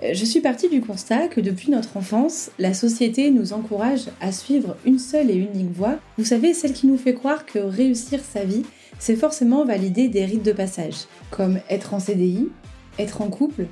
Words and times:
je 0.00 0.24
suis 0.24 0.40
partie 0.40 0.68
du 0.68 0.80
constat 0.80 1.26
que 1.28 1.40
depuis 1.40 1.70
notre 1.70 1.96
enfance, 1.96 2.50
la 2.58 2.72
société 2.72 3.30
nous 3.30 3.52
encourage 3.52 4.04
à 4.20 4.30
suivre 4.30 4.76
une 4.84 4.98
seule 4.98 5.30
et 5.30 5.36
unique 5.36 5.72
voie. 5.72 5.96
Vous 6.16 6.24
savez, 6.24 6.54
celle 6.54 6.72
qui 6.72 6.86
nous 6.86 6.96
fait 6.96 7.14
croire 7.14 7.46
que 7.46 7.58
réussir 7.58 8.20
sa 8.20 8.44
vie, 8.44 8.62
c'est 9.00 9.16
forcément 9.16 9.64
valider 9.64 10.08
des 10.08 10.24
rites 10.24 10.44
de 10.44 10.52
passage, 10.52 11.06
comme 11.30 11.58
être 11.68 11.94
en 11.94 12.00
CDI, 12.00 12.48
être 12.98 13.22
en 13.22 13.28
couple, 13.28 13.66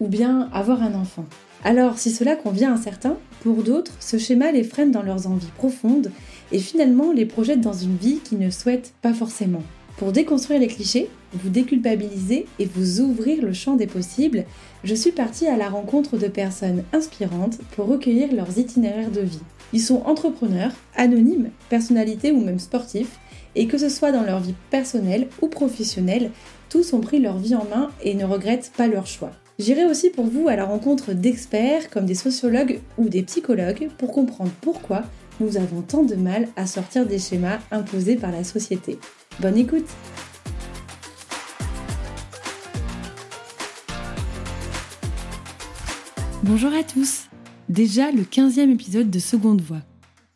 ou 0.00 0.08
bien 0.08 0.50
avoir 0.52 0.82
un 0.82 0.94
enfant. 0.94 1.24
Alors, 1.64 1.98
si 1.98 2.10
cela 2.10 2.36
convient 2.36 2.74
à 2.74 2.78
certains, 2.78 3.16
pour 3.42 3.62
d'autres, 3.62 3.92
ce 4.00 4.18
schéma 4.18 4.52
les 4.52 4.64
freine 4.64 4.90
dans 4.90 5.02
leurs 5.02 5.26
envies 5.26 5.52
profondes 5.56 6.10
et 6.52 6.58
finalement 6.58 7.12
les 7.12 7.26
projette 7.26 7.60
dans 7.60 7.72
une 7.72 7.96
vie 7.96 8.18
qu'ils 8.18 8.38
ne 8.38 8.50
souhaitent 8.50 8.92
pas 9.02 9.14
forcément. 9.14 9.62
Pour 9.96 10.12
déconstruire 10.12 10.60
les 10.60 10.66
clichés, 10.66 11.10
vous 11.32 11.48
déculpabiliser 11.48 12.46
et 12.58 12.64
vous 12.64 13.00
ouvrir 13.00 13.42
le 13.42 13.52
champ 13.52 13.76
des 13.76 13.86
possibles, 13.86 14.44
je 14.84 14.94
suis 14.94 15.12
partie 15.12 15.46
à 15.46 15.56
la 15.56 15.68
rencontre 15.68 16.16
de 16.16 16.28
personnes 16.28 16.84
inspirantes 16.92 17.58
pour 17.72 17.86
recueillir 17.86 18.32
leurs 18.32 18.58
itinéraires 18.58 19.10
de 19.10 19.20
vie. 19.20 19.42
Ils 19.72 19.80
sont 19.80 20.02
entrepreneurs, 20.04 20.72
anonymes, 20.96 21.50
personnalités 21.68 22.32
ou 22.32 22.40
même 22.40 22.58
sportifs, 22.58 23.18
et 23.54 23.66
que 23.66 23.78
ce 23.78 23.88
soit 23.88 24.12
dans 24.12 24.22
leur 24.22 24.40
vie 24.40 24.54
personnelle 24.70 25.28
ou 25.42 25.48
professionnelle, 25.48 26.30
tous 26.68 26.92
ont 26.92 27.00
pris 27.00 27.20
leur 27.20 27.38
vie 27.38 27.54
en 27.54 27.64
main 27.64 27.90
et 28.02 28.14
ne 28.14 28.24
regrettent 28.24 28.72
pas 28.76 28.86
leur 28.86 29.06
choix. 29.06 29.32
J'irai 29.58 29.84
aussi 29.84 30.08
pour 30.08 30.26
vous 30.26 30.48
à 30.48 30.56
la 30.56 30.64
rencontre 30.64 31.12
d'experts 31.12 31.90
comme 31.90 32.06
des 32.06 32.14
sociologues 32.14 32.80
ou 32.96 33.08
des 33.08 33.22
psychologues 33.22 33.88
pour 33.98 34.12
comprendre 34.12 34.52
pourquoi 34.60 35.02
nous 35.40 35.56
avons 35.56 35.82
tant 35.82 36.02
de 36.02 36.14
mal 36.14 36.48
à 36.56 36.66
sortir 36.66 37.06
des 37.06 37.18
schémas 37.18 37.58
imposés 37.70 38.16
par 38.16 38.30
la 38.30 38.44
société. 38.44 38.98
Bonne 39.40 39.58
écoute 39.58 39.86
Bonjour 46.42 46.72
à 46.72 46.82
tous 46.82 47.26
Déjà 47.68 48.10
le 48.10 48.22
15e 48.22 48.72
épisode 48.72 49.10
de 49.10 49.18
Seconde 49.18 49.60
Voix. 49.60 49.82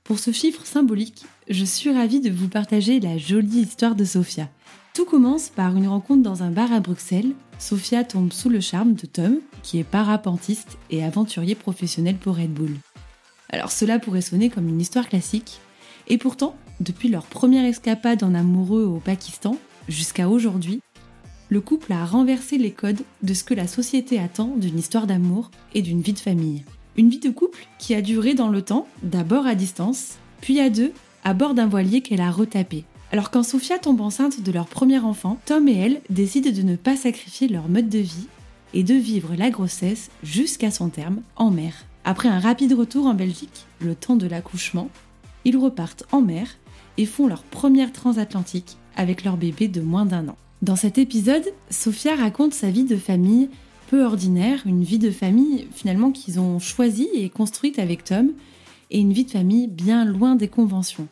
Pour 0.05 0.19
ce 0.19 0.33
chiffre 0.33 0.67
symbolique, 0.67 1.25
je 1.49 1.65
suis 1.65 1.91
ravie 1.91 2.21
de 2.21 2.29
vous 2.29 2.49
partager 2.49 3.01
la 3.01 3.17
jolie 3.17 3.61
histoire 3.61 3.95
de 3.95 4.05
Sophia. 4.05 4.51
Tout 4.93 5.07
commence 5.07 5.49
par 5.49 5.75
une 5.75 5.89
rencontre 5.89 6.23
dans 6.23 6.43
un 6.43 6.51
bar 6.51 6.71
à 6.75 6.81
Bruxelles. 6.81 7.33
Sophia 7.59 8.05
tombe 8.05 8.35
sous 8.35 8.51
le 8.51 8.61
charme 8.61 8.93
de 8.93 9.07
Tom, 9.07 9.39
qui 9.63 9.79
est 9.79 9.85
parapentiste 9.85 10.77
et 10.91 11.03
aventurier 11.03 11.55
professionnel 11.55 12.17
pour 12.17 12.37
Red 12.37 12.53
Bull. 12.53 12.77
Alors 13.49 13.73
cela 13.73 13.99
pourrait 13.99 14.21
sonner 14.21 14.51
comme 14.51 14.69
une 14.69 14.83
histoire 14.83 15.09
classique, 15.09 15.59
et 16.07 16.19
pourtant, 16.19 16.55
depuis 16.81 17.09
leur 17.09 17.25
première 17.25 17.65
escapade 17.65 18.23
en 18.23 18.35
amoureux 18.35 18.85
au 18.85 18.99
Pakistan 18.99 19.57
jusqu'à 19.89 20.29
aujourd'hui, 20.29 20.83
le 21.55 21.61
couple 21.61 21.93
a 21.93 22.05
renversé 22.05 22.59
les 22.59 22.73
codes 22.73 23.03
de 23.23 23.33
ce 23.33 23.45
que 23.45 23.55
la 23.55 23.69
société 23.69 24.19
attend 24.19 24.57
d'une 24.57 24.77
histoire 24.77 25.07
d'amour 25.07 25.53
et 25.73 25.83
d'une 25.83 26.01
vie 26.01 26.13
de 26.13 26.19
famille. 26.19 26.65
Une 26.97 27.09
vie 27.09 27.21
de 27.21 27.31
couple 27.31 27.69
qui 27.79 27.95
a 27.95 28.03
duré 28.03 28.35
dans 28.35 28.49
le 28.49 28.61
temps, 28.61 28.89
d'abord 29.05 29.47
à 29.47 29.55
distance, 29.55 30.19
puis 30.41 30.59
à 30.59 30.69
deux, 30.69 30.91
à 31.23 31.33
bord 31.33 31.55
d'un 31.55 31.69
voilier 31.69 32.01
qu'elle 32.01 32.23
a 32.23 32.33
retapé. 32.33 32.83
Alors 33.13 33.31
quand 33.31 33.45
Sophia 33.45 33.79
tombe 33.79 34.01
enceinte 34.01 34.43
de 34.43 34.51
leur 34.51 34.67
premier 34.67 34.99
enfant, 34.99 35.39
Tom 35.47 35.69
et 35.69 35.77
elle 35.77 36.01
décident 36.11 36.51
de 36.51 36.63
ne 36.63 36.75
pas 36.75 36.97
sacrifier 36.97 37.47
leur 37.47 37.69
mode 37.69 37.89
de 37.89 38.01
vie 38.01 38.27
et 38.73 38.83
de 38.83 38.95
vivre 38.95 39.37
la 39.37 39.51
grossesse 39.51 40.11
jusqu'à 40.25 40.73
son 40.73 40.89
terme 40.89 41.23
en 41.37 41.53
mer. 41.53 41.85
Après 42.05 42.29
un 42.29 42.41
rapide 42.41 42.73
retour 42.73 43.07
en 43.07 43.15
Belgique, 43.15 43.67
le 43.79 43.95
temps 43.95 44.17
de 44.17 44.27
l'accouchement, 44.27 44.91
ils 45.45 45.57
repartent 45.57 46.03
en 46.11 46.21
mer 46.21 46.49
et 46.99 47.07
font 47.07 47.29
leur 47.29 47.45
première 47.45 47.93
transatlantique 47.93 48.77
avec 48.97 49.23
leur 49.23 49.37
bébé 49.37 49.69
de 49.69 49.81
moins 49.81 50.05
d'un 50.05 50.27
an. 50.27 50.37
Dans 50.65 50.77
cet 50.77 50.97
épisode, 50.97 51.45
Sophia 51.69 52.15
raconte 52.15 52.55
sa 52.55 52.71
vie 52.71 52.85
de 52.85 52.97
famille 52.97 53.51
peu 53.89 54.03
ordinaire, 54.03 54.63
une 54.65 54.83
vie 54.83 54.99
de 54.99 55.11
famille 55.11 55.69
finalement 55.75 56.11
qu'ils 56.11 56.41
ont 56.41 56.59
choisie 56.59 57.11
et 57.13 57.29
construite 57.29 57.79
avec 57.79 58.03
Tom, 58.03 58.33
et 58.91 58.99
une 58.99 59.13
vie 59.13 59.27
de 59.27 59.31
famille 59.31 59.67
bien 59.67 60.07
loin 60.07 60.37
des 60.37 60.49
conventions. 60.49 61.07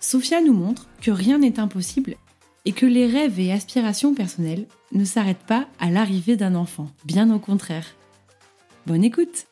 Sophia 0.00 0.40
nous 0.40 0.54
montre 0.54 0.88
que 1.02 1.10
rien 1.10 1.36
n'est 1.36 1.60
impossible 1.60 2.16
et 2.64 2.72
que 2.72 2.86
les 2.86 3.06
rêves 3.06 3.38
et 3.38 3.52
aspirations 3.52 4.14
personnelles 4.14 4.66
ne 4.92 5.04
s'arrêtent 5.04 5.46
pas 5.46 5.66
à 5.78 5.90
l'arrivée 5.90 6.36
d'un 6.36 6.54
enfant, 6.54 6.88
bien 7.04 7.30
au 7.30 7.38
contraire. 7.38 7.96
Bonne 8.86 9.04
écoute 9.04 9.46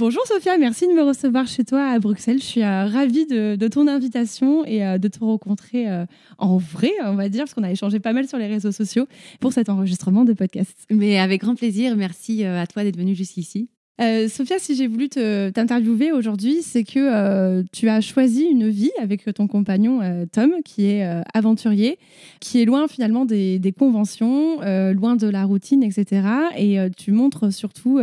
Bonjour 0.00 0.26
Sophia, 0.26 0.56
merci 0.56 0.88
de 0.88 0.94
me 0.94 1.02
recevoir 1.02 1.46
chez 1.46 1.62
toi 1.62 1.84
à 1.84 1.98
Bruxelles. 1.98 2.38
Je 2.38 2.44
suis 2.46 2.62
euh, 2.62 2.86
ravie 2.86 3.26
de, 3.26 3.68
ton 3.68 3.86
invitation 3.86 4.64
et 4.64 4.82
euh, 4.82 4.96
de 4.96 5.08
te 5.08 5.18
rencontrer 5.18 5.90
euh, 5.90 6.06
en 6.38 6.56
vrai, 6.56 6.90
on 7.04 7.16
va 7.16 7.28
dire, 7.28 7.40
parce 7.42 7.52
qu'on 7.52 7.64
a 7.64 7.70
échangé 7.70 8.00
pas 8.00 8.14
mal 8.14 8.26
sur 8.26 8.38
les 8.38 8.46
réseaux 8.46 8.72
sociaux 8.72 9.06
pour 9.40 9.52
cet 9.52 9.68
enregistrement 9.68 10.24
de 10.24 10.32
podcast. 10.32 10.74
Mais 10.88 11.18
avec 11.18 11.42
grand 11.42 11.54
plaisir, 11.54 11.96
merci 11.96 12.46
à 12.46 12.66
toi 12.66 12.82
d'être 12.82 12.96
venue 12.96 13.14
jusqu'ici. 13.14 13.68
Euh, 14.00 14.28
Sophia, 14.28 14.58
si 14.58 14.74
j'ai 14.74 14.86
voulu 14.86 15.08
t'interviewer 15.08 16.10
aujourd'hui, 16.12 16.62
c'est 16.62 16.84
que 16.84 16.98
euh, 16.98 17.62
tu 17.70 17.88
as 17.90 18.00
choisi 18.00 18.44
une 18.44 18.68
vie 18.68 18.92
avec 18.98 19.24
ton 19.34 19.46
compagnon 19.46 20.00
euh, 20.00 20.24
Tom, 20.30 20.52
qui 20.64 20.86
est 20.86 21.06
aventurier, 21.34 21.98
qui 22.40 22.62
est 22.62 22.64
loin 22.64 22.88
finalement 22.88 23.26
des, 23.26 23.74
conventions, 23.78 24.60
loin 24.92 25.16
de 25.16 25.28
la 25.28 25.44
routine, 25.44 25.82
etc. 25.82 26.22
Et 26.56 26.78
tu 26.96 27.12
montres 27.12 27.52
surtout 27.52 28.00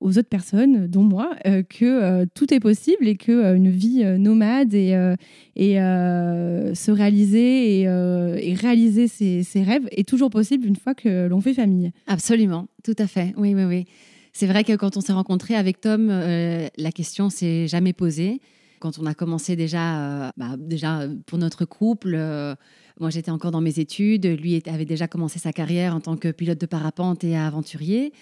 aux 0.00 0.18
autres 0.18 0.28
personnes, 0.28 0.86
dont 0.86 1.02
moi, 1.02 1.30
que 1.68 2.24
tout 2.34 2.52
est 2.52 2.60
possible 2.60 3.08
et 3.08 3.16
qu'une 3.16 3.70
vie 3.70 4.04
nomade 4.18 4.74
et, 4.74 4.94
se 5.56 6.90
réaliser 6.90 7.80
et, 7.82 8.54
réaliser 8.54 9.08
ses, 9.08 9.42
ses 9.42 9.62
rêves 9.62 9.86
est 9.90 10.08
toujours 10.08 10.30
possible 10.30 10.66
une 10.66 10.76
fois 10.76 10.94
que 10.94 11.26
l'on 11.26 11.40
fait 11.40 11.54
famille. 11.54 11.92
Absolument, 12.06 12.68
tout 12.84 12.96
à 12.98 13.06
fait. 13.06 13.32
Oui, 13.36 13.54
oui, 13.54 13.64
oui. 13.64 13.86
C'est 14.38 14.46
vrai 14.46 14.64
que 14.64 14.76
quand 14.76 14.98
on 14.98 15.00
s'est 15.00 15.14
rencontré 15.14 15.54
avec 15.54 15.80
Tom, 15.80 16.08
euh, 16.10 16.68
la 16.76 16.92
question 16.92 17.30
s'est 17.30 17.66
jamais 17.68 17.94
posée. 17.94 18.42
Quand 18.80 18.98
on 18.98 19.06
a 19.06 19.14
commencé 19.14 19.56
déjà, 19.56 20.26
euh, 20.26 20.30
bah, 20.36 20.56
déjà 20.58 21.08
pour 21.24 21.38
notre 21.38 21.64
couple, 21.64 22.12
euh, 22.14 22.54
moi 23.00 23.08
j'étais 23.08 23.30
encore 23.30 23.50
dans 23.50 23.62
mes 23.62 23.78
études, 23.78 24.26
lui 24.26 24.62
avait 24.66 24.84
déjà 24.84 25.08
commencé 25.08 25.38
sa 25.38 25.54
carrière 25.54 25.94
en 25.94 26.00
tant 26.00 26.18
que 26.18 26.30
pilote 26.32 26.60
de 26.60 26.66
parapente 26.66 27.24
et 27.24 27.34
aventurier. 27.34 28.12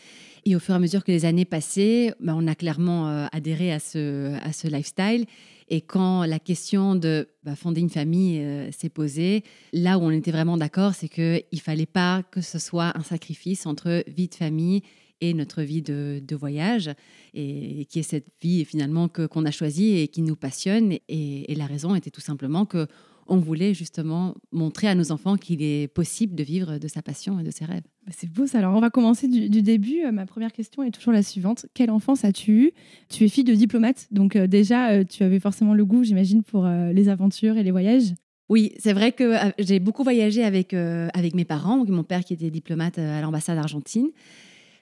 Et 0.44 0.54
au 0.54 0.60
fur 0.60 0.74
et 0.74 0.76
à 0.76 0.78
mesure 0.78 1.02
que 1.02 1.10
les 1.10 1.24
années 1.24 1.44
passaient, 1.44 2.14
bah, 2.20 2.34
on 2.36 2.46
a 2.46 2.54
clairement 2.54 3.26
adhéré 3.32 3.72
à 3.72 3.80
ce, 3.80 4.36
à 4.40 4.52
ce 4.52 4.68
lifestyle. 4.68 5.26
Et 5.68 5.80
quand 5.80 6.22
la 6.26 6.38
question 6.38 6.94
de 6.94 7.26
bah, 7.42 7.56
fonder 7.56 7.80
une 7.80 7.90
famille 7.90 8.40
s'est 8.70 8.88
posée, 8.88 9.42
là 9.72 9.98
où 9.98 10.02
on 10.02 10.10
était 10.10 10.30
vraiment 10.30 10.58
d'accord, 10.58 10.94
c'est 10.94 11.08
qu'il 11.08 11.42
ne 11.52 11.58
fallait 11.58 11.86
pas 11.86 12.22
que 12.30 12.40
ce 12.40 12.60
soit 12.60 12.96
un 12.96 13.02
sacrifice 13.02 13.66
entre 13.66 14.04
vie 14.06 14.28
de 14.28 14.34
famille 14.36 14.82
et 15.20 15.34
notre 15.34 15.62
vie 15.62 15.82
de, 15.82 16.34
voyage, 16.34 16.90
et, 17.32 17.86
qui 17.86 17.98
est 17.98 18.02
cette 18.02 18.28
vie 18.42 18.64
finalement 18.64 19.08
que, 19.08 19.26
qu'on 19.26 19.44
a 19.44 19.50
choisie 19.50 19.98
et 19.98 20.08
qui 20.08 20.22
nous 20.22 20.36
passionne. 20.36 20.94
Et, 21.08 21.54
la 21.54 21.66
raison 21.66 21.94
était 21.94 22.10
tout 22.10 22.20
simplement 22.20 22.66
que 22.66 22.86
on 23.26 23.38
voulait 23.38 23.74
justement 23.74 24.34
montrer 24.52 24.88
à 24.88 24.94
nos 24.94 25.12
enfants 25.12 25.36
qu'il 25.36 25.62
est 25.62 25.88
possible 25.88 26.34
de 26.34 26.42
vivre 26.42 26.78
de 26.78 26.88
sa 26.88 27.02
passion 27.02 27.40
et 27.40 27.42
de 27.42 27.50
ses 27.50 27.64
rêves. 27.64 27.84
Bah, 28.06 28.12
c'est 28.16 28.30
beau 28.30 28.46
ça. 28.46 28.58
Alors 28.58 28.74
on 28.76 28.80
va 28.80 28.90
commencer 28.90 29.28
du, 29.28 29.62
début. 29.62 30.04
Euh, 30.04 30.12
ma 30.12 30.26
première 30.26 30.52
question 30.52 30.82
est 30.82 30.90
toujours 30.90 31.12
la 31.12 31.22
suivante. 31.22 31.66
Quelle 31.74 31.90
enfance 31.90 32.24
as-tu 32.24 32.52
eu 32.52 32.72
Tu 33.08 33.24
es 33.24 33.28
fille 33.28 33.44
de 33.44 33.54
diplomate, 33.54 34.08
donc 34.10 34.36
euh, 34.36 34.46
déjà 34.46 34.90
euh, 34.90 35.04
tu 35.04 35.22
avais 35.22 35.40
forcément 35.40 35.74
le 35.74 35.84
goût, 35.84 36.04
j'imagine, 36.04 36.42
pour 36.42 36.66
les 36.66 37.08
aventures 37.08 37.56
et 37.56 37.62
les 37.62 37.70
voyages? 37.70 38.14
Oui, 38.50 38.72
c'est 38.78 38.92
vrai 38.92 39.12
que 39.12 39.32
j'ai 39.58 39.80
beaucoup 39.80 40.02
voyagé 40.02 40.44
avec, 40.44 40.74
avec 40.74 41.34
mes 41.34 41.46
parents, 41.46 41.82
mon 41.86 42.04
père 42.04 42.24
qui 42.24 42.34
était 42.34 42.50
diplomate 42.50 42.98
à 42.98 43.22
l'ambassade 43.22 43.56
argentine. 43.56 44.10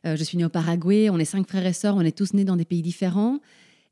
Euh, 0.05 0.17
je 0.17 0.25
suis 0.25 0.37
née 0.37 0.45
au 0.45 0.49
Paraguay, 0.49 1.11
on 1.11 1.19
est 1.19 1.25
cinq 1.25 1.47
frères 1.47 1.67
et 1.67 1.73
sœurs, 1.73 1.97
on 1.97 2.01
est 2.01 2.17
tous 2.17 2.35
nés 2.35 2.45
dans 2.45 2.57
des 2.57 2.65
pays 2.65 2.83
différents. 2.83 3.39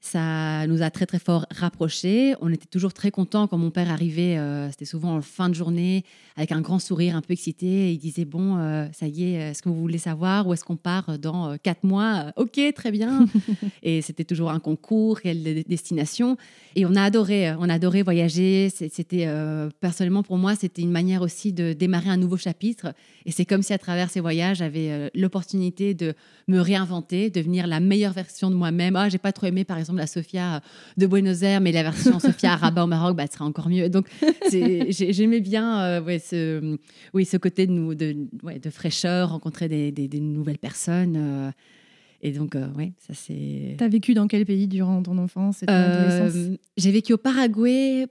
Ça 0.02 0.66
nous 0.66 0.80
a 0.80 0.90
très 0.90 1.04
très 1.04 1.18
fort 1.18 1.44
rapprochés. 1.50 2.34
On 2.40 2.50
était 2.50 2.64
toujours 2.66 2.94
très 2.94 3.10
contents 3.10 3.46
quand 3.46 3.58
mon 3.58 3.70
père 3.70 3.90
arrivait. 3.90 4.38
euh, 4.38 4.70
C'était 4.70 4.86
souvent 4.86 5.14
en 5.16 5.20
fin 5.20 5.50
de 5.50 5.54
journée 5.54 6.04
avec 6.36 6.52
un 6.52 6.62
grand 6.62 6.78
sourire, 6.78 7.16
un 7.16 7.20
peu 7.20 7.34
excité. 7.34 7.66
Et 7.66 7.92
il 7.92 7.98
disait 7.98 8.24
bon, 8.24 8.56
euh, 8.56 8.86
ça 8.92 9.06
y 9.06 9.24
est, 9.24 9.50
est-ce 9.50 9.60
que 9.62 9.68
vous 9.68 9.78
voulez 9.78 9.98
savoir 9.98 10.46
où 10.48 10.54
est-ce 10.54 10.64
qu'on 10.64 10.76
part 10.76 11.18
dans 11.18 11.50
euh, 11.50 11.56
quatre 11.62 11.84
mois? 11.84 12.32
Ok, 12.36 12.58
très 12.74 12.90
bien. 12.92 13.26
et 13.82 14.00
c'était 14.00 14.24
toujours 14.24 14.50
un 14.50 14.58
concours, 14.58 15.20
quelle 15.20 15.62
destination. 15.64 16.38
Et 16.76 16.86
on 16.86 16.94
a 16.94 17.02
adoré, 17.02 17.52
on 17.58 17.68
a 17.68 17.74
adoré 17.74 18.02
voyager. 18.02 18.70
C'était 18.70 19.26
euh, 19.26 19.68
personnellement 19.80 20.22
pour 20.22 20.38
moi, 20.38 20.56
c'était 20.56 20.80
une 20.80 20.92
manière 20.92 21.20
aussi 21.20 21.52
de 21.52 21.74
démarrer 21.74 22.08
un 22.08 22.16
nouveau 22.16 22.38
chapitre. 22.38 22.94
Et 23.26 23.32
c'est 23.32 23.44
comme 23.44 23.62
si 23.62 23.74
à 23.74 23.78
travers 23.78 24.08
ces 24.08 24.20
voyages, 24.20 24.58
j'avais 24.58 25.10
l'opportunité 25.14 25.92
de 25.92 26.14
me 26.48 26.58
réinventer, 26.58 27.28
devenir 27.28 27.66
la 27.66 27.80
meilleure 27.80 28.14
version 28.14 28.50
de 28.50 28.54
moi-même. 28.56 28.96
Ah, 28.96 29.10
j'ai 29.10 29.18
pas 29.18 29.32
trop 29.32 29.46
aimé 29.46 29.64
par 29.64 29.76
exemple 29.76 29.89
la 29.98 30.06
Sofia 30.06 30.60
de 30.96 31.06
Buenos 31.06 31.42
Aires, 31.42 31.60
mais 31.60 31.72
la 31.72 31.82
version 31.82 32.18
Sofia 32.20 32.52
à 32.52 32.56
Rabat 32.56 32.84
au 32.84 32.86
Maroc, 32.86 33.16
bah, 33.16 33.26
sera 33.30 33.44
encore 33.44 33.68
mieux. 33.68 33.88
Donc 33.88 34.06
j'aimais 34.50 35.40
bien 35.40 35.80
euh, 35.82 36.00
ouais, 36.02 36.18
ce, 36.18 36.76
oui, 37.14 37.24
ce 37.24 37.36
côté 37.36 37.66
de, 37.66 37.72
nous, 37.72 37.94
de, 37.94 38.16
ouais, 38.42 38.58
de 38.58 38.70
fraîcheur, 38.70 39.30
rencontrer 39.30 39.68
des, 39.68 39.92
des- 39.92 40.08
des 40.08 40.20
nouvelles 40.20 40.58
personnes. 40.58 41.16
euh, 41.16 41.50
et 42.22 42.32
donc, 42.32 42.54
euh, 42.54 42.68
ouais, 42.76 42.92
ça 42.98 43.14
c'est. 43.14 43.76
T'as 43.78 43.88
vécu 43.88 44.12
dans 44.12 44.26
quel 44.26 44.44
pays 44.44 44.68
durant 44.68 45.02
ton 45.02 45.16
enfance 45.16 45.62
et 45.62 45.66
ton 45.66 45.72
adolescence? 45.72 46.32
Euh, 46.36 46.56
j'ai 46.76 46.90
vécu 46.92 47.14
au 47.14 47.16
Paraguay, 47.16 48.06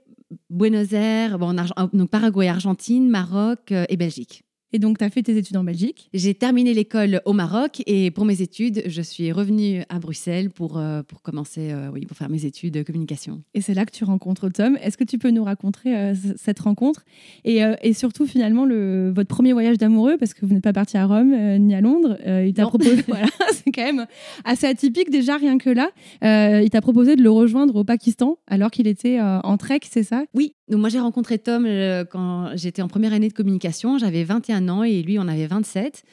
Buenos 0.50 0.92
Aires, 0.92 1.38
bon, 1.38 1.46
en 1.50 1.58
Arge- 1.58 1.72
donc 1.92 2.10
Paraguay, 2.10 2.48
Argentine, 2.48 3.08
Maroc 3.08 3.70
euh, 3.70 3.84
et 3.88 3.96
Belgique. 3.96 4.42
Et 4.72 4.78
donc, 4.78 4.98
tu 4.98 5.04
as 5.04 5.10
fait 5.10 5.22
tes 5.22 5.36
études 5.36 5.56
en 5.56 5.64
Belgique. 5.64 6.08
J'ai 6.14 6.34
terminé 6.34 6.74
l'école 6.74 7.20
au 7.24 7.32
Maroc 7.32 7.82
et 7.86 8.10
pour 8.10 8.24
mes 8.24 8.40
études, 8.40 8.82
je 8.86 9.02
suis 9.02 9.32
revenue 9.32 9.82
à 9.88 9.98
Bruxelles 9.98 10.50
pour, 10.50 10.78
euh, 10.78 11.02
pour 11.02 11.22
commencer, 11.22 11.72
euh, 11.72 11.90
oui, 11.92 12.06
pour 12.06 12.16
faire 12.16 12.28
mes 12.28 12.44
études 12.44 12.74
de 12.74 12.82
communication. 12.82 13.42
Et 13.54 13.60
c'est 13.60 13.74
là 13.74 13.84
que 13.84 13.90
tu 13.90 14.04
rencontres 14.04 14.48
Tom. 14.48 14.78
Est-ce 14.80 14.96
que 14.96 15.04
tu 15.04 15.18
peux 15.18 15.30
nous 15.30 15.42
raconter 15.42 15.96
euh, 15.96 16.14
cette 16.36 16.60
rencontre? 16.60 17.04
Et, 17.44 17.62
et 17.82 17.92
surtout, 17.94 18.26
finalement, 18.26 18.64
le, 18.64 19.12
votre 19.14 19.28
premier 19.28 19.52
voyage 19.52 19.78
d'amoureux, 19.78 20.16
parce 20.18 20.34
que 20.34 20.46
vous 20.46 20.54
n'êtes 20.54 20.62
pas 20.62 20.72
parti 20.72 20.96
à 20.96 21.06
Rome 21.06 21.34
ni 21.58 21.74
à 21.74 21.80
Londres. 21.80 22.18
il 22.26 22.52
t'a 22.54 22.66
proposé, 22.66 23.02
voilà, 23.08 23.26
c'est 23.52 23.72
quand 23.72 23.84
même 23.84 24.06
assez 24.44 24.66
atypique 24.66 25.10
déjà, 25.10 25.36
rien 25.36 25.58
que 25.58 25.70
là. 25.70 25.90
Il 26.62 26.70
t'a 26.70 26.80
proposé 26.80 27.16
de 27.16 27.22
le 27.22 27.30
rejoindre 27.30 27.76
au 27.76 27.84
Pakistan 27.84 28.38
alors 28.46 28.70
qu'il 28.70 28.86
était 28.86 29.20
en 29.20 29.56
trek, 29.56 29.80
c'est 29.88 30.02
ça? 30.02 30.24
Oui, 30.34 30.54
donc 30.70 30.80
moi 30.80 30.88
j'ai 30.88 31.00
rencontré 31.00 31.38
Tom 31.38 31.64
euh, 31.66 32.04
quand 32.04 32.50
j'étais 32.56 32.80
en 32.82 32.88
première 32.88 33.12
année 33.12 33.28
de 33.28 33.32
communication, 33.34 33.98
j'avais 33.98 34.24
21 34.24 34.68
ans 34.68 34.82
et 34.84 35.02
lui 35.02 35.18
on 35.18 35.28
avait 35.28 35.46
27. 35.46 36.04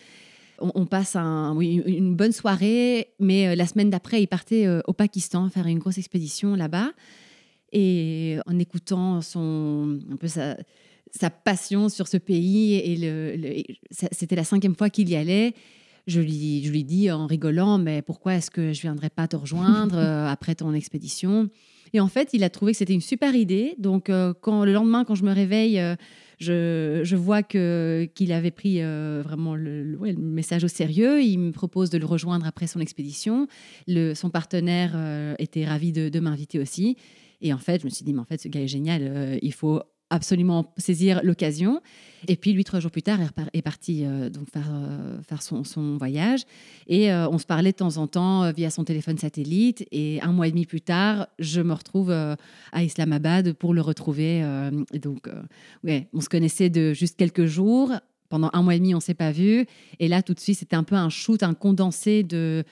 On, 0.59 0.71
on 0.74 0.86
passe 0.88 1.15
un- 1.15 1.54
oui, 1.56 1.81
une 1.86 2.15
bonne 2.15 2.31
soirée, 2.31 3.09
mais 3.19 3.48
euh, 3.50 3.56
la 3.56 3.68
semaine 3.68 3.89
d'après 3.92 4.21
il 4.24 4.27
partait 4.27 4.65
euh, 4.65 4.81
au 4.88 4.94
Pakistan 4.94 5.48
faire 5.50 5.68
une 5.68 5.77
grosse 5.80 5.98
expédition 6.00 6.56
là-bas. 6.56 6.92
Et 7.74 8.38
en 8.48 8.57
écoutant 8.59 9.21
son, 9.21 10.00
un 10.12 10.15
peu 10.15 10.27
sa, 10.27 10.56
sa 11.12 11.30
passion 11.30 11.89
sur 11.89 12.07
ce 12.07 12.18
pays, 12.18 12.75
et 12.75 12.95
le, 12.95 13.36
le- 13.36 13.63
c'était 14.12 14.36
la 14.38 14.45
cinquième 14.45 14.75
fois 14.75 14.89
qu'il 14.89 15.09
y 15.09 15.15
allait, 15.15 15.54
je 16.07 16.21
lui, 16.21 16.63
je 16.63 16.71
lui 16.71 16.86
dis 16.86 17.12
en 17.12 17.27
rigolant, 17.27 17.77
mais 17.77 18.01
pourquoi 18.01 18.36
est-ce 18.36 18.50
que 18.50 18.71
je 18.71 18.81
viendrais 18.81 19.09
pas 19.09 19.27
te 19.27 19.36
rejoindre 19.36 19.98
après 20.30 20.56
ton 20.56 20.74
expédition? 20.74 21.50
Et 21.94 22.00
en 22.00 22.07
fait, 22.07 22.30
il 22.34 22.44
a 22.44 22.50
trouvé 22.50 22.72
que 22.74 22.78
c'était 22.78 22.94
une 22.94 23.01
super 23.01 23.36
idée. 23.36 23.75
Donc, 23.78 24.10
euh, 24.10 24.34
le 24.45 24.74
lendemain, 24.74 25.06
quand 25.06 25.16
je 25.16 25.24
me 25.24 25.34
réveille, 25.34 25.80
euh, 25.80 25.95
je, 26.39 27.16
vois 27.16 27.44
que, 27.44 28.10
qu'il 28.16 28.31
avait 28.31 28.51
pris 28.51 28.81
euh, 28.81 29.22
vraiment 29.24 29.56
le, 29.56 29.98
message 30.18 30.63
au 30.63 30.68
sérieux. 30.68 31.22
Il 31.22 31.38
me 31.38 31.51
propose 31.51 31.89
de 31.89 31.98
le 31.98 32.06
rejoindre 32.06 32.45
après 32.45 32.68
son 32.68 32.80
expédition. 32.80 33.48
Son 33.88 34.30
partenaire 34.30 35.36
était 35.39 35.66
ravi 35.66 35.92
de, 35.92 36.10
de 36.10 36.19
m'inviter 36.19 36.60
aussi. 36.60 36.98
Et 37.42 37.54
en 37.54 37.60
fait, 37.60 37.81
je 37.81 37.86
me 37.86 37.90
suis 37.90 38.04
dit, 38.04 38.13
mais 38.13 38.22
en 38.22 38.25
fait, 38.25 38.42
ce 38.42 38.48
gars 38.48 38.62
est 38.62 38.68
génial. 38.68 39.40
il 39.42 39.54
faut 39.54 39.81
absolument 40.09 40.74
saisir 40.77 41.21
l'occasion. 41.24 41.81
Et 42.27 42.36
puis 42.36 42.54
lui, 42.54 42.63
trois 42.63 42.80
jours 42.80 42.92
plus 42.92 43.04
tard, 43.04 43.19
est, 43.54 43.62
parti 43.62 44.04
euh, 44.04 44.30
donc 44.30 44.50
faire, 44.51 44.69
euh, 44.71 45.21
faire 45.21 45.42
son, 45.42 45.63
son 45.63 45.98
voyage. 45.98 46.42
Et 46.88 47.12
euh, 47.12 47.30
on 47.30 47.38
se 47.38 47.45
parlait 47.45 47.71
de 47.71 47.77
temps 47.77 47.98
en 47.98 48.07
temps 48.07 48.51
via 48.51 48.69
son 48.69 48.83
téléphone 48.83 49.18
satellite. 49.18 49.86
Et 49.92 50.21
un 50.21 50.31
mois 50.31 50.48
et 50.48 50.51
demi 50.51 50.65
plus 50.65 50.81
tard, 50.81 51.27
je 51.39 51.62
me 51.62 51.74
retrouve 51.74 52.12
à 52.12 52.83
Islamabad 52.83 53.54
pour 53.54 53.74
le 53.74 53.81
retrouver. 53.81 54.39
et 54.94 55.00
donc, 55.00 55.30
ouais, 55.83 56.07
on 56.13 56.21
se 56.21 56.30
connaissait 56.30 56.69
de 56.69 56.94
juste 56.94 57.18
quelques 57.18 57.45
jours. 57.45 57.94
Pendant 58.30 58.50
un 58.51 58.62
mois 58.62 58.75
et 58.75 58.80
demi, 58.80 58.94
on 58.94 59.00
s'est 59.00 59.13
pas 59.13 59.31
vu. 59.31 59.65
Et 60.00 60.07
là, 60.07 60.21
tout 60.21 60.33
de 60.33 60.39
suite, 60.39 60.57
c'était 60.57 60.75
un 60.75 60.83
peu 60.83 60.95
un 60.95 61.09
shoot, 61.09 61.44
un 61.44 61.54
condensé 61.54 62.24
de 62.24 62.65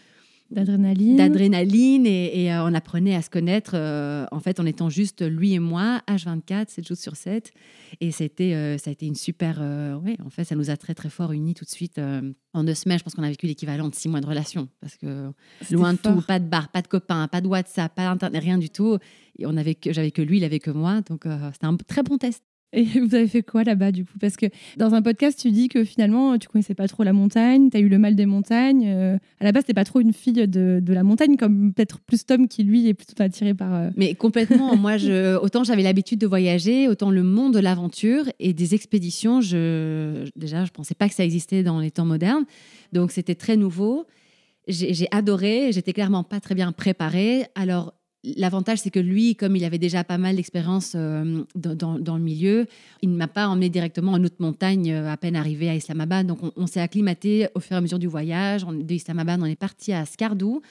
D'adrénaline. 0.52 1.16
D'adrénaline 1.16 2.06
et, 2.06 2.44
et, 2.44 2.54
euh, 2.54 2.64
on 2.66 2.74
apprenait 2.76 3.16
à 3.16 3.24
se 3.24 3.32
connaître 3.32 3.72
euh, 3.74 4.28
en 4.32 4.40
fait 4.40 4.60
en 4.60 4.66
étant 4.66 4.90
juste 4.90 5.28
lui 5.28 5.54
et 5.54 5.60
moi 5.60 6.02
H24 6.08 6.70
7 6.70 6.88
jours 6.88 6.98
sur 6.98 7.16
7 7.16 7.52
et 8.00 8.12
c'était 8.12 8.54
euh, 8.54 8.78
ça 8.78 8.92
a 8.92 8.94
été 8.94 9.08
une 9.08 9.16
super 9.16 9.60
ouais 10.04 10.18
en 10.24 10.30
fait 10.30 10.44
ça 10.44 10.56
nous 10.56 10.70
a 10.70 10.78
très 10.78 10.94
très 10.94 11.10
fort 11.10 11.32
unis 11.32 11.56
tout 11.56 11.66
de 11.66 11.70
suite 11.70 12.00
en 12.54 12.64
deux 12.64 12.76
semaines. 12.76 13.00
Je 13.00 13.04
pense 13.04 13.16
qu'on 13.16 13.24
a 13.24 13.30
vécu 13.30 13.48
l'équivalent 13.48 13.90
de 13.90 13.96
six 13.96 14.08
mois 14.08 14.22
de 14.22 14.28
relation 14.28 14.70
parce 14.82 14.98
que 14.98 15.32
loin 15.72 15.94
de 15.94 15.98
tout 15.98 16.22
pas 16.22 16.40
de 16.40 16.46
bar 16.46 16.70
pas 16.70 16.84
de 16.84 16.88
copains 16.88 17.28
pas 17.28 17.42
de 17.42 17.48
WhatsApp 17.48 17.96
pas 17.96 18.04
d'internet 18.04 18.44
rien 18.44 18.60
du 18.60 18.70
tout. 18.70 19.00
Et 19.40 19.48
on 19.48 19.58
avait 19.58 19.74
que 19.74 19.94
j'avais 19.94 20.12
que 20.12 20.22
lui 20.22 20.38
il 20.38 20.44
avait 20.44 20.60
que 20.60 20.72
moi. 20.72 21.02
Donc 21.02 21.26
c'était 21.54 21.66
un 21.66 21.76
très 21.76 22.04
bon 22.04 22.20
test 22.20 22.44
Et 22.74 22.84
vous 23.00 23.16
avez 23.16 23.28
fait 23.28 23.42
quoi 23.42 23.64
là-bas 23.64 23.92
du 23.94 24.04
coup? 24.04 24.18
Parce 24.20 24.36
que 24.36 24.48
dans 24.76 24.94
un 24.96 25.02
podcast, 25.02 25.40
tu 25.40 25.52
dis 25.52 25.70
que 25.70 25.86
finalement, 25.86 26.38
tu 26.38 26.50
connaissais 26.50 26.74
pas 26.74 26.88
trop 26.90 27.04
la 27.04 27.14
montagne, 27.14 27.70
tu 27.70 27.78
as 27.78 27.80
eu 27.80 27.88
le 27.88 27.98
mal 27.98 28.16
des 28.16 28.26
montagnes. 28.26 28.86
euh, 28.88 29.18
à 29.40 29.44
la 29.46 29.52
base, 29.54 29.64
t'es 29.64 29.74
pas 29.74 29.86
trop 29.86 30.02
une 30.02 30.12
fille 30.12 30.34
de, 30.48 30.80
de 30.82 30.94
la 30.94 31.04
montagne, 31.04 31.38
comme 31.38 31.74
peut-être 31.74 32.00
plus 32.02 32.26
Tom 32.26 32.48
qui 32.50 32.64
lui 32.64 32.88
est 32.90 32.94
plutôt 32.94 33.24
attiré 33.24 33.54
par. 33.54 33.74
euh, 33.74 33.90
Mais 33.96 34.14
complètement. 34.16 34.76
Moi, 34.78 34.98
je, 34.98 35.38
autant 35.38 35.64
j'avais 35.64 35.84
l'habitude 35.84 36.20
de 36.20 36.28
voyager, 36.28 36.90
autant 36.90 37.12
le 37.12 37.24
monde 37.24 37.54
de 37.54 37.60
l'aventure 37.60 38.26
et 38.40 38.54
des 38.54 38.74
expéditions, 38.76 39.40
je, 39.40 40.28
déjà, 40.36 40.66
je 40.66 40.72
pensais 40.72 40.96
pas 40.96 41.08
que 41.08 41.16
ça 41.16 41.24
existait 41.24 41.64
dans 41.64 41.80
les 41.80 41.92
temps 41.92 42.06
modernes. 42.06 42.44
Donc, 42.92 43.12
c'était 43.12 43.36
très 43.36 43.56
nouveau. 43.56 44.06
J'ai 44.68 44.94
j'ai 44.94 45.08
adoré. 45.12 45.72
J'étais 45.72 45.94
clairement 45.94 46.24
pas 46.24 46.40
très 46.42 46.56
bien 46.56 46.72
préparée. 46.72 47.46
Alors, 47.56 47.94
l'avantage, 48.36 48.80
c'est 48.80 48.90
que 48.90 49.00
lui, 49.00 49.36
comme 49.36 49.56
il 49.56 49.64
avait 49.64 49.78
déjà 49.78 50.04
pas 50.04 50.18
mal 50.18 50.36
d'expérience 50.36 50.94
euh, 50.96 51.44
dans, 51.56 52.16
le 52.18 52.22
milieu, 52.22 52.68
il 53.02 53.12
ne 53.12 53.16
m'a 53.18 53.28
pas 53.28 53.48
emmené 53.48 53.70
directement 53.70 54.14
en 54.14 54.24
haute 54.24 54.40
montagne 54.40 54.92
euh, 54.92 55.12
à 55.12 55.18
peine 55.18 55.36
arrivé 55.36 55.70
à 55.70 55.76
Islamabad. 55.76 56.26
Donc, 56.26 56.40
on, 56.56 56.68
s'est 56.68 56.82
acclimaté 56.82 57.48
au 57.56 57.60
fur 57.60 57.74
et 57.74 57.78
à 57.78 57.82
mesure 57.82 58.00
du 58.00 58.08
voyage. 58.08 58.64
On, 58.64 58.74
de 58.74 58.94
Islamabad, 58.94 59.40
on 59.42 59.46
est 59.46 59.56
parti 59.56 59.94
à 59.94 60.06
Skardou, 60.06 60.62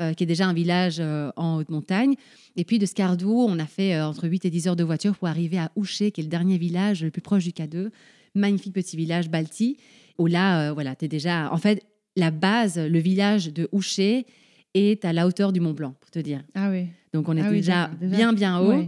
euh, 0.00 0.12
qui 0.14 0.24
est 0.24 0.26
déjà 0.26 0.46
un 0.46 0.52
village 0.52 1.00
en 1.36 1.56
haute 1.56 1.70
montagne. 1.70 2.14
Et 2.56 2.64
puis 2.64 2.78
de 2.78 2.86
Skardou, 2.86 3.46
on 3.48 3.58
a 3.58 3.66
fait 3.66 4.00
entre 4.00 4.28
8 4.28 4.44
et 4.44 4.50
10 4.50 4.68
heures 4.68 4.76
de 4.76 4.84
voiture 4.84 5.16
pour 5.16 5.28
arriver 5.28 5.58
à 5.58 5.70
Ouché, 5.76 6.10
qui 6.10 6.20
est 6.20 6.24
le 6.24 6.30
dernier 6.30 6.58
village 6.58 7.02
le 7.02 7.10
plus 7.10 7.22
proche 7.22 7.44
du 7.44 7.50
K2. 7.50 7.90
Magnifique 8.34 8.72
petit 8.72 8.96
village, 8.96 9.28
Balti, 9.28 9.76
où 10.18 10.26
là, 10.26 10.72
voilà, 10.72 10.94
tu 10.96 11.04
es 11.04 11.08
déjà. 11.08 11.52
En 11.52 11.58
fait, 11.58 11.84
la 12.16 12.30
base, 12.30 12.78
le 12.78 12.98
village 12.98 13.52
de 13.52 13.68
Ouché 13.72 14.26
est 14.74 15.04
à 15.04 15.12
la 15.12 15.26
hauteur 15.26 15.52
du 15.52 15.60
Mont 15.60 15.72
Blanc, 15.74 15.94
pour 16.00 16.10
te 16.10 16.18
dire. 16.18 16.42
Ah 16.54 16.70
oui. 16.70 16.86
Donc 17.12 17.28
on 17.28 17.36
était 17.36 17.46
Ah 17.46 17.50
oui, 17.50 17.56
déjà, 17.56 17.88
bien, 18.00 18.32
bien 18.32 18.58
haut. 18.60 18.84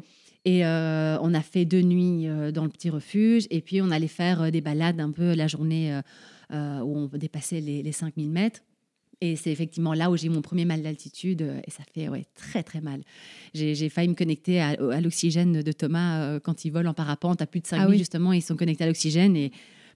Et 0.47 0.65
euh, 0.67 1.17
on 1.23 1.33
a 1.33 1.41
fait 1.41 1.65
deux 1.65 1.81
nuits 1.83 2.29
euh, 2.29 2.53
dans 2.53 2.65
le 2.65 2.71
petit 2.71 2.91
refuge. 2.91 3.47
Et 3.51 3.61
puis, 3.63 3.81
on 3.81 3.91
allait 3.91 4.09
faire 4.09 4.43
euh, 4.43 4.51
des 4.51 4.61
balades 4.61 5.01
un 5.01 5.11
peu 5.11 5.35
la 5.35 5.47
journée 5.47 5.99
où 6.51 6.57
on 6.99 7.07
dépassait 7.15 7.61
les, 7.61 7.83
les 7.83 7.93
5000 7.93 8.31
mètres. 8.31 8.61
Et 9.21 9.37
c'est 9.37 9.51
effectivement 9.51 9.95
là 9.95 10.11
où 10.11 10.17
j'ai 10.17 10.27
eu 10.27 10.31
mon 10.31 10.43
premier 10.43 10.65
mal 10.65 10.83
d'altitude. 10.83 11.41
Et 11.67 11.71
ça 11.71 11.83
fait 11.95 12.09
ouais, 12.09 12.27
très, 12.35 12.63
très 12.63 12.81
mal. 12.81 13.03
J'ai 13.55 13.75
j'ai 13.75 13.89
failli 13.89 14.09
me 14.09 14.15
connecter 14.15 14.61
à, 14.61 14.71
à 14.93 15.01
l'oxygène 15.01 15.63
de 15.63 15.73
Thomas 15.73 16.21
euh, 16.21 16.41
quand 16.41 16.65
il 16.65 16.71
vole 16.71 16.87
en 16.87 16.95
parapente. 16.95 17.41
À 17.41 17.47
plus 17.47 17.61
de 17.61 17.67
5000, 17.67 17.85
Ah 17.87 17.91
oui. 17.91 17.99
justement, 17.99 18.33
ils 18.33 18.43
sont 18.43 18.57
connectés 18.57 18.85
à 18.85 18.87
l'oxygène. 18.87 19.37
Et 19.37 19.51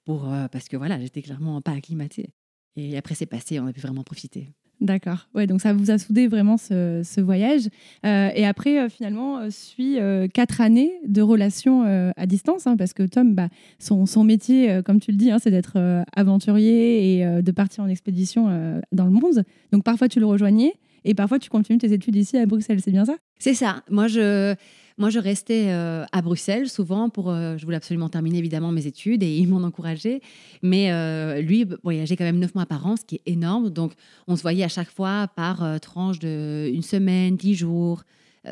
pour, 0.04 0.33
euh, 0.33 0.49
parce 0.49 0.68
que 0.68 0.76
voilà, 0.76 0.99
j'étais 1.00 1.21
clairement 1.23 1.61
pas 1.61 1.73
acclimatée. 1.73 2.30
Et 2.76 2.97
après, 2.97 3.14
c'est 3.14 3.26
passé, 3.26 3.61
on 3.61 3.66
a 3.66 3.73
pu 3.73 3.80
vraiment 3.80 4.02
profiter. 4.04 4.49
D'accord. 4.80 5.26
Ouais, 5.35 5.47
donc 5.49 5.61
ça 5.61 5.73
vous 5.73 5.90
a 5.90 5.99
soudé 5.99 6.28
vraiment 6.28 6.56
ce, 6.56 7.20
voyage. 7.20 7.68
Euh, 8.06 8.30
et 8.35 8.47
après, 8.47 8.78
euh, 8.78 8.88
finalement, 8.88 9.38
euh, 9.38 9.50
suit 9.50 9.99
quatre 10.32 10.61
années 10.61 10.92
de 11.06 11.20
relations 11.20 11.82
à 12.16 12.26
distance, 12.26 12.66
hein, 12.66 12.76
parce 12.76 12.92
que 12.92 13.02
Tom, 13.02 13.35
bah, 13.35 13.49
son, 13.78 14.06
son 14.06 14.25
métier, 14.25 14.80
comme 14.85 15.00
tu 15.00 15.11
le 15.11 15.16
dis, 15.16 15.30
hein, 15.30 15.38
c'est 15.42 15.50
d'être 15.50 16.04
aventurier 16.14 17.18
et 17.18 17.42
de 17.42 17.50
partir 17.52 17.85
en 17.85 17.88
expédition 17.88 18.80
dans 18.92 19.04
le 19.04 19.11
monde. 19.11 19.44
Donc 19.73 19.85
parfois, 19.85 20.08
tu 20.08 20.20
le 20.20 20.26
rejoignais 20.26 20.75
et 21.04 21.14
parfois, 21.14 21.38
tu 21.38 21.49
continues 21.49 21.78
tes 21.78 21.92
études 21.92 22.16
ici 22.16 22.37
à 22.37 22.47
Bruxelles. 22.47 22.80
C'est 22.82 22.90
bien 22.90 23.04
ça? 23.04 23.16
C'est 23.38 23.54
ça. 23.54 23.82
Moi, 23.90 24.08
je, 24.08 24.54
moi, 24.99 25.11
je 25.11 25.21
restais 25.21 25.67
euh, 25.69 26.05
à 26.11 26.23
Bruxelles 26.23 26.69
souvent 26.69 27.09
pour. 27.09 27.31
euh, 27.31 27.57
je 27.57 27.64
voulais 27.64 27.76
absolument 27.76 28.09
terminer 28.09 28.38
évidemment 28.38 28.73
mes 28.73 28.87
études 28.87 29.23
et 29.23 29.37
ils 29.38 29.47
m'ont 29.47 29.62
encouragé. 29.62 30.21
Mais 30.62 30.93
euh, 30.93 31.40
lui 31.40 31.67
voyageait 31.85 32.17
quand 32.17 32.25
même 32.25 32.38
neuf 32.38 32.55
mois 32.55 32.67
par 32.67 32.85
an, 32.87 32.97
ce 32.97 33.05
qui 33.05 33.17
est 33.17 33.23
énorme. 33.26 33.71
Donc, 33.71 33.93
on 34.26 34.37
se 34.37 34.43
voyait 34.43 34.64
à 34.64 34.69
chaque 34.69 34.90
fois 34.90 35.28
par 35.37 35.81
tranche 35.81 36.19
de 36.19 36.69
une 36.73 36.83
semaine, 36.83 37.37
dix 37.37 37.55
jours. 37.55 38.02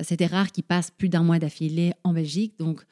C'était 0.02 0.26
rare 0.26 0.52
qu'il 0.52 0.64
passe 0.64 0.90
plus 0.90 1.08
d'un 1.08 1.22
mois 1.22 1.38
d'affilée 1.38 1.92
en 2.04 2.12
Belgique. 2.12 2.54
Donc, 2.58 2.82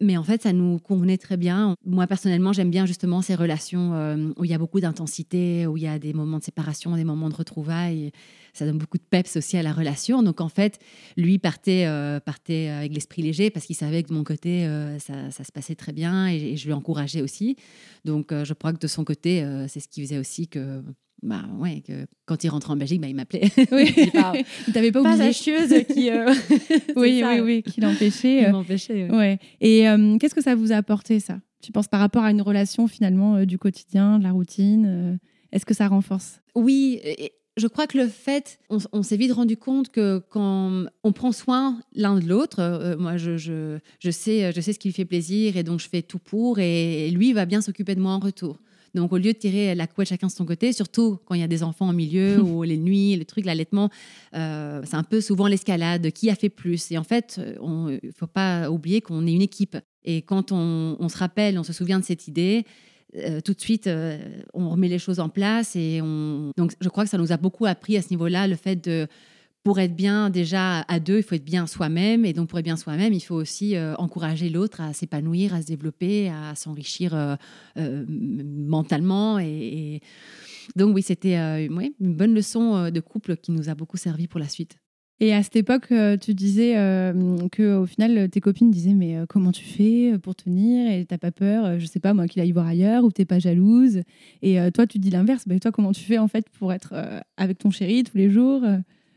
Mais 0.00 0.16
en 0.16 0.22
fait, 0.22 0.42
ça 0.42 0.52
nous 0.52 0.78
convenait 0.78 1.18
très 1.18 1.36
bien. 1.36 1.76
Moi, 1.84 2.06
personnellement, 2.06 2.52
j'aime 2.52 2.70
bien 2.70 2.86
justement 2.86 3.22
ces 3.22 3.34
relations 3.34 3.94
euh, 3.94 4.32
où 4.36 4.44
il 4.44 4.50
y 4.50 4.54
a 4.54 4.58
beaucoup 4.58 4.80
d'intensité, 4.80 5.66
où 5.66 5.76
il 5.76 5.82
y 5.82 5.86
a 5.86 5.98
des 5.98 6.12
moments 6.12 6.38
de 6.38 6.44
séparation, 6.44 6.96
des 6.96 7.04
moments 7.04 7.28
de 7.28 7.34
retrouvailles. 7.34 8.10
Ça 8.52 8.66
donne 8.66 8.78
beaucoup 8.78 8.98
de 8.98 9.04
peps 9.08 9.36
aussi 9.36 9.56
à 9.56 9.62
la 9.62 9.72
relation. 9.72 10.22
Donc, 10.22 10.40
en 10.40 10.48
fait, 10.48 10.78
lui 11.16 11.38
partait, 11.38 11.86
euh, 11.86 12.20
partait 12.20 12.68
avec 12.68 12.94
l'esprit 12.94 13.22
léger 13.22 13.50
parce 13.50 13.66
qu'il 13.66 13.76
savait 13.76 14.02
que 14.02 14.08
de 14.08 14.14
mon 14.14 14.24
côté, 14.24 14.66
euh, 14.66 14.98
ça, 14.98 15.30
ça, 15.30 15.44
se 15.44 15.52
passait 15.52 15.74
très 15.74 15.92
bien 15.92 16.28
et, 16.28 16.56
je 16.56 16.66
lui 16.66 16.72
encourageais 16.72 17.22
aussi. 17.22 17.56
Donc, 18.04 18.32
je 18.32 18.52
crois 18.52 18.72
que 18.72 18.78
de 18.78 18.86
son 18.86 19.04
côté, 19.04 19.44
c'est 19.68 19.80
ce 19.80 19.88
qui 19.88 20.02
faisait 20.02 20.18
aussi 20.18 20.46
que 20.46 20.82
bah 21.24 21.40
ouais, 21.58 21.80
que 21.80 22.06
quand 22.26 22.44
il 22.44 22.48
rentrait 22.48 22.72
en 22.72 22.76
Belgique, 22.76 23.00
bah, 23.00 23.08
il 23.08 23.16
m'appelait. 23.16 23.50
Oui. 23.72 23.92
il 23.96 24.72
t'avait 24.72 24.92
pas, 24.92 25.00
oublié. 25.00 25.16
Pas 25.16 25.32
chieuse 25.32 25.72
qui. 25.92 26.10
Euh, 26.10 26.32
oui, 26.96 27.22
oui, 27.24 27.40
oui, 27.40 27.62
qui 27.62 27.80
l'empêchait. 27.80 28.50
M'empêchait. 28.52 29.10
Ouais. 29.10 29.38
Et 29.62 29.88
euh, 29.88 30.18
qu'est-ce 30.18 30.34
que 30.34 30.42
ça 30.42 30.54
vous 30.54 30.72
a 30.72 30.76
apporté 30.76 31.20
ça? 31.20 31.38
Tu 31.62 31.72
penses 31.72 31.88
par 31.88 32.00
rapport 32.00 32.24
à 32.24 32.30
une 32.30 32.42
relation 32.42 32.86
finalement 32.88 33.36
euh, 33.36 33.46
du 33.46 33.56
quotidien, 33.56 34.18
de 34.18 34.22
la 34.22 34.32
routine 34.32 35.18
Est-ce 35.50 35.64
que 35.64 35.72
ça 35.72 35.88
renforce? 35.88 36.42
Oui. 36.54 37.00
je 37.56 37.66
crois 37.68 37.86
que 37.86 37.96
le 37.96 38.06
fait, 38.06 38.58
on, 38.68 39.02
s'est 39.02 39.16
vite 39.16 39.32
rendu 39.32 39.56
compte 39.56 39.88
que 39.88 40.22
quand 40.28 40.84
on 41.04 41.12
prend 41.12 41.32
soin 41.32 41.80
l'un 41.94 42.18
de 42.18 42.28
l'autre, 42.28 42.96
moi 42.98 43.16
je, 43.16 43.38
je, 43.38 43.78
je, 43.98 44.10
sais, 44.10 44.52
je 44.52 44.60
sais 44.60 44.74
ce 44.74 44.78
qui 44.78 44.88
lui 44.88 44.94
fait 44.94 45.06
plaisir 45.06 45.56
et 45.56 45.62
donc 45.62 45.80
je 45.80 45.88
fais 45.88 46.02
tout 46.02 46.18
pour 46.18 46.58
et 46.58 47.10
lui 47.10 47.32
va 47.32 47.46
bien 47.46 47.62
s'occuper 47.62 47.94
de 47.94 48.00
moi 48.00 48.12
en 48.12 48.18
retour. 48.18 48.58
Donc, 48.94 49.12
au 49.12 49.16
lieu 49.16 49.32
de 49.32 49.38
tirer 49.38 49.74
la 49.74 49.86
couette 49.86 50.08
chacun 50.08 50.28
de 50.28 50.32
son 50.32 50.44
côté, 50.44 50.72
surtout 50.72 51.18
quand 51.24 51.34
il 51.34 51.40
y 51.40 51.44
a 51.44 51.48
des 51.48 51.62
enfants 51.62 51.88
au 51.88 51.92
milieu 51.92 52.40
ou 52.40 52.62
les 52.62 52.78
nuits, 52.78 53.16
le 53.16 53.24
truc, 53.24 53.44
l'allaitement, 53.44 53.90
euh, 54.34 54.82
c'est 54.84 54.96
un 54.96 55.02
peu 55.02 55.20
souvent 55.20 55.46
l'escalade. 55.46 56.10
Qui 56.12 56.30
a 56.30 56.34
fait 56.34 56.48
plus 56.48 56.90
Et 56.92 56.98
en 56.98 57.04
fait, 57.04 57.40
il 57.60 57.98
ne 58.02 58.12
faut 58.16 58.26
pas 58.26 58.70
oublier 58.70 59.00
qu'on 59.00 59.26
est 59.26 59.32
une 59.32 59.42
équipe. 59.42 59.76
Et 60.04 60.22
quand 60.22 60.52
on, 60.52 61.08
se 61.08 61.16
rappelle, 61.16 61.58
on 61.58 61.62
se 61.62 61.72
souvient 61.72 61.98
de 61.98 62.04
cette 62.04 62.28
idée, 62.28 62.64
euh, 63.16 63.40
tout 63.40 63.54
de 63.54 63.60
suite, 63.60 63.86
euh, 63.86 64.18
on 64.52 64.70
remet 64.70 64.88
les 64.88 64.98
choses 64.98 65.20
en 65.20 65.28
place. 65.28 65.76
Et 65.76 66.00
on... 66.02 66.50
Donc, 66.56 66.72
je 66.80 66.88
crois 66.88 67.04
que 67.04 67.10
ça 67.10 67.18
nous 67.18 67.32
a 67.32 67.36
beaucoup 67.36 67.66
appris 67.66 67.96
à 67.96 68.02
ce 68.02 68.10
niveau-là, 68.10 68.46
le 68.46 68.56
fait 68.56 68.76
de 68.76 69.06
pour 69.64 69.80
être 69.80 69.96
bien 69.96 70.28
déjà 70.28 70.80
à 70.82 71.00
deux, 71.00 71.16
il 71.16 71.22
faut 71.22 71.34
être 71.34 71.44
bien 71.44 71.66
soi-même. 71.66 72.26
Et 72.26 72.34
donc, 72.34 72.50
pour 72.50 72.58
être 72.58 72.64
bien 72.64 72.76
soi-même, 72.76 73.14
il 73.14 73.20
faut 73.20 73.34
aussi 73.34 73.76
euh, 73.76 73.94
encourager 73.96 74.50
l'autre 74.50 74.82
à 74.82 74.92
s'épanouir, 74.92 75.54
à 75.54 75.62
se 75.62 75.66
développer, 75.66 76.28
à 76.28 76.54
s'enrichir 76.54 77.14
euh, 77.14 77.34
euh, 77.78 78.04
mentalement. 78.08 79.38
Et, 79.38 80.00
donc, 80.76 80.94
oui, 80.94 81.02
c'était 81.02 81.36
une 81.36 82.14
bonne 82.14 82.34
leçon 82.34 82.90
de 82.90 83.00
couple 83.00 83.36
qui 83.36 83.52
nous 83.52 83.68
a 83.68 83.74
beaucoup 83.74 83.96
servi 83.96 84.28
pour 84.28 84.38
la 84.38 84.48
suite. 84.48 84.76
Et 85.20 85.32
à 85.32 85.42
cette 85.42 85.56
époque, 85.56 85.92
tu 86.20 86.34
disais 86.34 86.72
que 87.52 87.76
au 87.76 87.86
final, 87.86 88.30
tes 88.30 88.40
copines 88.40 88.70
disaient 88.70 88.94
mais 88.94 89.18
comment 89.28 89.52
tu 89.52 89.62
fais 89.62 90.18
pour 90.18 90.34
tenir? 90.34 90.90
Et 90.90 91.04
t'as 91.04 91.18
pas 91.18 91.30
peur, 91.32 91.78
je 91.78 91.84
sais 91.84 92.00
pas 92.00 92.14
moi, 92.14 92.26
qu'il 92.26 92.40
aille 92.40 92.52
voir 92.52 92.66
ailleurs 92.66 93.04
ou 93.04 93.12
t'es 93.12 93.26
pas 93.26 93.38
jalouse? 93.38 94.00
Et 94.40 94.56
toi, 94.72 94.86
tu 94.86 94.98
dis 94.98 95.10
l'inverse. 95.10 95.46
Ben, 95.46 95.60
toi, 95.60 95.70
comment 95.70 95.92
tu 95.92 96.02
fais 96.02 96.18
en 96.18 96.28
fait 96.28 96.48
pour 96.58 96.72
être 96.72 96.94
avec 97.36 97.58
ton 97.58 97.70
chéri 97.70 98.04
tous 98.04 98.16
les 98.16 98.30
jours 98.30 98.62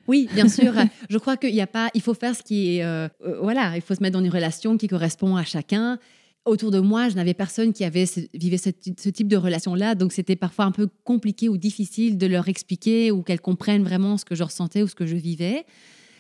oui, 0.07 0.29
bien 0.33 0.47
sûr. 0.47 0.73
je 1.09 1.17
crois 1.17 1.37
qu'il 1.37 1.53
y 1.53 1.61
a 1.61 1.67
pas, 1.67 1.89
il 1.93 2.01
faut 2.01 2.13
faire 2.13 2.35
ce 2.35 2.43
qui 2.43 2.77
est, 2.77 2.83
euh, 2.83 3.07
euh, 3.25 3.39
voilà, 3.41 3.75
il 3.75 3.81
faut 3.81 3.93
se 3.93 4.01
mettre 4.01 4.17
dans 4.17 4.23
une 4.23 4.31
relation 4.31 4.77
qui 4.77 4.87
correspond 4.87 5.35
à 5.35 5.43
chacun. 5.43 5.99
Autour 6.45 6.71
de 6.71 6.79
moi, 6.79 7.09
je 7.09 7.15
n'avais 7.15 7.33
personne 7.33 7.73
qui 7.73 7.83
avait 7.83 8.05
vivait 8.33 8.57
ce, 8.57 8.69
type 8.69 9.27
de 9.27 9.35
relation-là, 9.35 9.95
donc 9.95 10.13
c'était 10.13 10.37
parfois 10.37 10.63
un 10.63 10.71
peu 10.71 10.87
compliqué 11.03 11.49
ou 11.49 11.57
difficile 11.57 12.17
de 12.17 12.25
leur 12.25 12.47
expliquer 12.47 13.11
ou 13.11 13.21
qu'elles 13.21 13.41
comprennent 13.41 13.83
vraiment 13.83 14.17
ce 14.17 14.23
que 14.23 14.33
je 14.33 14.43
ressentais 14.43 14.81
ou 14.81 14.87
ce 14.87 14.95
que 14.95 15.05
je 15.05 15.17
vivais. 15.17 15.65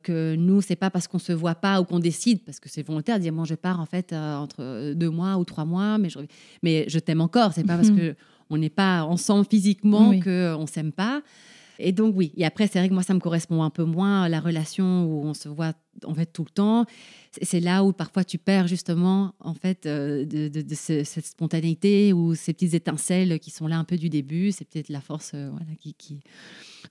Que 0.03 0.35
nous, 0.35 0.61
c'est 0.61 0.75
pas 0.75 0.89
parce 0.89 1.07
qu'on 1.07 1.19
se 1.19 1.31
voit 1.31 1.55
pas 1.55 1.79
ou 1.81 1.85
qu'on 1.85 1.99
décide, 1.99 2.43
parce 2.43 2.59
que 2.59 2.69
c'est 2.69 2.85
volontaire 2.85 3.17
de 3.17 3.21
dire 3.23 3.33
moi 3.33 3.45
je 3.45 3.55
pars 3.55 3.79
en 3.79 3.85
fait 3.85 4.11
euh, 4.11 4.35
entre 4.35 4.93
deux 4.93 5.09
mois 5.09 5.37
ou 5.37 5.45
trois 5.45 5.65
mois, 5.65 5.97
mais 5.97 6.09
je, 6.09 6.19
mais 6.61 6.85
je 6.87 6.99
t'aime 6.99 7.21
encore. 7.21 7.53
C'est 7.53 7.65
pas 7.65 7.75
parce 7.75 7.89
mhm. 7.89 7.97
que 7.97 8.15
on 8.49 8.57
n'est 8.57 8.69
pas 8.69 9.03
ensemble 9.03 9.45
physiquement 9.49 10.11
qu'on 10.11 10.19
que 10.19 10.55
on 10.55 10.67
s'aime 10.67 10.91
pas. 10.91 11.21
Et 11.79 11.91
donc, 11.91 12.15
oui. 12.15 12.33
Et 12.37 12.45
après, 12.45 12.67
c'est 12.67 12.79
vrai 12.79 12.89
que 12.89 12.93
moi, 12.93 13.03
ça 13.03 13.13
me 13.13 13.19
correspond 13.19 13.63
un 13.63 13.69
peu 13.69 13.83
moins, 13.83 14.27
la 14.29 14.39
relation 14.39 15.05
où 15.05 15.23
on 15.25 15.33
se 15.33 15.49
voit 15.49 15.73
en 16.05 16.13
fait 16.13 16.27
tout 16.27 16.43
le 16.43 16.49
temps. 16.49 16.85
C'est 17.41 17.59
là 17.59 17.83
où 17.83 17.93
parfois 17.93 18.23
tu 18.23 18.37
perds 18.37 18.67
justement 18.67 19.35
en 19.39 19.53
fait 19.53 19.85
euh, 19.85 20.25
de, 20.25 20.75
cette 20.75 21.25
spontanéité 21.25 22.13
ou 22.13 22.35
ces 22.35 22.53
petites 22.53 22.73
étincelles 22.73 23.39
qui 23.39 23.51
sont 23.51 23.67
là 23.67 23.77
un 23.77 23.83
peu 23.83 23.97
du 23.97 24.09
début. 24.09 24.51
C'est 24.51 24.65
peut-être 24.65 24.89
la 24.89 25.01
force 25.01 25.31
euh, 25.33 25.51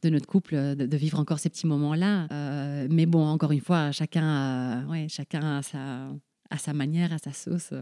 de 0.02 0.08
notre 0.08 0.26
couple 0.26 0.54
de, 0.76 0.96
vivre 0.96 1.18
encore 1.18 1.38
ces 1.38 1.50
petits 1.50 1.66
moments-là. 1.66 2.28
Euh, 2.30 2.88
mais 2.90 3.06
bon, 3.06 3.24
encore 3.26 3.52
une 3.52 3.60
fois, 3.60 3.92
chacun, 3.92 4.86
chacun 5.08 5.58
a 5.58 5.62
sa, 5.62 6.08
à 6.50 6.58
sa 6.58 6.72
manière, 6.72 7.12
à 7.12 7.18
sa 7.18 7.32
sauce. 7.32 7.72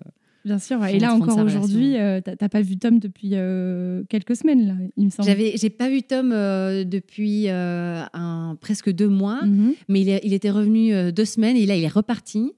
Bien 0.45 0.59
sûr. 0.59 0.85
Et 0.85 0.99
là 0.99 1.15
encore 1.15 1.39
aujourd'hui, 1.39 1.97
euh, 1.97 2.21
tu 2.21 2.31
n'as 2.39 2.49
pas 2.49 2.61
vu 2.61 2.77
Tom 2.77 2.99
depuis 2.99 3.31
euh, 3.33 4.03
quelques 4.09 4.37
semaines, 4.37 4.67
là, 4.67 4.75
il 4.97 5.07
me 5.07 5.11
semble. 5.11 5.29
J'avais, 5.29 5.55
j'ai 5.57 5.71
pas 5.71 5.89
vu 5.89 6.03
Tom 6.03 6.33
euh, 6.33 6.85
depuis 6.85 7.49
un, 7.49 8.57
presque 8.61 8.91
deux 8.91 9.09
mois, 9.09 9.43
mhm. 9.45 9.75
mais 9.89 10.03
il, 10.03 10.21
il, 10.23 10.33
était 10.35 10.51
revenu 10.51 11.13
deux 11.13 11.25
semaines 11.25 11.57
et 11.57 11.67
là 11.67 11.77
il 11.77 11.85
est 11.85 11.89
reparti. 11.89 12.53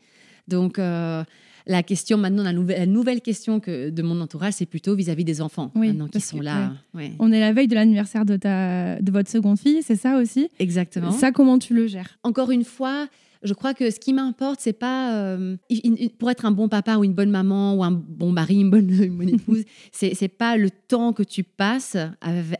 Donc 0.49 0.79
la 1.69 1.83
question 1.83 2.17
maintenant, 2.17 2.45
la 2.45 2.53
nouvelle, 2.53 2.91
nouvelle, 2.91 3.21
question 3.21 3.61
que 3.61 3.91
de 3.91 4.03
mon 4.03 4.21
entourage, 4.21 4.55
c'est 4.55 4.67
plutôt 4.67 4.95
vis-à-vis 4.95 5.25
des 5.25 5.41
enfants 5.41 5.71
maintenant 5.75 6.09
qui 6.09 6.21
sont 6.21 6.41
là. 6.41 6.73
On 7.19 7.31
est 7.33 7.41
la 7.41 7.53
veille 7.53 7.69
de 7.69 7.75
l'anniversaire 7.75 8.25
de 8.25 8.37
ta, 8.37 9.01
de 9.01 9.13
votre 9.13 9.31
seconde 9.31 9.59
fille, 9.59 9.83
c'est 9.83 9.97
ça 9.97 10.19
aussi? 10.19 10.49
Exactement. 10.59 11.13
Ça, 11.13 11.31
comment 11.31 11.59
tu 11.59 11.75
le 11.75 11.87
gères? 11.87 12.19
Encore 12.23 12.51
une 12.51 12.65
fois 12.65 13.09
je 13.43 13.55
crois 13.55 13.75
que 13.75 13.91
ce 13.91 13.99
qui 13.99 14.13
m'importe, 14.13 14.61
c'est 14.61 14.73
pas 14.73 15.15
euh, 15.15 15.57
pour 16.19 16.31
être 16.31 16.45
un 16.45 16.51
bon 16.51 16.69
papa 16.69 16.97
ou 16.97 17.05
une 17.05 17.15
bonne 17.15 17.31
maman 17.31 17.75
ou 17.75 17.85
un 17.85 17.91
bon 17.91 18.33
mari, 18.33 18.61
une 18.61 18.71
bonne, 18.71 18.91
une 19.03 19.17
bonne 19.17 19.29
épouse, 19.29 19.65
c'est, 19.93 20.15
c'est 20.15 20.29
pas 20.29 20.57
le 20.57 20.71
temps 20.71 21.13
que 21.13 21.23
tu 21.23 21.43
passes 21.43 21.97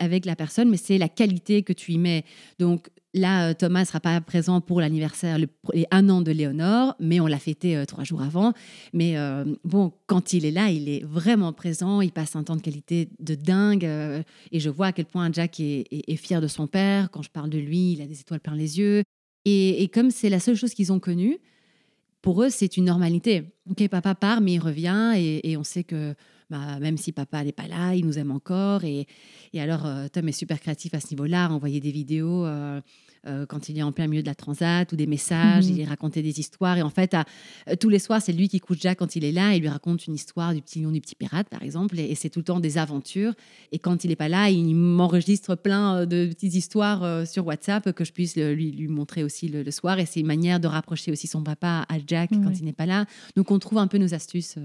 avec 0.01 0.25
la 0.25 0.37
personne, 0.37 0.69
mais 0.69 0.77
c'est 0.77 0.99
la 0.99 1.09
qualité 1.09 1.63
que 1.63 1.73
tu 1.73 1.93
y 1.93 1.99
mets. 1.99 2.25
Donc 2.59 2.89
là, 3.15 3.49
euh, 3.49 3.55
Thomas 3.55 3.81
ne 3.81 3.85
sera 3.87 4.01
pas 4.01 4.21
présent 4.21 4.61
pour 4.61 4.81
l'anniversaire, 4.81 5.39
les 5.39 5.49
un 5.91 6.09
an 6.09 6.21
de 6.21 6.31
Léonore, 6.31 6.95
mais 7.01 7.21
on 7.21 7.27
l'a 7.27 7.39
fêté 7.39 7.77
euh, 7.77 7.85
trois 7.85 8.05
jours 8.05 8.23
avant. 8.23 8.53
Mais 8.93 9.17
bon, 9.65 9.93
quand 10.07 10.33
il 10.33 10.45
est 10.45 10.51
là, 10.51 10.71
il 10.71 10.89
est 10.89 11.05
vraiment 11.05 11.53
présent, 11.53 12.01
il 12.01 12.13
passe 12.13 12.37
un 12.37 12.45
temps 12.45 12.57
de 12.57 12.63
qualité 12.63 13.09
de 13.19 13.35
dingue. 13.35 13.85
et 13.85 14.61
je 14.61 14.71
vois 14.71 14.87
à 14.87 14.93
quel 14.93 15.07
point 15.07 15.31
Jack 15.33 15.61
est, 15.61 15.87
est, 15.91 16.17
fier 16.17 16.41
de 16.41 16.49
son 16.49 16.67
père. 16.67 17.11
Quand 17.11 17.23
je 17.23 17.31
parle 17.31 17.51
de 17.51 17.59
lui, 17.59 17.93
il 17.93 18.03
a 18.03 18.07
des 18.07 18.21
étoiles 18.21 18.41
plein 18.41 18.55
les 18.55 18.79
yeux. 18.79 19.03
Et, 19.49 19.89
comme 19.95 20.11
c'est 20.11 20.29
la 20.29 20.41
seule 20.41 20.57
chose 20.57 20.75
qu'ils 20.75 20.93
ont 20.93 20.99
connue, 20.99 21.39
pour 22.21 22.43
eux, 22.43 22.51
c'est 22.51 22.77
une 22.77 22.87
normalité. 22.87 23.45
Ok, 23.71 23.87
papa 23.89 24.17
part, 24.17 24.41
mais 24.41 24.55
il 24.55 24.59
revient 24.59 25.13
et, 25.17 25.57
on 25.57 25.63
sait 25.63 25.85
que 25.85 26.15
bah, 26.51 26.81
même 26.81 26.97
si 26.97 27.13
papa 27.13 27.45
n'est 27.45 27.53
pas 27.53 27.69
là, 27.69 27.95
il 27.95 28.05
nous 28.05 28.19
aime 28.19 28.33
encore. 28.33 28.83
Et, 28.83 29.07
alors, 29.55 29.87
euh, 29.87 30.09
Tom 30.09 30.29
est 30.29 30.33
super 30.33 30.59
créatif 30.59 30.95
à 30.95 31.01
ce 31.01 31.11
niveau-là, 31.11 31.49
envoyer 31.51 31.79
des 31.79 31.93
vidéos. 31.93 32.45
Euh, 32.45 32.81
euh, 33.27 33.47
quand 33.47 33.69
il 33.69 33.79
est 33.79 33.83
en 33.83 33.93
plein 33.93 34.07
milieu 34.07 34.23
de 34.23 34.27
la 34.27 34.35
transat 34.35 34.91
ou 34.93 34.97
des 34.97 35.07
messages, 35.07 35.67
mhm. 35.67 35.79
il 35.79 35.85
racontait 35.85 36.23
des 36.23 36.41
histoires. 36.41 36.79
Et 36.79 36.83
en 36.83 36.91
fait, 36.91 37.15
euh, 37.15 37.77
tous 37.77 37.89
les 37.89 37.99
soirs, 37.99 38.23
c'est 38.23 38.33
lui 38.33 38.49
qui 38.49 38.61
couche 38.61 38.79
Jack 38.81 38.99
quand 38.99 39.17
il 39.17 39.25
est 39.25 39.33
là. 39.33 39.55
Il 39.55 39.61
lui 39.61 39.69
raconte 39.69 40.07
une 40.07 40.15
histoire 40.15 40.55
du 40.55 40.63
petit 40.63 40.81
lion, 40.81 40.91
du 40.91 41.01
petit 41.01 41.15
pirate, 41.15 41.49
par 41.49 41.63
exemple. 41.63 41.99
Et, 41.99 42.15
c'est 42.15 42.31
tout 42.31 42.41
le 42.41 42.45
temps 42.45 42.61
des 42.61 42.79
aventures. 42.79 43.35
Et 43.73 43.79
quand 43.79 44.05
il 44.05 44.09
n'est 44.09 44.17
pas 44.17 44.29
là, 44.29 44.51
il 44.51 44.75
m'enregistre 44.75 45.55
plein 45.55 45.99
euh, 45.99 46.07
de 46.07 46.27
petites 46.27 46.55
histoires 46.55 47.27
sur 47.27 47.47
WhatsApp 47.47 47.93
que 47.93 48.05
je 48.05 48.13
puisse 48.13 48.37
lui, 48.37 48.73
lui 48.73 48.89
montrer 48.89 49.25
aussi 49.25 49.49
le, 49.49 49.71
soir. 49.71 49.99
Et 49.99 50.07
c'est 50.07 50.21
une 50.21 50.27
manière 50.27 50.61
de 50.61 50.69
rapprocher 50.69 51.13
aussi 51.13 51.27
son 51.27 51.43
papa 51.43 51.85
à 51.89 51.97
Jack 52.07 52.31
quand 52.31 52.59
il 52.59 52.65
n'est 52.65 52.73
pas 52.73 52.87
là. 52.87 53.07
Donc, 53.37 53.51
on 53.51 53.59
trouve 53.59 53.79
un 53.79 53.87
peu 53.87 53.99
nos 53.99 54.15
astuces. 54.15 54.59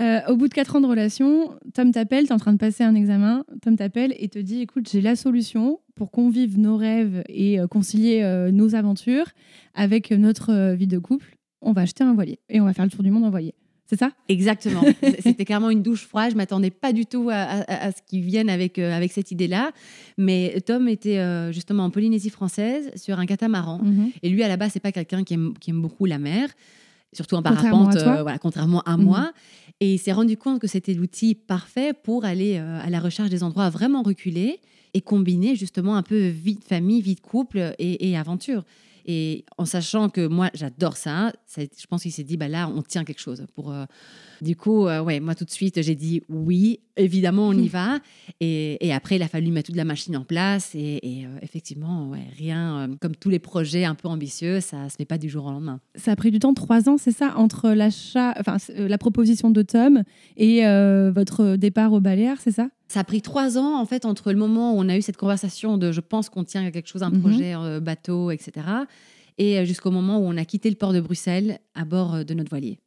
Au 0.00 0.36
bout 0.36 0.48
de 0.48 0.54
quatre 0.54 0.76
ans 0.76 0.80
de 0.80 0.86
relation, 0.86 1.54
Tom 1.72 1.92
t'appelle, 1.92 2.24
tu 2.24 2.30
es 2.30 2.32
en 2.32 2.38
train 2.38 2.52
de 2.52 2.58
passer 2.58 2.84
un 2.84 2.94
examen, 2.94 3.44
Tom 3.62 3.76
t'appelle 3.76 4.14
et 4.18 4.28
te 4.28 4.38
dit 4.38 4.60
écoute, 4.60 4.88
j'ai 4.90 5.00
la 5.00 5.16
solution, 5.16 5.78
pour 5.94 6.10
qu'on 6.10 6.28
vive 6.28 6.58
nos 6.58 6.76
rêves 6.76 7.22
et 7.28 7.60
euh, 7.60 7.66
concilier 7.66 8.22
euh, 8.22 8.50
nos 8.50 8.74
aventures 8.74 9.26
avec 9.74 10.10
notre 10.10 10.52
euh, 10.52 10.74
vie 10.74 10.86
de 10.86 10.98
couple, 10.98 11.36
on 11.60 11.72
va 11.72 11.82
acheter 11.82 12.04
un 12.04 12.14
voilier 12.14 12.38
et 12.48 12.60
on 12.60 12.64
va 12.64 12.72
faire 12.72 12.84
le 12.84 12.90
tour 12.90 13.02
du 13.02 13.10
monde 13.10 13.24
en 13.24 13.30
voilier. 13.30 13.54
C'est 13.86 13.98
ça? 13.98 14.12
Exactement. 14.28 14.82
C'était 15.20 15.44
clairement 15.44 15.70
une 15.70 15.82
douche 15.82 16.06
froide. 16.06 16.32
Je 16.32 16.36
m'attendais 16.36 16.70
pas 16.70 16.92
du 16.92 17.04
tout 17.04 17.28
à, 17.30 17.92
ce 17.92 18.00
qu'ils 18.06 18.22
viennent 18.22 18.48
avec, 18.48 18.78
avec 18.78 19.12
cette 19.12 19.30
idée-là. 19.30 19.72
Mais 20.16 20.58
Tom 20.64 20.88
était 20.88 21.52
justement 21.52 21.84
en 21.84 21.90
Polynésie 21.90 22.30
française 22.30 22.90
sur 22.96 23.18
un 23.18 23.26
catamaran. 23.26 23.80
Mhm. 23.82 24.10
Et 24.22 24.30
lui, 24.30 24.42
à 24.42 24.48
la 24.48 24.56
base, 24.56 24.72
c'est 24.72 24.80
pas 24.80 24.90
quelqu'un 24.90 25.22
qui 25.22 25.34
aime, 25.34 25.52
qui 25.60 25.68
aime 25.68 25.82
beaucoup 25.82 26.06
la 26.06 26.18
mer, 26.18 26.48
surtout 27.14 27.36
en 27.36 27.42
parapente, 27.42 27.96
voilà, 27.96 28.38
contrairement 28.38 28.82
à 28.82 28.96
mhm. 28.96 29.04
moi. 29.04 29.32
Et 29.80 29.94
il 29.94 29.98
s'est 29.98 30.12
rendu 30.12 30.36
compte 30.36 30.60
que 30.60 30.66
c'était 30.66 30.94
l'outil 30.94 31.34
parfait 31.34 31.92
pour 31.92 32.24
aller 32.24 32.58
à 32.58 32.88
la 32.90 33.00
recherche 33.00 33.30
des 33.30 33.42
endroits 33.42 33.70
vraiment 33.70 34.02
reculés 34.02 34.60
et 34.94 35.00
combiner 35.00 35.56
justement 35.56 35.96
un 35.96 36.02
peu 36.02 36.28
vie 36.28 36.54
de 36.54 36.64
famille, 36.64 37.02
vie 37.02 37.16
de 37.16 37.20
couple 37.20 37.74
et, 37.78 38.16
aventure. 38.16 38.64
Et 39.06 39.44
en 39.58 39.66
sachant 39.66 40.08
que 40.08 40.26
moi, 40.26 40.50
j'adore 40.54 40.96
ça, 40.96 41.32
ça, 41.46 41.62
je 41.62 41.86
pense 41.86 42.02
qu'il 42.02 42.12
s'est 42.12 42.24
dit, 42.24 42.38
bah 42.38 42.48
là, 42.48 42.70
on 42.74 42.80
tient 42.80 43.04
quelque 43.04 43.20
chose. 43.20 43.44
Pour, 43.54 43.70
euh, 43.70 43.84
Du 44.42 44.56
coup, 44.56 44.86
euh, 44.86 45.02
ouais, 45.02 45.20
moi, 45.20 45.34
tout 45.34 45.44
de 45.44 45.50
suite, 45.50 45.82
j'ai 45.82 45.94
dit 45.94 46.22
oui, 46.28 46.80
évidemment, 46.96 47.48
on 47.48 47.52
y 47.52 47.68
va. 47.68 47.98
Et, 48.40 48.86
et, 48.86 48.92
après, 48.92 49.16
il 49.16 49.22
a 49.22 49.28
fallu 49.28 49.50
mettre 49.50 49.66
toute 49.66 49.76
la 49.76 49.84
machine 49.84 50.16
en 50.16 50.24
place. 50.24 50.74
Et, 50.74 51.00
et 51.02 51.26
euh, 51.26 51.38
effectivement, 51.42 52.08
ouais, 52.08 52.26
rien, 52.36 52.90
comme 53.00 53.16
tous 53.16 53.30
les 53.30 53.38
projets 53.38 53.84
un 53.84 53.94
peu 53.94 54.08
ambitieux, 54.08 54.60
ça 54.60 54.84
ne 54.84 54.88
se 54.88 54.96
fait 54.96 55.04
pas 55.04 55.18
du 55.18 55.28
jour 55.28 55.46
au 55.46 55.50
lendemain. 55.50 55.80
Ça 55.94 56.12
a 56.12 56.16
pris 56.16 56.30
du 56.30 56.38
temps, 56.38 56.54
trois 56.54 56.88
ans, 56.88 56.96
c'est 56.98 57.12
ça, 57.12 57.34
entre 57.36 57.70
l'achat, 57.70 58.34
enfin, 58.38 58.56
la 58.76 58.98
proposition 58.98 59.50
de 59.50 59.62
Tom 59.62 60.02
et 60.36 60.62
votre 61.14 61.56
départ 61.56 61.92
au 61.92 62.00
Baléares, 62.00 62.40
c'est 62.40 62.52
ça? 62.52 62.68
Ça 62.88 63.00
a 63.00 63.04
pris 63.04 63.22
trois 63.22 63.58
ans, 63.58 63.80
en 63.80 63.86
fait, 63.86 64.04
entre 64.04 64.30
le 64.30 64.38
moment 64.38 64.74
où 64.74 64.76
on 64.78 64.88
a 64.88 64.96
eu 64.96 65.02
cette 65.02 65.16
conversation 65.16 65.78
de 65.78 65.90
je 65.90 66.00
pense 66.00 66.28
qu'on 66.28 66.44
tient 66.44 66.70
quelque 66.70 66.88
chose, 66.88 67.02
un 67.02 67.10
mhm. 67.10 67.20
projet 67.20 67.54
euh, 67.56 67.80
bateau, 67.80 68.30
etc., 68.30 68.52
et 69.36 69.58
euh, 69.58 69.64
jusqu'au 69.64 69.90
moment 69.90 70.18
où 70.18 70.22
on 70.22 70.36
a 70.36 70.44
quitté 70.44 70.70
le 70.70 70.76
port 70.76 70.92
de 70.92 71.00
Bruxelles 71.00 71.58
à 71.74 71.84
bord 71.84 72.14
euh, 72.14 72.22
de 72.24 72.34
notre 72.34 72.50
voilier. 72.50 72.78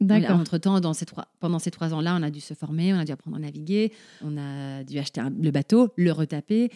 D'accord. 0.00 0.38
Entre-temps, 0.38 0.80
dans 0.80 0.92
ces 0.92 1.06
trois, 1.06 1.28
pendant 1.40 1.58
ces 1.58 1.70
trois 1.70 1.94
ans-là, 1.94 2.16
on 2.18 2.22
a 2.22 2.30
dû 2.30 2.40
se 2.40 2.54
former, 2.54 2.92
on 2.92 2.98
a 2.98 3.04
dû 3.04 3.12
apprendre 3.12 3.36
à 3.36 3.40
naviguer, 3.40 3.92
on 4.22 4.36
a 4.36 4.84
dû 4.84 4.98
acheter 4.98 5.22
le 5.40 5.50
bateau, 5.50 5.92
le 5.96 6.12
retaper. 6.12 6.70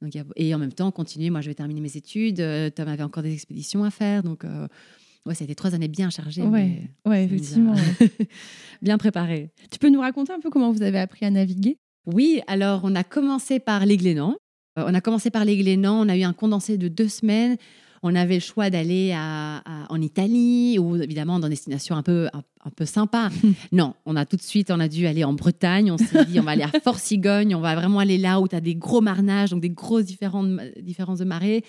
Donc, 0.00 0.12
et 0.36 0.54
en 0.54 0.58
même 0.58 0.72
temps, 0.72 0.90
continuer. 0.90 1.30
Moi, 1.30 1.42
je 1.42 1.48
vais 1.48 1.54
terminer 1.54 1.80
mes 1.80 1.96
études. 1.96 2.42
Tom 2.74 2.88
avait 2.88 3.04
encore 3.04 3.22
des 3.22 3.32
expéditions 3.32 3.84
à 3.84 3.90
faire. 3.90 4.22
Donc, 4.22 4.44
Ouais, 5.24 5.34
ça 5.34 5.42
a 5.42 5.46
été 5.46 5.54
trois 5.54 5.74
années 5.74 5.88
bien 5.88 6.10
chargées. 6.10 6.42
Ouais, 6.42 6.82
ouais 7.06 7.24
effectivement. 7.24 7.74
bien 8.82 8.98
préparées. 8.98 9.50
Tu 9.70 9.78
peux 9.78 9.88
nous 9.88 10.00
raconter 10.00 10.32
un 10.32 10.40
peu 10.40 10.50
comment 10.50 10.72
vous 10.72 10.82
avez 10.82 10.98
appris 10.98 11.24
à 11.24 11.30
naviguer? 11.30 11.78
Oui, 12.06 12.40
alors 12.48 12.80
on 12.82 12.94
a 12.96 13.04
commencé 13.04 13.60
par 13.60 13.86
les 13.86 13.96
Glénans. 13.96 14.36
Euh, 14.78 14.84
on 14.86 14.94
a 14.94 15.00
commencé 15.00 15.30
par 15.30 15.44
les 15.44 15.56
Glénans, 15.56 16.00
on 16.04 16.08
a 16.08 16.16
eu 16.16 16.22
un 16.22 16.32
condensé 16.32 16.76
de 16.76 16.88
deux 16.88 17.08
semaines. 17.08 17.56
On 18.02 18.14
avait 18.14 18.34
le 18.34 18.40
choix 18.40 18.68
d'aller 18.68 19.14
en 19.16 20.00
Italie 20.00 20.78
ou 20.78 20.96
évidemment 20.96 21.38
dans 21.38 21.48
des 21.48 21.54
destinations 21.54 21.94
un 21.94 22.02
peu, 22.02 22.28
un, 22.32 22.70
peu 22.70 22.84
sympas. 22.84 23.30
non, 23.72 23.94
on 24.06 24.16
a 24.16 24.26
tout 24.26 24.36
de 24.36 24.42
suite, 24.42 24.70
on 24.70 24.80
a 24.80 24.88
dû 24.88 25.06
aller 25.06 25.22
en 25.22 25.34
Bretagne. 25.34 25.92
On 25.92 25.98
s'est 25.98 26.24
dit, 26.24 26.40
on 26.40 26.42
va 26.42 26.52
aller 26.52 26.64
à 26.64 26.80
Fort-Cigogne, 26.82 27.54
on 27.54 27.60
va 27.60 27.74
vraiment 27.76 28.00
aller 28.00 28.18
là 28.18 28.40
où 28.40 28.48
tu 28.48 28.56
as 28.56 28.60
des 28.60 28.74
gros 28.74 29.00
marnages, 29.00 29.50
donc 29.50 29.60
des 29.60 29.70
grosses 29.70 30.06
différences, 30.06 30.48
différences 30.80 31.20
de 31.20 31.24
marée. 31.24 31.64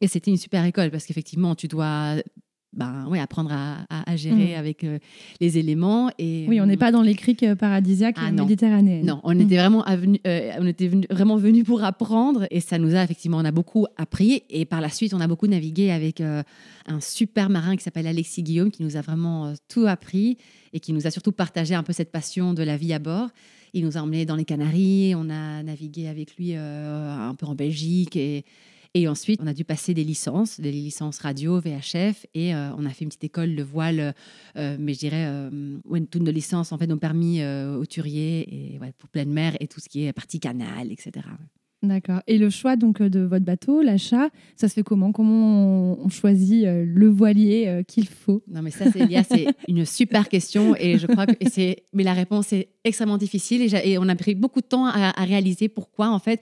Et 0.00 0.08
c'était 0.08 0.30
une 0.30 0.36
super 0.36 0.64
école 0.64 0.90
parce 0.90 1.06
qu'effectivement, 1.06 1.54
tu 1.54 1.68
dois 1.68 2.16
ben, 2.78 3.06
ouais, 3.08 3.18
apprendre 3.18 3.50
à, 3.52 4.16
gérer 4.16 4.54
mm. 4.54 4.58
avec 4.58 4.84
euh, 4.84 4.98
les 5.40 5.58
éléments. 5.58 6.10
Et, 6.18 6.46
oui, 6.48 6.60
on 6.60 6.66
n'est 6.66 6.76
pas 6.76 6.92
dans 6.92 7.02
les 7.02 7.16
criques 7.16 7.42
euh, 7.42 7.56
paradisiaques 7.56 8.16
ah, 8.18 8.30
méditerranéennes. 8.30 9.04
Non, 9.04 9.20
on 9.24 9.38
était 9.38 9.56
vraiment, 9.56 9.84
euh, 9.88 10.52
on 10.60 10.66
était 10.66 10.88
vraiment 11.10 11.36
venus 11.36 11.64
pour 11.64 11.82
apprendre 11.82 12.46
et 12.52 12.60
ça 12.60 12.78
nous 12.78 12.94
a 12.94 13.02
effectivement, 13.02 13.38
on 13.38 13.44
a 13.44 13.50
beaucoup 13.50 13.86
appris 13.96 14.44
et 14.48 14.64
par 14.64 14.80
la 14.80 14.90
suite, 14.90 15.12
on 15.12 15.20
a 15.20 15.26
beaucoup 15.26 15.48
navigué 15.48 15.90
avec 15.90 16.20
un 16.20 16.44
super 17.00 17.50
marin 17.50 17.76
qui 17.76 17.82
s'appelle 17.82 18.06
Alexis 18.06 18.44
Guillaume 18.44 18.70
qui 18.70 18.84
nous 18.84 18.96
a 18.96 19.00
vraiment 19.00 19.52
tout 19.68 19.86
appris 19.86 20.36
et 20.72 20.78
qui 20.78 20.92
nous 20.92 21.06
a 21.06 21.10
surtout 21.10 21.32
partagé 21.32 21.74
un 21.74 21.82
peu 21.82 21.92
cette 21.92 22.12
passion 22.12 22.54
de 22.54 22.62
la 22.62 22.76
vie 22.76 22.92
à 22.92 23.00
bord. 23.00 23.28
Il 23.74 23.84
nous 23.84 23.98
a 23.98 24.00
emmenés 24.00 24.24
dans 24.24 24.36
les 24.36 24.44
Canaries, 24.44 25.14
on 25.16 25.28
a 25.30 25.62
navigué 25.64 26.06
avec 26.06 26.36
lui 26.36 26.54
un 26.54 27.34
peu 27.34 27.46
en 27.46 27.54
Belgique 27.54 28.14
et 28.16 28.44
et 28.98 29.06
ensuite, 29.06 29.40
on 29.40 29.46
a 29.46 29.54
dû 29.54 29.64
passer 29.64 29.94
des 29.94 30.02
licences, 30.02 30.58
des 30.58 30.72
licences 30.72 31.20
radio, 31.20 31.60
VHF, 31.60 32.26
et 32.34 32.52
euh, 32.52 32.70
on 32.76 32.84
a 32.84 32.90
fait 32.90 33.04
une 33.04 33.10
petite 33.10 33.22
école 33.22 33.54
de 33.54 33.62
voile, 33.62 34.12
euh, 34.56 34.76
mais 34.80 34.92
je 34.92 34.98
dirais, 34.98 35.26
euh, 35.28 35.70
toutes 36.10 36.22
nos 36.22 36.32
licences, 36.32 36.72
en 36.72 36.78
fait, 36.78 36.90
ont 36.90 36.98
permis 36.98 37.44
au 37.44 37.86
turier, 37.86 38.74
et 38.74 38.80
pour 38.98 39.08
pleine 39.08 39.30
mer, 39.30 39.56
et 39.60 39.68
tout 39.68 39.78
ce 39.78 39.88
qui 39.88 40.04
est 40.04 40.12
partie 40.12 40.40
canal, 40.40 40.90
etc. 40.90 41.12
D'accord. 41.80 42.22
Et 42.26 42.38
le 42.38 42.50
choix 42.50 42.74
donc 42.74 43.00
de 43.00 43.20
votre 43.20 43.44
bateau, 43.44 43.82
l'achat, 43.82 44.30
ça 44.56 44.66
se 44.68 44.74
fait 44.74 44.82
comment? 44.82 45.12
Comment 45.12 45.96
on, 46.04 46.08
choisit 46.08 46.64
le 46.64 47.06
voilier 47.06 47.84
qu'il 47.86 48.08
faut? 48.08 48.42
Non, 48.48 48.62
mais 48.62 48.72
ça, 48.72 48.86
c'est 48.90 49.46
une 49.68 49.84
super 49.84 50.28
question 50.28 50.74
et 50.74 50.98
je 50.98 51.06
crois 51.06 51.26
que 51.26 51.34
c'est. 51.48 51.84
Mais 51.92 52.02
la 52.02 52.14
réponse 52.14 52.52
est 52.52 52.70
extrêmement 52.82 53.16
difficile 53.16 53.62
et, 53.62 53.96
on 53.96 54.08
a 54.08 54.16
pris 54.16 54.34
beaucoup 54.34 54.60
de 54.60 54.66
temps 54.66 54.86
à, 54.86 55.12
à 55.16 55.24
réaliser 55.24 55.68
pourquoi 55.68 56.10
en 56.10 56.18
fait 56.18 56.40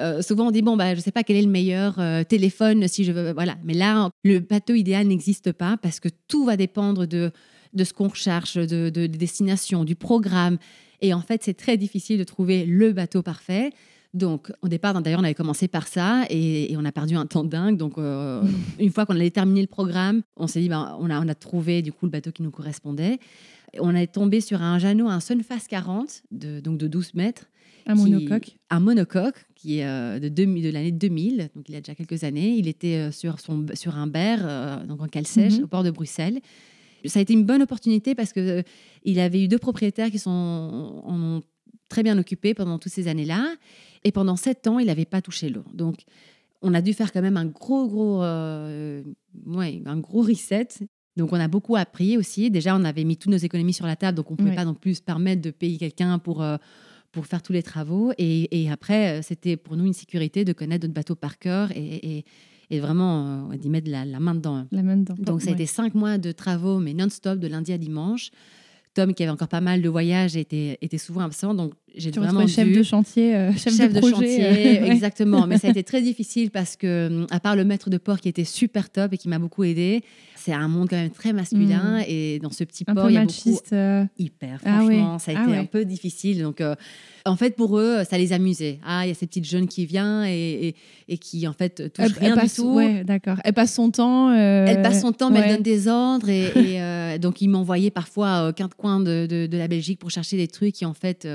euh, 0.00 0.22
souvent, 0.22 0.48
on 0.48 0.50
dit 0.50 0.62
bon, 0.62 0.76
bah, 0.76 0.92
je 0.92 0.96
ne 0.96 1.02
sais 1.02 1.12
pas 1.12 1.22
quel 1.22 1.36
est 1.36 1.42
le 1.42 1.48
meilleur 1.48 1.98
euh, 1.98 2.24
téléphone 2.24 2.88
si 2.88 3.04
je 3.04 3.12
veux. 3.12 3.32
Voilà. 3.32 3.56
Mais 3.64 3.74
là, 3.74 4.10
le 4.24 4.38
bateau 4.38 4.74
idéal 4.74 5.06
n'existe 5.06 5.52
pas 5.52 5.76
parce 5.76 6.00
que 6.00 6.08
tout 6.28 6.44
va 6.44 6.56
dépendre 6.56 7.06
de, 7.06 7.30
de 7.72 7.84
ce 7.84 7.92
qu'on 7.92 8.08
recherche, 8.08 8.54
de, 8.54 8.88
de, 8.88 9.06
destination, 9.06 9.84
du 9.84 9.94
programme. 9.94 10.58
Et 11.00 11.14
en 11.14 11.20
fait, 11.20 11.42
c'est 11.42 11.54
très 11.54 11.76
difficile 11.76 12.18
de 12.18 12.24
trouver 12.24 12.64
le 12.64 12.92
bateau 12.92 13.22
parfait. 13.22 13.70
Donc, 14.12 14.50
au 14.60 14.68
départ, 14.68 15.00
d'ailleurs, 15.00 15.20
on 15.20 15.24
avait 15.24 15.34
commencé 15.34 15.68
par 15.68 15.86
ça 15.86 16.24
et, 16.30 16.74
on 16.76 16.84
a 16.84 16.90
perdu 16.90 17.14
un 17.14 17.26
temps 17.26 17.44
dingue. 17.44 17.76
Donc, 17.76 17.96
euh, 17.96 18.42
une 18.78 18.90
fois 18.90 19.06
qu'on 19.06 19.14
allait 19.14 19.30
terminer 19.30 19.60
le 19.60 19.68
programme, 19.68 20.22
on 20.36 20.46
s'est 20.46 20.60
dit, 20.60 20.68
bah, 20.68 20.96
on, 21.00 21.10
a, 21.10 21.20
on 21.20 21.28
a 21.28 21.34
trouvé 21.34 21.80
du 21.82 21.92
coup 21.92 22.06
le 22.06 22.10
bateau 22.10 22.32
qui 22.32 22.42
nous 22.42 22.50
correspondait. 22.50 23.18
On 23.78 23.94
est 23.94 24.08
tombé 24.08 24.40
sur 24.40 24.62
un 24.62 24.80
Jeannot, 24.80 25.08
un 25.08 25.20
Sunfast 25.20 25.68
40, 25.68 26.22
de, 26.32 26.58
donc 26.58 26.76
de 26.76 26.88
12 26.88 27.14
mètres, 27.14 27.46
un 27.90 27.94
monocoque. 27.94 28.56
Un 28.70 28.80
monocoque 28.80 29.46
qui 29.60 29.78
est 29.78 29.86
euh, 29.86 30.18
de, 30.18 30.28
de 30.28 30.70
l'année 30.70 30.92
2000, 30.92 31.50
donc 31.54 31.68
il 31.68 31.74
y 31.74 31.76
a 31.76 31.80
déjà 31.80 31.94
quelques 31.94 32.24
années. 32.24 32.54
Il 32.56 32.66
était 32.66 32.96
euh, 32.96 33.12
sur, 33.12 33.40
son, 33.40 33.66
sur 33.74 33.94
un 33.96 34.06
berre, 34.06 34.40
euh, 34.42 34.86
donc 34.86 35.02
en 35.02 35.06
cale 35.06 35.26
sèche, 35.26 35.58
mhm. 35.58 35.64
au 35.64 35.66
port 35.66 35.84
de 35.84 35.90
Bruxelles. 35.90 36.40
Ça 37.04 37.18
a 37.18 37.22
été 37.22 37.34
une 37.34 37.44
bonne 37.44 37.62
opportunité 37.62 38.14
parce 38.14 38.32
que 38.32 38.62
il 39.04 39.20
avait 39.20 39.42
eu 39.42 39.48
deux 39.48 39.58
propriétaires 39.58 40.10
qui 40.10 40.18
sont 40.18 40.30
en 41.04 41.40
très 41.88 42.02
bien 42.02 42.16
occupés 42.18 42.54
pendant 42.54 42.78
toutes 42.78 42.92
ces 42.92 43.08
années-là. 43.08 43.54
Et 44.04 44.12
pendant 44.12 44.36
sept 44.36 44.66
ans, 44.66 44.78
il 44.78 44.86
n'avait 44.86 45.04
pas 45.04 45.20
touché 45.20 45.50
l'eau. 45.50 45.64
Donc, 45.74 46.04
on 46.62 46.72
a 46.74 46.80
dû 46.82 46.92
faire 46.92 47.12
quand 47.12 47.22
même 47.22 47.38
un 47.38 47.46
gros, 47.46 47.86
gros, 47.86 48.20
ouais, 48.20 49.82
un 49.86 49.96
gros 49.98 50.22
reset. 50.22 50.68
Donc, 51.16 51.32
on 51.32 51.40
a 51.40 51.48
beaucoup 51.48 51.76
appris 51.76 52.18
aussi. 52.18 52.50
Déjà, 52.50 52.76
on 52.76 52.84
avait 52.84 53.04
mis 53.04 53.16
toutes 53.16 53.32
nos 53.32 53.38
économies 53.38 53.72
sur 53.72 53.86
la 53.86 53.96
table, 53.96 54.16
donc 54.16 54.30
on 54.30 54.34
ne 54.34 54.38
pouvait 54.38 54.54
pas 54.54 54.66
non 54.66 54.74
plus 54.74 54.96
se 54.96 55.02
permettre 55.02 55.40
de 55.40 55.50
payer 55.50 55.78
quelqu'un 55.78 56.18
pour 56.18 56.44
pour 57.12 57.26
faire 57.26 57.42
tous 57.42 57.52
les 57.52 57.62
travaux. 57.62 58.12
Et, 58.18 58.68
après, 58.70 59.18
euh, 59.18 59.22
c'était 59.22 59.56
pour 59.56 59.76
nous 59.76 59.86
une 59.86 59.92
sécurité 59.92 60.44
de 60.44 60.52
connaître 60.52 60.84
notre 60.84 60.94
bateau 60.94 61.14
par 61.14 61.38
cœur 61.38 61.70
et, 61.72 62.24
vraiment 62.70 63.50
euh, 63.50 63.56
d'y 63.56 63.68
mettre 63.68 63.90
la, 63.90 64.04
main 64.20 64.34
dedans. 64.34 64.66
La 64.70 64.82
main 64.82 64.96
dedans. 64.96 65.16
Donc, 65.18 65.42
ça 65.42 65.50
a 65.50 65.52
été 65.52 65.66
cinq 65.66 65.94
mois 65.94 66.18
de 66.18 66.32
travaux, 66.32 66.78
mais 66.78 66.94
non-stop, 66.94 67.38
de 67.38 67.48
lundi 67.48 67.72
à 67.72 67.78
dimanche. 67.78 68.30
Tom, 68.94 69.14
qui 69.14 69.22
avait 69.22 69.32
encore 69.32 69.48
pas 69.48 69.60
mal 69.60 69.82
de 69.82 69.88
voyages, 69.88 70.36
était, 70.36 70.78
était 70.80 70.98
souvent 70.98 71.20
absent. 71.20 71.54
Donc, 71.54 71.74
j'ai 71.96 72.10
vraiment 72.10 72.46
chef 72.46 72.70
de 72.70 72.82
chantier, 72.82 73.34
euh, 73.34 73.52
chef, 73.56 73.92
de, 73.92 74.00
chantier, 74.00 74.82
exactement. 74.84 75.46
Mais 75.46 75.58
ça 75.58 75.68
a 75.68 75.70
été 75.70 75.82
très 75.82 76.02
difficile 76.10 76.50
parce 76.50 76.76
que, 76.76 77.26
à 77.30 77.40
part 77.40 77.56
le 77.56 77.64
maître 77.64 77.90
de 77.90 77.98
port 77.98 78.20
qui 78.20 78.28
était 78.28 78.44
super 78.44 78.90
top 78.90 79.12
et 79.12 79.18
qui 79.18 79.28
m'a 79.28 79.38
beaucoup 79.38 79.64
aidé, 79.64 80.02
c'est 80.40 80.52
un 80.52 80.68
monde 80.68 80.88
quand 80.88 80.96
même 80.96 81.10
très 81.10 81.32
masculin 81.32 81.98
mm. 81.98 82.04
et 82.08 82.38
dans 82.38 82.50
ce 82.50 82.64
petit 82.64 82.84
port, 82.84 83.10
il 83.10 83.14
y 83.14 83.18
a 83.18 83.24
beaucoup 83.24 83.60
euh. 83.72 84.04
hyper. 84.18 84.60
Ah 84.64 84.80
franchement, 84.80 85.18
ça 85.18 85.32
a 85.32 85.34
ah 85.36 85.44
été 85.44 85.56
un 85.56 85.64
peu 85.66 85.84
difficile. 85.84 86.42
Donc, 86.42 86.60
euh, 86.60 86.74
en 87.26 87.36
fait, 87.36 87.54
pour 87.54 87.78
eux, 87.78 88.02
ça 88.08 88.16
les 88.16 88.32
amusait. 88.32 88.78
Ah, 88.84 89.04
il 89.04 89.08
y 89.08 89.10
a 89.12 89.14
cette 89.14 89.28
petite 89.28 89.44
jeune 89.44 89.68
qui 89.68 89.84
vient 89.84 90.24
et, 90.26 90.74
et, 91.08 91.18
qui 91.18 91.46
en 91.46 91.52
fait 91.52 91.92
touche 91.92 92.12
rien 92.18 92.34
passe, 92.34 92.54
du 92.54 92.62
tout. 92.62 92.74
Ouais, 92.74 93.04
d'accord. 93.04 93.36
Elle 93.44 93.52
passe 93.52 93.74
son 93.74 93.90
temps. 93.90 94.30
Euh, 94.30 94.64
elle 94.66 94.80
passe 94.80 95.02
son 95.02 95.12
temps, 95.12 95.30
mais 95.30 95.40
elle 95.40 95.56
donne 95.56 95.62
des 95.62 95.88
ordres 95.88 96.30
et, 96.30 97.18
donc 97.18 97.42
ils 97.42 97.48
m'envoyaient 97.48 97.90
parfois 97.90 98.48
aux 98.48 98.52
quatre 98.52 98.76
coins 98.76 99.00
de, 99.00 99.26
de, 99.26 99.58
la 99.58 99.68
Belgique 99.68 99.98
pour 99.98 100.10
chercher 100.10 100.38
des 100.38 100.48
trucs 100.48 100.74
qui 100.74 100.86
en 100.86 100.94
fait 100.94 101.26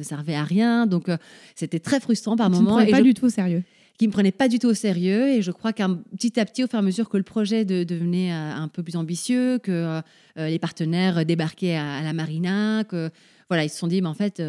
ne 0.00 0.04
servaient 0.04 0.34
à 0.34 0.44
rien. 0.44 0.86
Donc 0.86 1.08
c'était 1.54 1.80
très 1.80 2.00
frustrant 2.00 2.36
par 2.36 2.50
moments. 2.50 2.84
pas 2.86 3.02
du 3.02 3.14
tout 3.14 3.26
au 3.26 3.30
sérieux 3.30 3.62
qui 4.00 4.06
me 4.06 4.12
prenait 4.12 4.32
pas 4.32 4.48
du 4.48 4.58
tout 4.58 4.68
au 4.68 4.74
sérieux. 4.74 5.28
Et 5.28 5.42
je 5.42 5.50
crois 5.50 5.74
qu'un 5.74 5.96
petit 6.16 6.40
à 6.40 6.46
petit, 6.46 6.64
au 6.64 6.66
fur 6.66 6.78
et 6.78 6.78
à 6.78 6.82
mesure 6.82 7.10
que 7.10 7.18
le 7.18 7.22
projet 7.22 7.66
devenait 7.66 8.32
euh, 8.32 8.54
un 8.54 8.66
peu 8.68 8.82
plus 8.82 8.96
ambitieux, 8.96 9.58
que 9.58 9.70
euh, 9.70 10.00
euh, 10.38 10.48
les 10.48 10.58
partenaires 10.58 11.26
débarquaient 11.26 11.76
à, 11.76 12.02
la 12.02 12.14
marina, 12.14 12.82
que 12.84 13.10
voilà, 13.50 13.62
ils 13.64 13.68
se 13.68 13.76
sont 13.76 13.88
dit, 13.88 14.00
mais 14.00 14.08
en 14.08 14.14
fait, 14.14 14.40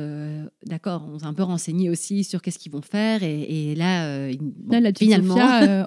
d'accord, 0.64 1.10
on 1.12 1.20
s'est 1.20 1.26
un 1.26 1.34
peu 1.34 1.42
renseigné 1.42 1.90
aussi 1.90 2.24
sur 2.24 2.42
qu'est-ce 2.42 2.60
qu'ils 2.60 2.72
vont 2.72 2.84
faire. 2.84 3.24
Et, 3.24 3.74
là, 3.76 4.30
finalement, 4.96 5.36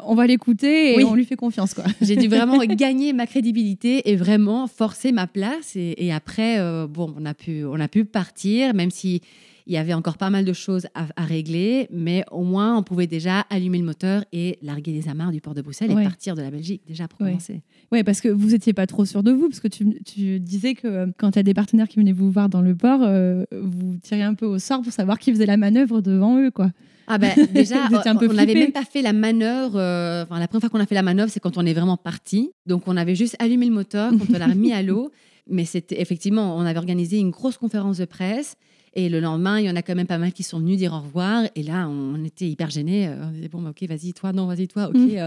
on 0.05 0.15
va 0.17 0.27
l'écouter 0.27 0.99
et 1.01 1.05
on 1.05 1.15
lui 1.15 1.25
fait 1.25 1.37
confiance. 1.37 1.75
quoi. 1.75 1.85
J'ai 2.03 2.17
dû 2.17 2.27
vraiment 2.27 2.59
gagner 2.67 3.13
ma 3.13 3.29
crédibilité 3.29 4.11
et 4.11 4.17
vraiment 4.17 4.67
forcer 4.67 5.13
ma 5.13 5.29
place. 5.29 5.77
Et, 5.77 5.95
et 6.05 6.13
après, 6.13 6.59
bon, 6.89 7.15
on 7.17 7.25
a, 7.25 7.35
pu, 7.35 7.65
on 7.65 7.79
a 7.79 7.87
pu 7.87 8.05
partir, 8.05 8.75
même 8.75 8.91
si 8.91 9.23
il 9.67 9.73
y 9.73 9.79
avait 9.79 9.95
encore 9.95 10.19
pas 10.19 10.31
mal 10.31 10.45
de 10.45 10.53
choses 10.53 10.87
à, 10.95 11.07
régler, 11.25 11.89
mais 11.91 12.25
au 12.31 12.43
moins 12.43 12.77
on 12.77 12.83
pouvait 12.83 13.07
déjà 13.07 13.41
allumer 13.51 13.79
le 13.79 13.85
moteur 13.85 14.25
et 14.33 14.59
larguer 14.63 14.93
les 14.93 15.09
amarres 15.09 15.33
du 15.33 15.41
port 15.41 15.55
de 15.55 15.63
Bruxelles 15.63 15.91
et 15.91 15.95
partir 15.95 16.35
de 16.35 16.43
la 16.43 16.51
Belgique 16.51 16.83
déjà 16.87 17.09
pour 17.09 17.19
commencer. 17.19 17.63
Oui, 17.91 18.03
parce 18.03 18.21
que 18.21 18.29
vous 18.29 18.51
n'étiez 18.51 18.75
pas 18.75 18.87
trop 18.87 19.05
sûr 19.05 19.23
de 19.23 19.33
vous, 19.33 19.49
parce 19.49 19.61
que 19.61 19.69
tu, 19.69 19.99
tu 20.05 20.39
disais 20.41 20.75
que 20.75 20.87
euh, 20.87 21.07
quand 21.19 21.31
il 21.31 21.37
y 21.37 21.41
a 21.41 21.43
des 21.45 21.55
partenaires 21.55 21.89
qui 21.89 21.99
venaient 21.99 22.13
vous 22.13 22.31
voir 22.31 22.49
dans 22.49 22.61
le 22.61 22.75
port, 22.75 23.01
euh, 23.03 23.45
vous 23.53 23.97
tiriez 24.03 24.25
un 24.25 24.35
peu 24.35 24.47
au 24.47 24.59
sort 24.59 24.83
pour 24.83 24.93
savoir 24.93 25.19
qui 25.19 25.33
faisait 25.33 25.47
la 25.47 25.57
manœuvre 25.57 26.01
devant 26.01 26.39
eux, 26.39 26.51
quoi. 26.51 26.71
Ah 27.07 27.19
ben 27.19 27.33
déjà, 27.55 27.89
on 27.91 28.33
n'avait 28.33 28.55
même 28.55 28.73
pas 28.73 28.85
fait 28.85 29.03
la 29.03 29.13
manœuvre. 29.13 29.79
Euh, 29.79 30.25
enfin, 30.25 30.39
la 30.39 30.49
première 30.49 30.63
fois 30.63 30.71
qu'on 30.71 30.81
a 30.81 30.87
fait 30.87 30.95
la 30.95 31.03
manœuvre, 31.03 31.31
c'est 31.31 31.41
quand 31.41 31.59
on 31.59 31.67
est 31.67 31.75
vraiment 31.75 31.97
parti. 31.97 32.51
Donc 32.67 32.85
on 32.87 32.97
avait 32.97 33.15
juste 33.15 33.37
allumé 33.39 33.67
le 33.67 33.73
moteur, 33.73 34.13
quand 34.13 34.35
on 34.35 34.39
l'a 34.39 34.47
remis 34.47 34.73
à 34.73 34.83
l'eau. 34.83 35.11
Mais 35.51 35.67
c'était 35.67 36.01
effectivement, 36.01 36.57
on 36.57 36.63
avait 36.63 36.79
organisé 36.79 37.19
une 37.19 37.31
grosse 37.31 37.59
conférence 37.59 37.99
de 37.99 38.07
presse 38.07 38.57
Et 38.95 39.09
le 39.09 39.21
lendemain, 39.21 39.59
il 39.59 39.67
y 39.67 39.71
en 39.71 39.77
a 39.77 39.83
quand 39.83 39.95
même 39.95 40.07
pas 40.07 40.19
mal 40.19 40.33
qui 40.33 40.43
sont 40.43 40.59
venus 40.61 40.79
dire 40.79 40.93
au 40.93 41.01
revoir. 41.01 41.45
Et 41.57 41.63
là, 41.63 41.89
on 41.89 42.23
était 42.25 42.49
hyper 42.49 42.71
gênés. 42.71 43.09
On 43.21 43.31
disait, 43.33 43.49
bon, 43.49 43.61
bah, 43.63 43.71
ok, 43.71 43.89
vas-y, 43.89 44.13
toi, 44.13 44.33
non, 44.33 44.47
vas-y, 44.47 44.69
toi, 44.69 44.89
ok. 44.89 44.95
Mm. 44.97 45.27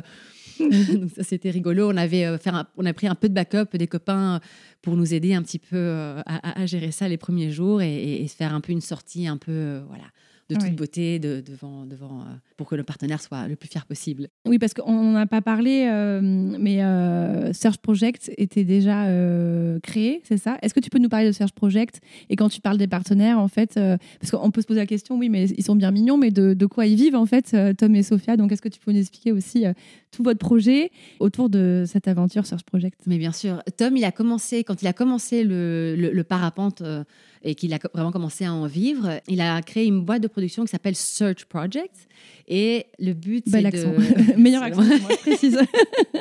Donc 0.99 1.11
ça, 1.15 1.23
c'était 1.23 1.51
rigolo. 1.51 1.91
On, 1.91 1.97
avait, 1.97 2.25
euh, 2.25 2.37
un- 2.47 2.65
on 2.77 2.85
a 2.85 2.93
pris 2.93 3.07
un 3.07 3.15
peu 3.15 3.29
de 3.29 3.33
backup 3.33 3.77
des 3.77 3.87
copains 3.87 4.39
pour 4.81 4.95
nous 4.95 5.13
aider 5.13 5.33
un 5.33 5.43
petit 5.43 5.59
peu 5.59 5.75
euh, 5.75 6.21
à, 6.25 6.49
à- 6.49 6.61
à 6.61 6.65
gérer 6.65 6.91
ça 6.91 7.07
les 7.07 7.17
premiers 7.17 7.51
jours 7.51 7.81
et, 7.81 7.93
et- 7.93 8.23
et 8.23 8.27
se 8.27 8.35
faire 8.35 8.53
un 8.53 8.61
peu 8.61 8.71
une 8.71 8.81
sortie 8.81 9.27
un 9.27 9.37
peu, 9.37 9.51
euh, 9.51 9.81
voilà, 9.87 10.05
de 10.49 10.55
toute 10.55 10.75
beauté 10.75 11.19
de- 11.19 11.41
devant, 11.41 11.85
devant, 11.85 12.21
euh, 12.21 12.33
pour 12.55 12.67
que 12.67 12.75
le 12.75 12.83
partenaire 12.83 13.21
soit 13.21 13.47
le 13.47 13.55
plus 13.55 13.67
fier 13.67 13.85
possible. 13.85 14.27
Oui, 14.47 14.59
parce 14.59 14.73
qu'on 14.73 15.03
n'en 15.03 15.15
a 15.15 15.25
pas 15.25 15.41
parlé, 15.41 15.87
euh, 15.91 16.21
mais 16.21 16.83
euh, 16.83 17.51
Search 17.53 17.77
Project 17.79 18.31
était 18.37 18.63
déjà 18.63 19.05
euh, 19.07 19.79
créé, 19.81 20.21
c'est 20.23 20.37
ça? 20.37 20.57
Est-ce 20.61 20.73
que 20.73 20.79
tu 20.79 20.89
peux 20.89 20.99
nous 20.99 21.09
parler 21.09 21.27
de 21.27 21.31
Search 21.33 21.51
Project? 21.53 21.99
Et 22.29 22.35
quand 22.35 22.49
tu 22.49 22.61
parles 22.61 22.77
des 22.77 22.87
partenaires, 22.87 23.39
en 23.39 23.47
fait, 23.49 23.79
parce 24.19 24.31
qu'on 24.31 24.51
peut 24.51 24.61
se 24.61 24.67
poser 24.67 24.79
la 24.79 24.85
question, 24.85 25.17
oui, 25.17 25.29
mais 25.29 25.45
ils 25.49 25.63
sont 25.63 25.75
bien 25.75 25.91
mignons, 25.91 26.17
mais 26.17 26.31
de, 26.31 26.53
de 26.53 26.65
quoi 26.65 26.85
ils 26.85 26.95
vivent, 26.95 27.15
en 27.15 27.25
fait, 27.25 27.55
Tom 27.77 27.95
et 27.95 28.03
Sophia? 28.03 28.37
Donc, 28.37 28.51
est-ce 28.51 28.61
que 28.61 28.69
tu 28.69 28.79
peux 28.79 28.91
nous 28.91 28.99
expliquer 28.99 29.31
aussi 29.31 29.65
tout 30.17 30.23
votre 30.23 30.39
projet 30.39 30.89
autour 31.19 31.47
de 31.47 31.83
cette 31.85 32.07
aventure 32.07 32.47
Search 32.47 32.63
Project 32.63 33.01
Mais 33.05 33.19
bien 33.19 33.31
sûr, 33.31 33.61
Tom, 33.77 33.95
il 33.95 34.03
a 34.03 34.11
commencé, 34.11 34.63
quand 34.63 34.81
il 34.81 34.87
a 34.87 34.93
commencé 34.93 35.43
le, 35.43 35.95
le- 35.95 36.23
parapente 36.23 36.81
euh, 36.81 37.03
et 37.43 37.53
qu'il 37.53 37.71
a 37.73 37.77
vraiment 37.93 38.11
commencé 38.11 38.43
à 38.43 38.51
en 38.51 38.65
vivre, 38.65 39.21
il 39.27 39.41
a 39.41 39.61
créé 39.61 39.85
une 39.85 40.01
boîte 40.01 40.23
de 40.23 40.27
production 40.27 40.63
qui 40.65 40.71
s'appelle 40.71 40.95
Search 40.95 41.45
Project. 41.45 42.07
Et 42.47 42.85
le 42.97 43.13
but, 43.13 43.43
c'est 43.45 43.61
Bel 43.61 43.71
de... 43.71 44.37
Meilleur 44.37 44.63
accent, 44.63 44.81
moi, 44.81 44.95
je 44.95 45.17
précise. 45.17 45.59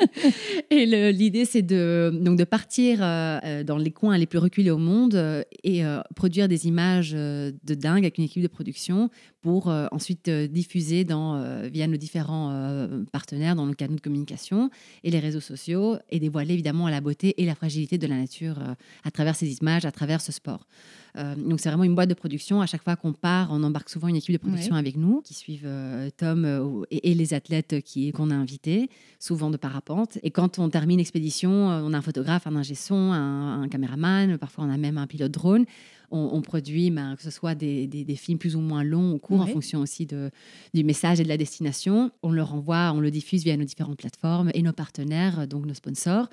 Et 0.69 0.85
le- 0.85 1.11
l'idée, 1.11 1.45
c'est 1.45 1.61
de, 1.61 2.11
donc 2.21 2.37
de 2.37 2.43
partir 2.43 2.99
euh, 3.01 3.63
dans 3.63 3.77
les 3.77 3.91
coins 3.91 4.17
les 4.17 4.25
plus 4.25 4.39
reculés 4.39 4.71
au 4.71 4.77
monde 4.77 5.15
euh, 5.15 5.43
et 5.63 5.85
euh, 5.85 6.01
produire 6.15 6.49
des 6.49 6.67
images 6.67 7.11
de 7.11 7.73
dingue 7.73 8.03
avec 8.03 8.17
une 8.17 8.25
équipe 8.25 8.43
de 8.43 8.47
production 8.47 9.09
pour 9.41 9.67
ensuite 9.67 10.29
diffuser 10.29 11.05
dans, 11.05 11.41
via 11.69 11.87
nos 11.87 11.95
différents 11.95 12.87
partenaires 13.13 13.55
dans 13.55 13.65
nos 13.65 13.73
canaux 13.73 13.95
de 13.95 14.01
communication 14.01 14.69
et 15.05 15.11
les 15.11 15.19
réseaux 15.19 15.39
sociaux 15.39 15.95
et 16.09 16.19
dévoiler 16.19 16.53
évidemment 16.53 16.89
la 16.89 16.99
beauté 16.99 17.41
et 17.41 17.45
la 17.45 17.55
fragilité 17.55 17.97
de 17.97 18.07
la 18.07 18.15
nature 18.15 18.57
à 19.05 19.11
travers 19.11 19.37
ces 19.37 19.53
images, 19.61 19.85
à 19.85 19.91
travers 19.91 20.19
ce 20.19 20.33
sport. 20.33 20.67
Euh, 21.17 21.33
donc 21.35 21.59
c'est 21.59 21.69
vraiment 21.69 21.83
une 21.83 21.95
boîte 21.95 22.09
de 22.09 22.13
production. 22.13 22.61
À 22.61 22.65
chaque 22.67 22.83
fois 22.83 22.95
qu'on 22.95 23.11
part, 23.13 23.49
on 23.51 23.63
embarque 23.63 23.89
souvent 23.89 24.07
une 24.07 24.15
équipe 24.15 24.33
de 24.33 24.37
production 24.37 24.75
avec 24.79 24.95
nous 24.97 25.21
qui 25.21 25.33
suivent 25.33 25.63
euh, 25.65 26.09
Tom 26.15 26.45
euh, 26.45 26.83
et, 26.91 27.11
et 27.11 27.15
les 27.15 27.33
athlètes 27.33 27.81
qui 27.83 28.11
qu'on 28.11 28.29
a 28.29 28.35
invités, 28.35 28.89
souvent 29.19 29.49
de 29.49 29.57
parapente. 29.57 30.19
Et 30.23 30.29
quand 30.31 30.59
on 30.59 30.69
termine 30.69 30.97
l'expédition, 30.99 31.51
on 31.51 31.91
a 31.93 31.97
un 31.97 32.01
photographe, 32.01 32.45
un 32.45 32.55
ingé 32.55 32.75
son, 32.75 33.11
un, 33.13 33.63
un 33.63 33.67
caméraman, 33.67 34.37
parfois 34.37 34.65
on 34.65 34.69
a 34.69 34.77
même 34.77 34.97
un 34.97 35.07
pilote 35.07 35.31
drone. 35.31 35.65
On, 36.09 36.29
on 36.31 36.41
produit, 36.41 36.89
ben, 36.89 37.15
que 37.17 37.23
ce 37.23 37.31
soit 37.31 37.53
des, 37.53 37.85
des- 37.85 38.05
des 38.05 38.15
films 38.15 38.37
plus 38.37 38.55
ou 38.55 38.61
moins 38.61 38.81
longs 38.83 39.11
ou 39.13 39.17
courts, 39.19 39.41
en 39.41 39.45
fonction 39.53 39.81
aussi 39.81 40.05
de, 40.05 40.31
du 40.73 40.85
message 40.85 41.19
et 41.19 41.23
de 41.23 41.27
la 41.27 41.35
destination. 41.35 42.11
On 42.23 42.31
le 42.31 42.41
renvoie, 42.43 42.93
on 42.95 43.01
le 43.01 43.11
diffuse 43.11 43.43
via 43.43 43.57
nos 43.57 43.65
différentes 43.65 43.97
plateformes 43.97 44.49
et 44.53 44.61
nos 44.61 44.71
partenaires, 44.71 45.47
donc 45.47 45.65
nos 45.65 45.73
sponsors 45.73 46.29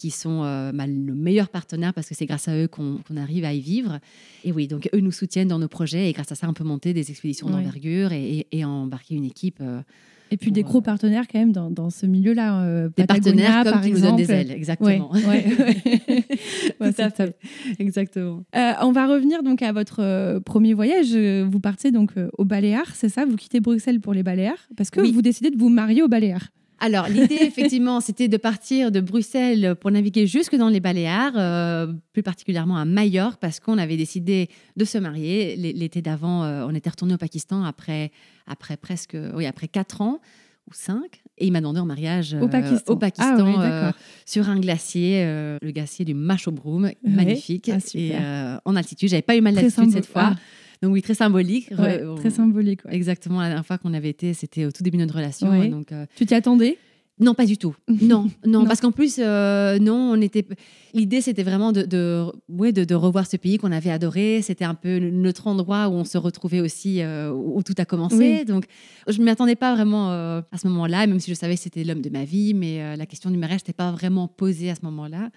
qui 0.00 0.10
sont 0.10 0.42
euh, 0.42 0.72
bah, 0.72 0.86
nos 0.88 1.14
meilleurs 1.14 1.50
partenaires 1.50 1.94
parce 1.94 2.08
que 2.08 2.14
c'est 2.14 2.26
grâce 2.26 2.48
à 2.48 2.56
eux 2.56 2.66
qu'on 2.68 2.98
arrive 3.16 3.44
à 3.44 3.52
y 3.52 3.60
vivre. 3.60 3.98
Et 4.44 4.50
oui, 4.52 4.66
donc 4.66 4.88
eux 4.94 5.00
nous 5.00 5.12
soutiennent 5.12 5.48
dans 5.48 5.58
nos 5.58 5.68
projets 5.68 6.08
et 6.08 6.12
grâce 6.12 6.32
à 6.32 6.34
ça, 6.34 6.48
on 6.48 6.54
peut 6.54 6.64
monter 6.64 6.92
des 6.94 7.10
expéditions 7.10 7.48
d'envergure 7.50 8.12
et, 8.12 8.38
et- 8.50 8.58
et 8.58 8.64
embarquer 8.64 9.14
une 9.14 9.24
équipe. 9.24 9.58
euh, 9.60 9.80
Et 10.32 10.36
puis 10.36 10.50
Pour, 10.50 10.54
des 10.54 10.60
euh, 10.62 10.64
gros 10.64 10.80
partenaires 10.80 11.24
quand 11.30 11.38
même 11.40 11.52
dans, 11.52 11.70
dans 11.70 11.90
ce 11.90 12.06
milieu-là. 12.06 12.62
euh, 12.62 12.88
des 12.96 13.04
partenaires 13.04 13.64
comme 13.64 13.72
par 13.72 13.82
qui 13.82 13.90
nous 13.92 14.00
donnent 14.00 14.16
des 14.16 14.30
ailes, 14.30 14.52
exactement. 14.52 15.10
Ouais, 15.12 15.24
ouais, 15.26 15.56
ouais. 15.58 16.24
Tout 16.92 17.02
à 17.02 17.10
fait. 17.10 17.36
Exactement. 17.78 18.44
Euh, 18.56 18.72
on 18.82 18.92
va 18.92 19.06
revenir 19.06 19.42
donc 19.42 19.60
à 19.62 19.72
votre 19.72 20.00
euh, 20.00 20.38
premier 20.40 20.72
voyage. 20.74 21.08
Euh, 21.14 21.44
Vous 21.50 21.60
partez 21.60 21.90
donc 21.90 22.12
euh, 22.16 22.28
aux 22.38 22.44
Baléares, 22.44 22.94
c'est 22.94 23.08
ça? 23.08 23.24
Vous 23.26 23.36
quittez 23.36 23.60
Bruxelles 23.60 24.00
pour 24.00 24.14
les 24.14 24.22
Baléares 24.22 24.68
parce 24.76 24.90
que 24.90 25.00
Oui. 25.00 25.12
vous 25.12 25.20
décidez 25.22 25.50
de 25.50 25.58
vous 25.58 25.68
marier 25.68 26.02
aux 26.02 26.08
Baléares. 26.08 26.48
Alors, 26.80 27.08
l'idée, 27.08 27.38
effectivement, 27.40 28.00
c'était 28.00 28.28
de 28.28 28.36
partir 28.36 28.90
de 28.90 29.00
Bruxelles 29.00 29.76
pour 29.80 29.90
naviguer 29.90 30.26
jusque 30.26 30.56
dans 30.56 30.68
les 30.68 30.80
Baléares, 30.80 31.34
euh, 31.36 31.92
plus 32.12 32.22
particulièrement 32.22 32.76
à 32.76 32.84
Majorque, 32.84 33.38
parce 33.40 33.60
qu'on 33.60 33.78
avait 33.78 33.96
décidé 33.96 34.48
de 34.76 34.84
se 34.84 34.98
marier. 34.98 35.56
L'été 35.56 36.02
d'avant, 36.02 36.44
euh, 36.44 36.66
on 36.66 36.74
était 36.74 36.90
retourné 36.90 37.14
au 37.14 37.18
Pakistan 37.18 37.64
après, 37.64 38.10
après 38.46 38.76
presque, 38.76 39.16
oui, 39.34 39.46
après 39.46 39.68
quatre 39.68 40.00
ans 40.00 40.20
ou 40.68 40.74
cinq. 40.74 41.22
Et 41.38 41.46
il 41.46 41.52
m'a 41.52 41.60
demandé 41.60 41.80
en 41.80 41.86
mariage 41.86 42.34
Au 42.34 42.44
euh, 42.44 42.48
Pakistan. 42.48 42.92
au 42.92 42.96
Pakistan, 42.96 43.36
Ah 43.38 43.44
oui, 43.44 43.54
euh, 43.58 43.92
sur 44.26 44.48
un 44.48 44.58
glacier, 44.58 45.22
euh, 45.24 45.58
le 45.62 45.72
glacier 45.72 46.04
du 46.04 46.14
Machobroum, 46.14 46.90
magnifique. 47.02 47.70
Ah, 47.72 47.78
et 47.94 48.12
en 48.64 48.76
altitude, 48.76 49.08
j'avais 49.08 49.22
pas 49.22 49.36
eu 49.36 49.40
mal 49.40 49.54
d'altitude 49.54 49.90
cette 49.90 50.06
fois. 50.06 50.32
Ah. 50.34 50.36
Donc 50.82 50.92
oui, 50.94 51.02
très 51.02 51.14
symbolique. 51.14 51.70
Ouais, 51.78 52.02
très 52.16 52.30
symbolique. 52.30 52.84
ouais. 52.84 52.94
Exactement, 52.94 53.40
la 53.40 53.48
dernière 53.48 53.66
fois 53.66 53.78
qu'on 53.78 53.92
avait 53.94 54.10
été, 54.10 54.32
c'était 54.34 54.64
au 54.64 54.70
tout 54.72 54.82
début 54.82 54.96
de 54.96 55.02
notre 55.02 55.16
relation. 55.16 55.50
Ouais. 55.50 55.68
Donc, 55.68 55.92
euh, 55.92 56.06
Tu 56.16 56.24
t'y 56.26 56.34
attendais? 56.34 56.78
Non, 57.22 57.34
pas 57.34 57.44
du 57.44 57.58
tout. 57.58 57.76
Non, 58.00 58.30
non, 58.46 58.60
Non. 58.60 58.64
parce 58.64 58.80
qu'en 58.80 58.92
plus, 58.92 59.16
euh, 59.18 59.78
non, 59.78 60.12
on 60.16 60.20
était. 60.22 60.46
L'idée, 60.94 61.20
c'était 61.20 61.42
vraiment 61.42 61.70
de, 61.70 61.82
de, 61.82 62.24
ouais, 62.48 62.72
de, 62.72 62.84
de 62.84 62.94
revoir 62.94 63.26
ce 63.26 63.36
pays 63.36 63.58
qu'on 63.58 63.72
avait 63.72 63.90
adoré. 63.90 64.40
C'était 64.40 64.64
un 64.64 64.74
peu 64.74 64.98
notre 64.98 65.46
endroit 65.46 65.88
où 65.88 65.92
on 65.92 66.04
se 66.04 66.16
retrouvait 66.16 66.60
aussi, 66.60 67.02
euh, 67.02 67.30
où 67.30 67.62
tout 67.62 67.74
a 67.76 67.84
commencé. 67.84 68.16
Oui. 68.16 68.44
Donc, 68.46 68.64
je 69.06 69.18
ne 69.18 69.24
m'y 69.24 69.30
attendais 69.30 69.54
pas 69.54 69.74
vraiment 69.74 70.10
euh, 70.12 70.40
à 70.50 70.56
ce 70.56 70.66
moment-là, 70.68 71.06
même 71.06 71.20
si 71.20 71.30
je 71.30 71.34
savais 71.36 71.56
que 71.56 71.60
c'était 71.60 71.84
l'homme 71.84 72.00
de 72.00 72.08
ma 72.08 72.24
vie, 72.24 72.54
mais 72.54 72.96
la 72.96 73.04
question 73.04 73.30
du 73.30 73.36
mariage 73.36 73.60
n'était 73.60 73.74
pas 73.74 73.92
vraiment 73.92 74.26
posée 74.26 74.70
à 74.70 74.74
ce 74.74 74.80
moment-là. 74.86 75.28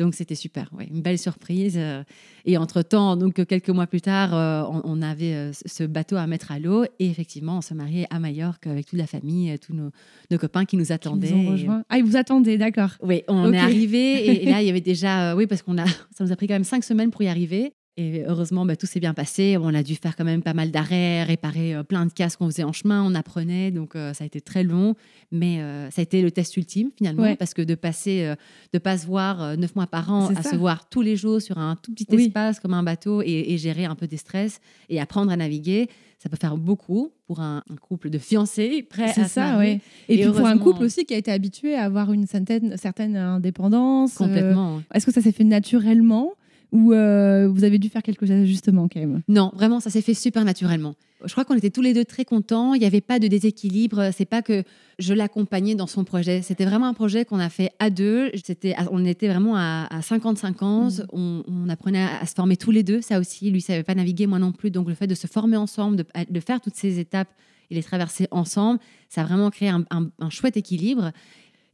Donc, 0.00 0.14
c'était 0.14 0.34
super, 0.34 0.70
ouais, 0.76 0.88
une 0.90 1.02
belle 1.02 1.18
surprise. 1.18 1.74
euh. 1.76 2.02
et 2.46 2.56
entre-temps, 2.56 3.16
donc 3.16 3.44
quelques 3.46 3.68
mois 3.68 3.86
plus 3.86 4.00
tard, 4.00 4.34
euh, 4.34 4.62
on, 4.68 4.80
on 4.98 5.02
avait 5.02 5.34
euh, 5.34 5.52
ce 5.66 5.84
bateau 5.84 6.16
à 6.16 6.26
mettre 6.26 6.50
à 6.52 6.58
l'eau. 6.58 6.84
Et 6.98 7.06
effectivement, 7.10 7.58
on 7.58 7.60
se 7.60 7.74
mariait 7.74 8.06
à 8.10 8.18
Majorque 8.18 8.66
avec 8.66 8.86
toute 8.86 8.98
la 8.98 9.06
famille, 9.06 9.56
tous 9.58 9.74
nos, 9.74 9.90
nos 10.30 10.38
copains 10.38 10.64
qui 10.64 10.76
nous 10.78 10.86
Qui 10.86 10.92
attendaient. 10.92 11.28
vous 11.28 11.50
ont 11.50 11.56
Et- 11.56 11.82
Ah, 11.90 11.98
ils 11.98 12.04
vous 12.04 12.16
attendaient, 12.16 12.56
d'accord. 12.56 12.92
oui, 13.02 13.22
on 13.28 13.52
est 13.52 13.58
arrivé 13.58 14.26
et, 14.26 14.42
et 14.46 14.50
là, 14.50 14.62
il 14.62 14.66
y 14.66 14.70
avait 14.70 14.80
déjà, 14.92 15.32
euh, 15.32 15.36
oui, 15.36 15.46
parce 15.46 15.60
qu'on 15.62 15.76
a, 15.78 15.84
ça 15.86 16.24
nous 16.24 16.32
a 16.32 16.36
pris 16.36 16.46
quand 16.48 16.54
même 16.54 16.64
cinq 16.64 16.82
semaines 16.82 17.10
pour 17.10 17.22
y 17.22 17.28
arriver. 17.28 17.74
Et 18.02 18.24
heureusement, 18.26 18.64
bah, 18.64 18.76
tout 18.76 18.86
s'est 18.86 18.98
bien 19.00 19.12
passé. 19.12 19.58
On 19.60 19.74
a 19.74 19.82
dû 19.82 19.94
faire 19.94 20.16
quand 20.16 20.24
même 20.24 20.42
pas 20.42 20.54
mal 20.54 20.70
d'arrêts, 20.70 21.22
réparer 21.22 21.74
euh, 21.74 21.82
plein 21.82 22.06
de 22.06 22.12
casques 22.12 22.38
qu'on 22.38 22.46
faisait 22.46 22.62
en 22.64 22.72
chemin, 22.72 23.02
on 23.04 23.14
apprenait. 23.14 23.70
Donc, 23.70 23.94
euh, 23.94 24.14
ça 24.14 24.24
a 24.24 24.26
été 24.26 24.40
très 24.40 24.64
long. 24.64 24.94
Mais 25.30 25.60
euh, 25.60 25.90
ça 25.90 26.00
a 26.00 26.02
été 26.02 26.22
le 26.22 26.30
test 26.30 26.56
ultime, 26.56 26.90
finalement, 26.96 27.24
Ouais. 27.24 27.36
parce 27.36 27.52
que 27.52 27.60
de 27.60 27.74
passer, 27.74 28.34
de 28.72 28.78
pas 28.78 28.96
se 28.96 29.06
voir 29.06 29.56
neuf 29.58 29.76
mois 29.76 29.86
par 29.86 30.10
an 30.10 30.28
à 30.30 30.42
ça. 30.42 30.50
se 30.52 30.56
voir 30.56 30.88
tous 30.88 31.02
les 31.02 31.16
jours 31.16 31.42
sur 31.42 31.58
un 31.58 31.76
tout 31.76 31.92
petit 31.92 32.06
Oui. 32.10 32.26
espace 32.26 32.58
comme 32.58 32.72
un 32.72 32.82
bateau 32.82 33.20
et, 33.22 33.52
et 33.52 33.58
gérer 33.58 33.84
un 33.84 33.94
peu 33.94 34.06
des 34.06 34.16
stress 34.16 34.60
et 34.88 34.98
apprendre 35.00 35.30
à 35.30 35.36
naviguer, 35.36 35.88
ça 36.18 36.28
peut 36.30 36.38
faire 36.40 36.56
beaucoup 36.56 37.12
pour 37.26 37.40
un, 37.40 37.62
un 37.70 37.76
couple 37.76 38.08
de 38.08 38.18
fiancés 38.18 38.82
prêts 38.82 39.12
à 39.20 39.24
ça, 39.28 39.58
ouais. 39.58 39.80
Et, 40.08 40.14
Et 40.14 40.22
puis 40.24 40.32
pour 40.32 40.46
un 40.46 40.56
couple 40.58 40.84
aussi 40.84 41.04
qui 41.04 41.12
a 41.14 41.18
été 41.18 41.30
habitué 41.30 41.74
à 41.74 41.84
avoir 41.84 42.12
une 42.12 42.26
certaine, 42.26 42.76
certaine 42.76 43.16
indépendance. 43.16 44.14
Complètement. 44.14 44.82
Est-ce 44.94 45.04
que 45.06 45.12
ça 45.12 45.20
s'est 45.20 45.32
fait 45.32 45.44
naturellement? 45.44 46.30
Ou 46.72 46.92
euh, 46.92 47.48
vous 47.48 47.64
avez 47.64 47.78
dû 47.78 47.88
faire 47.88 48.02
quelques 48.02 48.30
ajustements 48.30 48.88
quand 48.88 49.00
même 49.00 49.22
Non, 49.28 49.50
vraiment, 49.54 49.80
ça 49.80 49.90
s'est 49.90 50.02
fait 50.02 50.14
super 50.14 50.44
naturellement. 50.44 50.94
Je 51.24 51.32
crois 51.32 51.44
qu'on 51.44 51.54
était 51.54 51.68
tous 51.70 51.82
les 51.82 51.92
deux 51.92 52.06
très 52.06 52.24
contents. 52.24 52.72
Il 52.72 52.80
n'y 52.80 52.86
avait 52.86 53.02
pas 53.02 53.18
de 53.18 53.26
déséquilibre. 53.28 54.10
C'est 54.16 54.24
pas 54.24 54.40
que 54.40 54.62
je 54.98 55.12
l'accompagnais 55.12 55.74
dans 55.74 55.86
son 55.86 56.02
projet. 56.04 56.40
C'était 56.40 56.64
vraiment 56.64 56.86
un 56.86 56.94
projet 56.94 57.26
qu'on 57.26 57.38
a 57.40 57.50
fait 57.50 57.70
à 57.78 57.90
deux. 57.90 58.30
C'était, 58.42 58.74
on 58.90 59.04
était 59.04 59.28
vraiment 59.28 59.54
à, 59.56 59.86
à 59.90 60.00
50-50. 60.00 61.00
Mhm. 61.02 61.06
On, 61.12 61.42
on 61.46 61.68
apprenait 61.68 62.02
à, 62.02 62.20
à 62.22 62.26
se 62.26 62.34
former 62.34 62.56
tous 62.56 62.70
les 62.70 62.82
deux. 62.82 63.02
Ça 63.02 63.18
aussi, 63.20 63.50
lui 63.50 63.60
savait 63.60 63.82
pas 63.82 63.94
naviguer, 63.94 64.26
moi 64.26 64.38
non 64.38 64.52
plus. 64.52 64.70
Donc 64.70 64.88
le 64.88 64.94
fait 64.94 65.06
de 65.06 65.14
se 65.14 65.26
former 65.26 65.58
ensemble, 65.58 65.96
de, 65.96 66.04
de 66.30 66.40
faire 66.40 66.60
toutes 66.60 66.76
ces 66.76 66.98
étapes 66.98 67.28
et 67.70 67.74
les 67.74 67.82
traverser 67.82 68.26
ensemble, 68.30 68.80
ça 69.10 69.20
a 69.20 69.24
vraiment 69.24 69.50
créé 69.50 69.68
un, 69.68 69.84
un- 69.90 70.08
un 70.20 70.30
chouette 70.30 70.56
équilibre. 70.56 71.10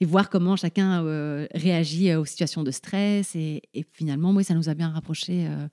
Et 0.00 0.04
voir 0.04 0.28
comment 0.28 0.56
chacun 0.56 1.02
euh, 1.04 1.46
réagit 1.54 2.10
euh, 2.10 2.20
aux 2.20 2.24
situations 2.26 2.62
de 2.62 2.70
stress. 2.70 3.34
Et, 3.34 3.62
et 3.72 3.84
finalement, 3.92 4.30
oui, 4.32 4.44
ça 4.44 4.54
nous 4.54 4.68
a 4.68 4.74
bien 4.74 4.88
rapprochés. 4.90 5.46
euh, 5.46 5.68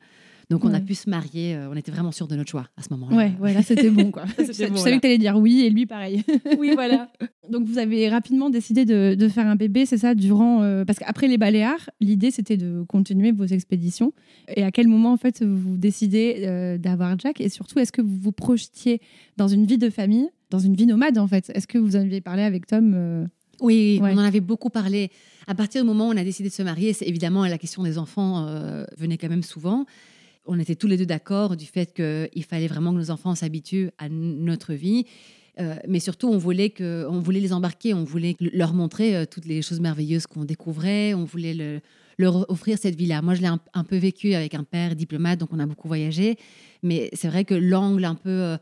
donc, 0.50 0.66
on 0.66 0.74
a 0.74 0.80
pu 0.82 0.94
se 0.94 1.10
marier. 1.10 1.56
euh, 1.56 1.70
on 1.72 1.76
était 1.76 1.92
vraiment 1.92 2.12
sûrs 2.12 2.28
de 2.28 2.36
notre 2.36 2.50
choix 2.52 2.68
à 2.78 2.84
ce 2.84 2.88
moment-là. 2.92 3.16
Ouais, 3.18 3.32
ouais, 3.40 3.54
là 3.54 3.64
c'était 3.64 3.90
bon 3.90 4.12
quoi. 4.12 4.26
Bon, 4.38 4.54
savais 4.54 4.70
là. 4.70 4.96
que 4.98 5.02
tu 5.02 5.08
allais 5.08 5.18
dire 5.18 5.36
oui 5.38 5.62
et 5.62 5.70
lui 5.70 5.86
pareil. 5.86 6.24
Oui, 6.60 6.72
voilà. 6.76 7.12
Donc 7.50 7.66
vous 7.66 7.78
avez 7.80 8.08
rapidement 8.08 8.50
décidé 8.50 8.86
de, 8.86 9.16
de 9.18 9.28
faire 9.30 9.48
un 9.48 9.56
bébé, 9.56 9.86
c'est 9.86 9.98
ça, 9.98 10.14
durant 10.16 10.84
parce 10.86 11.00
qu'après 11.00 11.28
les 11.28 11.38
Baléares, 11.38 11.90
l'idée 12.00 12.30
c'était 12.32 12.58
de 12.58 12.84
continuer 12.88 13.32
vos 13.32 13.46
expéditions. 13.46 14.14
Et 14.56 14.64
à 14.64 14.72
quel 14.72 14.88
moment 14.88 15.12
en 15.14 15.18
fait 15.18 15.44
vous 15.44 15.76
décidez 15.78 16.78
d'avoir 16.80 17.18
Jack? 17.20 17.42
Et 17.42 17.50
surtout 17.50 17.80
est-ce 17.80 17.92
que 17.92 18.02
vous 18.02 18.18
vous 18.18 18.32
projetiez 18.32 19.02
dans 19.38 19.48
une 19.48 19.66
vie 19.66 19.78
de 19.80 19.90
famille, 19.90 20.30
dans 20.52 20.60
une 20.60 20.76
vie 20.76 20.86
nomade 20.86 21.18
en 21.18 21.28
fait? 21.28 21.52
Est-ce 21.56 21.68
que 21.68 21.78
vous 21.78 21.96
en 21.96 22.02
aviez 22.02 22.22
parlé 22.22 22.44
avec 22.44 22.68
Tom 22.68 23.28
Oui, 23.64 24.00
Ouais. 24.02 24.12
on 24.14 24.18
en 24.18 24.24
avait 24.24 24.42
beaucoup 24.42 24.70
parlé. 24.70 25.10
À 25.48 25.56
partir 25.56 25.82
du 25.82 25.88
moment 25.88 26.10
où 26.10 26.12
on 26.12 26.18
a 26.18 26.24
décidé 26.24 26.50
de 26.50 26.54
se 26.54 26.62
marier, 26.62 26.92
c'est 26.92 27.08
évidemment 27.08 27.46
la 27.46 27.58
question 27.58 27.82
des 27.82 27.98
enfants 27.98 28.46
euh, 28.48 28.84
venait 28.98 29.18
quand 29.18 29.30
même 29.30 29.42
souvent. 29.42 29.86
On 30.46 30.60
était 30.60 30.76
tous 30.76 30.88
les 30.88 30.98
deux 30.98 31.06
d'accord 31.06 31.56
du 31.56 31.66
fait 31.66 31.94
qu'il 31.94 32.44
fallait 32.44 32.68
vraiment 32.68 32.92
que 32.92 32.98
nos 32.98 33.10
enfants 33.10 33.34
s'habituent 33.34 33.90
à 33.98 34.10
notre 34.10 34.74
vie. 34.74 35.06
mais 35.88 36.00
surtout, 36.02 36.28
on 36.28 36.38
voulait, 36.38 36.72
que, 36.72 37.06
on 37.10 37.22
voulait 37.22 37.40
les 37.40 37.54
embarquer, 37.54 37.94
on 37.94 38.04
voulait 38.04 38.36
leur 38.40 38.74
montrer 38.74 39.26
toutes 39.28 39.46
les 39.46 39.62
choses 39.62 39.80
merveilleuses 39.80 40.28
qu'on 40.28 40.44
découvrait, 40.44 41.14
on 41.14 41.24
voulait 41.24 41.54
le, 41.54 41.80
leur 42.18 42.50
offrir 42.50 42.78
cette 42.78 42.96
vie-là. 42.96 43.22
Moi, 43.22 43.36
je 43.36 43.42
l'ai 43.42 43.48
un, 43.48 43.84
peu 43.86 43.96
vécu 43.96 44.34
avec 44.34 44.54
un 44.54 44.64
père 44.64 44.96
diplomate, 44.98 45.40
donc 45.40 45.50
on 45.54 45.60
a 45.60 45.66
beaucoup 45.66 45.88
voyagé. 45.88 46.36
Mais 46.82 47.10
c'est 47.14 47.30
vrai 47.30 47.46
que 47.46 47.54
l'angle 47.54 48.04
un 48.04 48.16
peu 48.16 48.58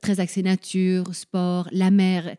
très 0.00 0.18
axé 0.18 0.42
nature, 0.42 1.14
sport, 1.14 1.68
la 1.70 1.92
mer, 1.92 2.34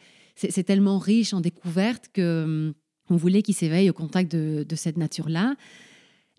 c'est 0.50 0.64
tellement 0.64 0.98
riche 0.98 1.34
en 1.34 1.42
découvertes 1.42 2.10
que 2.14 2.44
hum, 2.44 2.74
on 3.12 3.16
voulait 3.16 3.42
qu'ils 3.42 3.56
s'éveillent 3.56 3.90
au 3.90 3.94
contact 3.94 4.32
de, 4.34 4.76
cette 4.76 4.98
nature-là. 4.98 5.56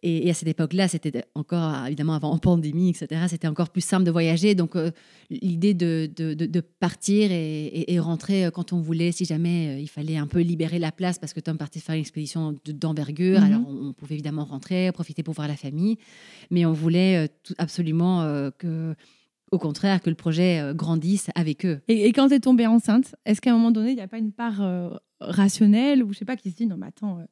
Et, 0.05 0.29
à 0.29 0.35
cette 0.35 0.49
époque-là, 0.49 0.89
c'était 0.89 1.25
encore, 1.37 1.87
évidemment, 1.87 2.15
avant 2.15 2.37
pandémie, 2.37 2.89
etc., 2.89 3.27
c'était 3.29 3.47
encore 3.47 3.71
plus 3.71 3.85
simple 3.85 4.05
de 4.05 4.11
voyager. 4.11 4.57
Donc, 4.57 4.75
euh, 4.75 4.91
l'idée 5.31 5.75
de, 5.75 6.11
de, 6.17 6.61
partir 6.61 7.31
et, 7.31 7.99
rentrer 8.01 8.47
euh, 8.47 8.51
quand 8.51 8.73
on 8.73 8.81
voulait, 8.81 9.13
si 9.13 9.25
jamais 9.25 9.69
euh, 9.69 9.79
il 9.79 9.89
fallait 9.89 10.17
un 10.17 10.27
peu 10.27 10.41
libérer 10.41 10.81
la 10.81 10.91
place, 10.91 11.21
parce 11.21 11.33
que 11.33 11.39
Tom 11.39 11.57
partait 11.57 11.79
faire 11.79 11.95
une 11.95 12.01
expédition 12.01 12.57
d'envergure, 12.67 13.39
mhm. 13.39 13.47
alors 13.47 13.69
on, 13.69 13.93
pouvait 13.93 14.15
évidemment 14.15 14.45
rentrer, 14.45 14.91
profiter 14.91 15.23
pour 15.23 15.35
voir 15.35 15.47
la 15.47 15.57
famille. 15.57 15.99
Mais 16.51 16.65
on 16.67 16.73
voulait 16.73 17.29
absolument 17.59 18.51
que 18.59 18.97
au 19.53 19.59
contraire, 19.59 20.03
que 20.03 20.11
le 20.11 20.17
projet 20.17 20.73
grandisse 20.75 21.29
avec 21.35 21.65
eux. 21.65 21.81
Et, 21.89 22.13
quand 22.13 22.29
tu 22.29 22.35
es 22.35 22.41
tombée 22.41 22.67
enceinte, 22.67 23.15
est-ce 23.25 23.41
qu'à 23.41 23.51
un 23.51 23.55
moment 23.55 23.71
donné, 23.71 23.91
il 23.91 23.97
n'y 23.97 24.03
a 24.03 24.09
pas 24.09 24.19
une 24.19 24.33
part 24.33 24.63
rationnel 25.23 26.03
ou 26.03 26.13
je 26.13 26.19
sais 26.19 26.25
pas 26.25 26.37
qui 26.37 26.51
se 26.51 26.57
dit 26.57 26.67
non 26.67 26.77
mais 26.77 26.87
attends 26.87 27.19
euh, 27.19 27.25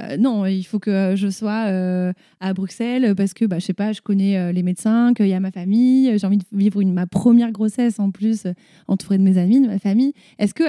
euh, 0.00 0.16
non 0.16 0.46
il 0.46 0.64
faut 0.64 0.78
que 0.78 1.14
je 1.16 1.28
sois 1.28 1.66
euh, 1.66 2.12
à 2.40 2.54
Bruxelles 2.54 3.14
parce 3.14 3.34
que 3.34 3.44
bah 3.44 3.58
je 3.58 3.66
sais 3.66 3.74
pas 3.74 3.92
je 3.92 4.00
connais 4.00 4.52
les 4.52 4.62
médecins 4.62 5.14
qu'il 5.14 5.28
y 5.28 5.34
a 5.34 5.40
ma 5.40 5.50
famille 5.50 6.18
j'ai 6.18 6.26
envie 6.26 6.38
de 6.38 6.44
vivre 6.52 6.80
une, 6.80 6.92
ma 6.92 7.06
première 7.06 7.52
grossesse 7.52 7.98
en 8.00 8.10
plus 8.10 8.44
entourée 8.88 9.18
de 9.18 9.22
mes 9.22 9.38
amis 9.38 9.60
de 9.60 9.66
ma 9.66 9.78
famille. 9.78 10.12
Est-ce 10.38 10.54
que 10.54 10.64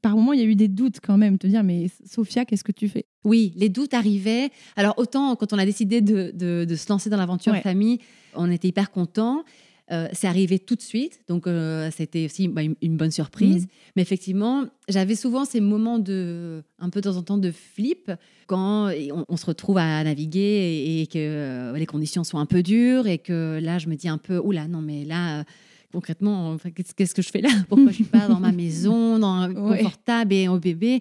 par 0.00 0.16
moment 0.16 0.32
il 0.32 0.40
y 0.40 0.42
a 0.42 0.46
eu 0.46 0.56
des 0.56 0.68
doutes 0.68 1.00
quand 1.00 1.16
même 1.16 1.38
te 1.38 1.46
dire 1.46 1.62
mais 1.62 1.86
Sophia 2.04 2.44
qu'est-ce 2.44 2.64
que 2.64 2.72
tu 2.72 2.88
fais? 2.88 3.06
Oui 3.24 3.52
les 3.56 3.68
doutes 3.68 3.94
arrivaient. 3.94 4.50
Alors 4.76 4.94
autant 4.96 5.36
quand 5.36 5.52
on 5.52 5.58
a 5.58 5.64
décidé 5.64 6.00
de, 6.00 6.32
de, 6.34 6.74
se 6.74 6.88
lancer 6.88 7.10
dans 7.10 7.16
l'aventure 7.16 7.56
famille 7.58 7.98
on 8.34 8.50
était 8.50 8.68
hyper 8.68 8.90
contents 8.90 9.44
euh, 9.92 10.08
c'est 10.12 10.26
arrivé 10.26 10.58
tout 10.58 10.74
de 10.74 10.80
suite, 10.80 11.20
donc 11.28 11.46
euh, 11.46 11.90
c'était 11.94 12.24
aussi 12.24 12.48
bah, 12.48 12.62
une, 12.62 12.96
bonne 12.96 13.10
surprise. 13.10 13.64
Mm. 13.64 13.68
Mais 13.96 14.02
effectivement, 14.02 14.64
j'avais 14.88 15.14
souvent 15.14 15.44
ces 15.44 15.60
moments 15.60 15.98
de, 15.98 16.62
un 16.78 16.88
peu 16.88 17.02
de 17.02 17.10
temps 17.10 17.16
en 17.16 17.22
temps, 17.22 17.36
de 17.36 17.50
flip 17.50 18.10
quand 18.46 18.90
on, 19.28 19.36
se 19.36 19.44
retrouve 19.44 19.76
à 19.76 20.02
naviguer 20.02 21.00
et, 21.02 21.06
que 21.06 21.18
euh, 21.18 21.76
les 21.76 21.84
conditions 21.84 22.24
sont 22.24 22.38
un 22.38 22.46
peu 22.46 22.62
dures 22.62 23.06
et 23.06 23.18
que 23.18 23.58
là, 23.62 23.78
je 23.78 23.88
me 23.88 23.94
dis 23.94 24.08
un 24.08 24.18
peu, 24.18 24.38
oula, 24.38 24.66
non, 24.66 24.80
mais 24.80 25.04
là 25.04 25.44
concrètement, 25.92 26.56
qu'est-ce 26.96 27.14
que 27.14 27.20
je 27.20 27.28
fais 27.28 27.42
là? 27.42 27.50
Pourquoi 27.68 27.88
je 27.88 27.96
suis 27.96 28.04
pas 28.04 28.26
dans 28.26 28.40
ma 28.40 28.50
maison, 28.50 29.18
dans 29.18 29.52
confortable 29.52 30.32
et 30.32 30.48
au 30.48 30.58
bébé 30.58 31.00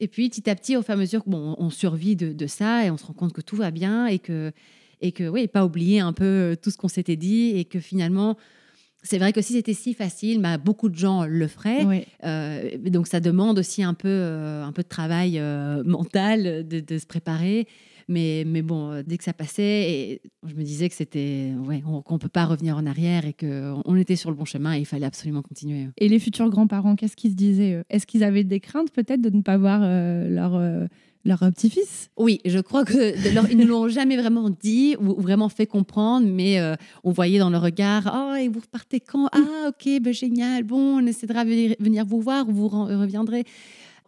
Et 0.00 0.08
puis 0.08 0.28
petit 0.28 0.50
à 0.50 0.56
petit, 0.56 0.76
au 0.76 0.82
fur 0.82 0.90
et 0.90 0.94
à 0.94 0.96
mesure, 0.96 1.22
bon, 1.24 1.54
on 1.56 1.70
survit 1.70 2.16
de, 2.16 2.32
de, 2.32 2.46
ça 2.48 2.84
et 2.84 2.90
on 2.90 2.96
se 2.96 3.06
rend 3.06 3.12
compte 3.12 3.32
que 3.32 3.40
tout 3.40 3.54
va 3.54 3.70
bien 3.70 4.06
et 4.06 4.18
que 4.18 4.50
et 5.00 5.12
que 5.12 5.28
oui, 5.28 5.46
pas 5.48 5.64
oublier 5.64 6.00
un 6.00 6.12
peu 6.12 6.24
euh, 6.24 6.54
tout 6.56 6.70
ce 6.70 6.76
qu'on 6.76 6.88
s'était 6.88 7.16
dit 7.16 7.52
et 7.56 7.64
que 7.64 7.80
finalement, 7.80 8.36
c'est 9.02 9.18
vrai 9.18 9.32
que 9.32 9.42
si 9.42 9.52
c'était 9.52 9.74
si 9.74 9.94
facile, 9.94 10.40
bah, 10.40 10.56
beaucoup 10.58 10.88
de 10.88 10.96
gens 10.96 11.26
le 11.26 11.46
feraient. 11.46 12.06
Euh, 12.24 12.78
donc 12.78 13.06
ça 13.06 13.20
demande 13.20 13.58
aussi 13.58 13.82
un 13.82 13.94
peu, 13.94 14.08
euh, 14.08 14.64
un 14.64 14.72
peu 14.72 14.82
de 14.82 14.88
travail 14.88 15.40
mental 15.84 16.66
de, 16.66 16.98
se 16.98 17.06
préparer. 17.06 17.66
Mais, 18.06 18.44
mais 18.46 18.60
bon, 18.60 19.02
dès 19.06 19.16
que 19.16 19.24
ça 19.24 19.32
passait, 19.32 19.90
et 19.90 20.22
je 20.46 20.54
me 20.54 20.62
disais 20.62 20.90
que 20.90 20.94
c'était 20.94 21.52
ouais, 21.66 21.80
qu'on 21.80 22.14
ne 22.14 22.18
peut 22.18 22.28
pas 22.28 22.44
revenir 22.44 22.76
en 22.76 22.84
arrière 22.84 23.24
et 23.24 23.32
qu'on 23.32 23.96
était 23.96 24.16
sur 24.16 24.30
le 24.30 24.36
bon 24.36 24.44
chemin 24.44 24.74
et 24.74 24.80
il 24.80 24.84
fallait 24.84 25.06
absolument 25.06 25.40
continuer. 25.40 25.88
Et 25.96 26.08
les 26.08 26.18
futurs 26.18 26.50
grands-parents, 26.50 26.96
qu'est-ce 26.96 27.16
qu'ils 27.16 27.30
se 27.30 27.36
disaient 27.36 27.82
Est-ce 27.88 28.06
qu'ils 28.06 28.22
avaient 28.22 28.44
des 28.44 28.60
craintes 28.60 28.90
peut-être 28.90 29.22
de 29.22 29.30
ne 29.30 29.40
pas 29.40 29.56
voir 29.56 29.80
leur 29.80 30.88
leur 31.24 31.38
petit-fils? 31.38 32.10
Oui, 32.16 32.40
je 32.44 32.58
crois 32.58 32.84
que 32.84 33.14
ils 33.50 33.56
ne 33.56 33.64
l'ont 33.64 33.88
jamais 33.88 34.16
vraiment 34.16 34.50
dit 34.50 34.96
ou, 35.00 35.20
vraiment 35.20 35.48
fait 35.48 35.66
comprendre, 35.66 36.26
mais 36.26 36.60
euh, 36.60 36.74
on 37.02 37.12
voyait 37.12 37.38
dans 37.38 37.50
le 37.50 37.58
regard 37.58 38.12
Oh, 38.14 38.34
et 38.34 38.48
vous 38.48 38.60
repartez 38.60 39.00
quand? 39.00 39.28
Ah, 39.32 39.68
ok, 39.68 40.00
ben, 40.00 40.12
génial, 40.12 40.64
bon, 40.64 40.98
on 41.02 41.06
essaiera 41.06 41.44
de 41.44 41.82
venir 41.82 42.04
vous 42.04 42.20
voir, 42.20 42.46
vous 42.46 42.68
reviendrez. 42.68 43.44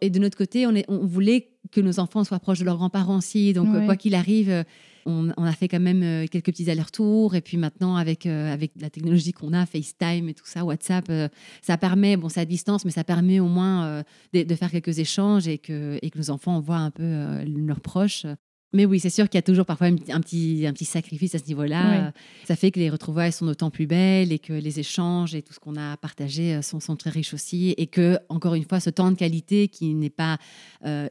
Et 0.01 0.09
de 0.09 0.19
notre 0.19 0.37
côté, 0.37 0.67
on, 0.67 0.75
est, 0.75 0.85
on 0.87 1.05
voulait 1.05 1.49
que 1.71 1.81
nos 1.81 1.99
enfants 1.99 2.23
soient 2.23 2.39
proches 2.39 2.59
de 2.59 2.65
leurs 2.65 2.77
grands-parents 2.77 3.17
aussi. 3.17 3.53
Donc, 3.53 3.67
quoi 3.85 3.95
qu'il 3.95 4.13
arrive, 4.13 4.63
on, 5.07 5.43
a 5.43 5.51
fait 5.53 5.67
quand 5.67 5.79
même 5.79 6.03
euh, 6.03 6.27
quelques 6.27 6.47
petits 6.47 6.69
allers-retours. 6.69 7.35
Et 7.35 7.41
puis 7.41 7.57
maintenant, 7.57 7.95
avec, 7.95 8.25
euh, 8.25 8.53
avec 8.53 8.71
la 8.79 8.89
technologie 8.89 9.31
qu'on 9.31 9.53
a, 9.53 9.65
FaceTime 9.65 10.29
et 10.29 10.33
tout 10.33 10.45
ça, 10.45 10.63
WhatsApp, 10.63 11.05
euh, 11.09 11.29
ça 11.61 11.77
permet, 11.77 12.17
bon, 12.17 12.29
c'est 12.29 12.41
à 12.41 12.45
distance, 12.45 12.85
mais 12.85 12.91
ça 12.91 13.03
permet 13.03 13.39
au 13.39 13.47
moins 13.47 14.03
de, 14.33 14.55
faire 14.55 14.71
quelques 14.71 14.99
échanges 14.99 15.47
et 15.47 15.57
que, 15.57 15.99
et 16.01 16.09
que 16.09 16.17
nos 16.17 16.29
enfants 16.29 16.59
voient 16.59 16.77
un 16.77 16.91
peu 16.91 17.43
leurs 17.45 17.79
proches. 17.81 18.25
Mais 18.73 18.85
oui, 18.85 18.99
c'est 18.99 19.09
sûr 19.09 19.29
qu'il 19.29 19.37
y 19.37 19.39
a 19.39 19.43
toujours 19.43 19.65
parfois 19.65 19.87
un 19.87 19.95
petit, 19.95 20.65
un 20.67 20.73
petit 20.73 20.85
sacrifice 20.85 21.35
à 21.35 21.39
ce 21.39 21.45
niveau-là. 21.45 22.11
Ça 22.45 22.55
fait 22.55 22.71
que 22.71 22.79
les 22.79 22.89
retrouvailles 22.89 23.31
sont 23.31 23.45
d'autant 23.45 23.71
plus 23.71 23.87
belles 23.87 24.31
et 24.31 24.39
que 24.39 24.53
les 24.53 24.79
échanges 24.79 25.35
et 25.35 25.41
tout 25.41 25.53
ce 25.53 25.59
qu'on 25.59 25.75
a 25.77 25.97
partagé 25.97 26.61
sont, 26.61 26.79
sont, 26.79 26.95
très 26.95 27.09
riches 27.09 27.33
aussi. 27.33 27.73
Et 27.77 27.87
que, 27.87 28.19
encore 28.29 28.55
une 28.55 28.65
fois, 28.65 28.79
ce 28.79 28.89
temps 28.89 29.09
de 29.09 29.15
qualité 29.15 29.67
qui 29.69 29.93
n'est 29.93 30.09
pas 30.09 30.37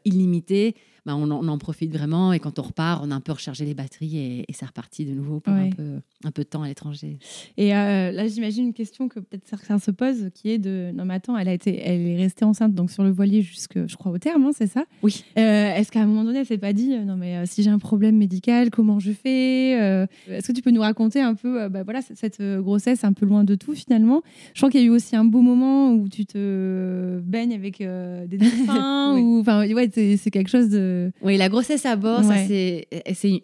illimité, 0.04 0.74
bah, 1.06 1.14
on, 1.14 1.30
en, 1.30 1.58
profite 1.58 1.92
vraiment. 1.92 2.32
Et 2.32 2.40
quand 2.40 2.58
on 2.58 2.62
repart, 2.62 3.00
on 3.04 3.12
a 3.12 3.14
un 3.14 3.20
peu 3.20 3.30
rechargé 3.30 3.64
les 3.64 3.74
batteries 3.74 4.18
et, 4.18 4.44
c'est 4.52 4.66
reparti 4.66 5.04
de 5.04 5.12
nouveau 5.12 5.38
pour 5.38 5.52
un, 5.52 5.70
peu, 5.70 6.00
un 6.24 6.32
peu 6.32 6.42
de 6.42 6.48
temps 6.48 6.62
à 6.62 6.68
l'étranger. 6.68 7.18
Et 7.56 7.76
euh, 7.76 8.10
là, 8.10 8.26
j'imagine 8.26 8.66
une 8.66 8.72
question 8.72 9.08
que 9.08 9.20
peut-être 9.20 9.46
certains 9.46 9.78
se 9.78 9.92
posent, 9.92 10.30
qui 10.34 10.50
est 10.50 10.58
de 10.58 10.90
non 10.94 11.04
mais 11.04 11.14
attends, 11.14 11.38
elle 11.38 11.46
a 11.46 11.52
été, 11.52 11.80
elle 11.80 12.00
est 12.00 12.16
restée 12.16 12.44
enceinte 12.44 12.74
donc 12.74 12.90
sur 12.90 13.04
le 13.04 13.10
voilier 13.10 13.42
jusque, 13.42 13.86
je 13.86 13.96
crois 13.96 14.10
au 14.10 14.18
terme, 14.18 14.46
hein, 14.46 14.50
c'est 14.52 14.66
ça? 14.66 14.84
Oui. 15.04 15.24
Euh, 15.38 15.74
est-ce 15.74 15.92
qu'à 15.92 16.00
un 16.00 16.06
moment 16.06 16.24
donné, 16.24 16.40
elle 16.40 16.46
s'est 16.46 16.58
pas 16.58 16.72
dit 16.72 16.94
euh, 16.94 17.04
non 17.04 17.16
mais 17.16 17.45
si 17.46 17.62
j'ai 17.62 17.70
un 17.70 17.78
problème 17.78 18.16
médical, 18.16 18.70
comment 18.70 18.98
je 18.98 19.12
fais 19.12 19.70
Est-ce 20.28 20.48
que 20.48 20.52
tu 20.52 20.62
peux 20.62 20.70
nous 20.70 20.80
raconter 20.80 21.20
un 21.20 21.34
peu, 21.34 21.68
bah, 21.68 21.82
voilà, 21.82 22.00
cette 22.02 22.42
grossesse 22.42 23.04
un 23.04 23.12
peu 23.12 23.26
loin 23.26 23.44
de 23.44 23.54
tout 23.54 23.74
finalement? 23.74 24.22
Je 24.54 24.60
crois 24.60 24.70
qu'il 24.70 24.80
y 24.80 24.84
a 24.84 24.86
eu 24.86 24.90
aussi 24.90 25.16
un 25.16 25.24
beau 25.24 25.40
moment 25.40 25.92
où 25.92 26.08
tu 26.08 26.26
te 26.26 27.18
baignes 27.20 27.54
avec 27.54 27.78
des 27.78 28.38
dauphins 28.38 29.16
ou 29.18 29.40
enfin 29.40 29.66
ouais, 29.66 29.90
c'est 29.92 30.30
quelque 30.30 30.50
chose 30.50 30.68
de 30.68 31.10
oui, 31.22 31.36
la 31.36 31.48
grossesse 31.48 31.86
à 31.86 31.96
bord, 31.96 32.22
c'est 32.24 32.86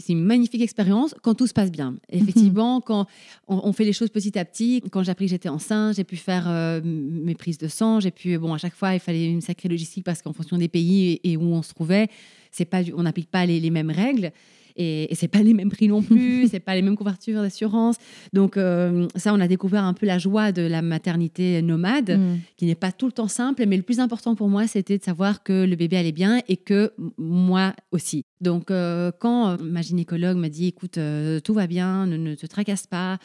une 0.09 0.25
magnifique 0.25 0.63
expérience 0.63 1.15
quand 1.23 1.35
tout 1.35 1.47
se 1.47 1.53
passe 1.53 1.71
bien. 1.71 1.97
Effectivement, 2.11 2.81
quand 2.81 3.07
on, 3.49 3.73
fait 3.73 3.85
les 3.85 3.93
choses 3.93 4.11
petit 4.11 4.39
à 4.39 4.45
petit, 4.45 4.83
quand 4.91 5.03
j'ai 5.03 5.11
appris 5.13 5.27
que 5.27 5.31
j'étais 5.31 5.49
enceinte, 5.49 5.97
j'ai 5.97 6.05
pu 6.05 6.17
faire 6.17 6.45
euh, 6.49 6.81
mes 6.85 7.35
prises 7.35 7.59
de 7.59 7.69
sang, 7.69 8.01
j'ai 8.01 8.11
pu, 8.11 8.39
bon, 8.39 8.55
à 8.55 8.59
chaque 8.59 8.75
fois, 8.75 8.95
il 8.95 9.01
fallait 9.01 9.27
une 9.27 9.41
sacrée 9.41 9.69
logistique 9.69 10.05
parce 10.05 10.23
qu'en 10.23 10.33
fonction 10.33 10.59
des 10.59 10.69
pays 10.69 11.21
et, 11.25 11.37
où 11.37 11.43
on 11.43 11.63
se 11.63 11.73
trouvait, 11.75 12.09
c'est 12.53 12.65
pas, 12.65 12.83
on 12.97 13.03
n'applique 13.03 13.31
pas 13.31 13.47
les, 13.47 13.59
les 13.59 13.71
mêmes 13.71 13.91
règles 13.91 14.33
et, 14.77 15.13
et 15.13 15.15
c'est 15.15 15.29
pas 15.29 15.43
les 15.43 15.55
mêmes 15.55 15.71
prix 15.71 15.89
non 15.89 16.03
plus, 16.03 16.49
c'est 16.51 16.61
pas 16.61 16.75
les 16.75 16.83
mêmes 16.83 16.97
couvertures 16.97 17.43
d'assurance. 17.43 17.97
Donc 18.33 18.57
euh, 18.57 19.07
ça, 19.17 19.33
on 19.35 19.41
a 19.41 19.49
découvert 19.49 19.85
un 19.85 19.95
peu 19.95 20.07
la 20.07 20.19
joie 20.19 20.53
de 20.53 20.63
la 20.63 20.83
maternité 20.83 21.63
nomade, 21.63 22.19
mm. 22.19 22.39
qui 22.57 22.67
n'est 22.67 22.75
pas 22.75 22.93
tout 22.93 23.07
le 23.07 23.13
temps 23.13 23.29
simple, 23.29 23.65
mais 23.67 23.77
le 23.77 23.83
plus 23.83 24.01
important 24.01 24.35
pour 24.35 24.49
moi, 24.49 24.67
c'était 24.67 24.99
de 24.99 25.03
savoir 25.03 25.43
que 25.43 25.65
le 25.65 25.77
bébé 25.77 25.97
allait 25.97 26.13
bien 26.13 26.41
et 26.49 26.57
que 26.57 26.93
moi 27.19 27.75
aussi. 27.91 28.25
Donc 28.41 28.71
euh, 28.71 29.11
quand 29.19 29.51
euh, 29.51 29.57
ma 29.63 29.83
gynécologue 29.83 30.37
m'a 30.37 30.49
dit, 30.49 30.67
écoute, 30.67 30.99
tout 31.45 31.55
va 31.55 31.67
bien, 31.67 32.07
ne 32.07 32.35
te 32.35 32.47
tracasse 32.47 32.87
pas, 32.87 33.19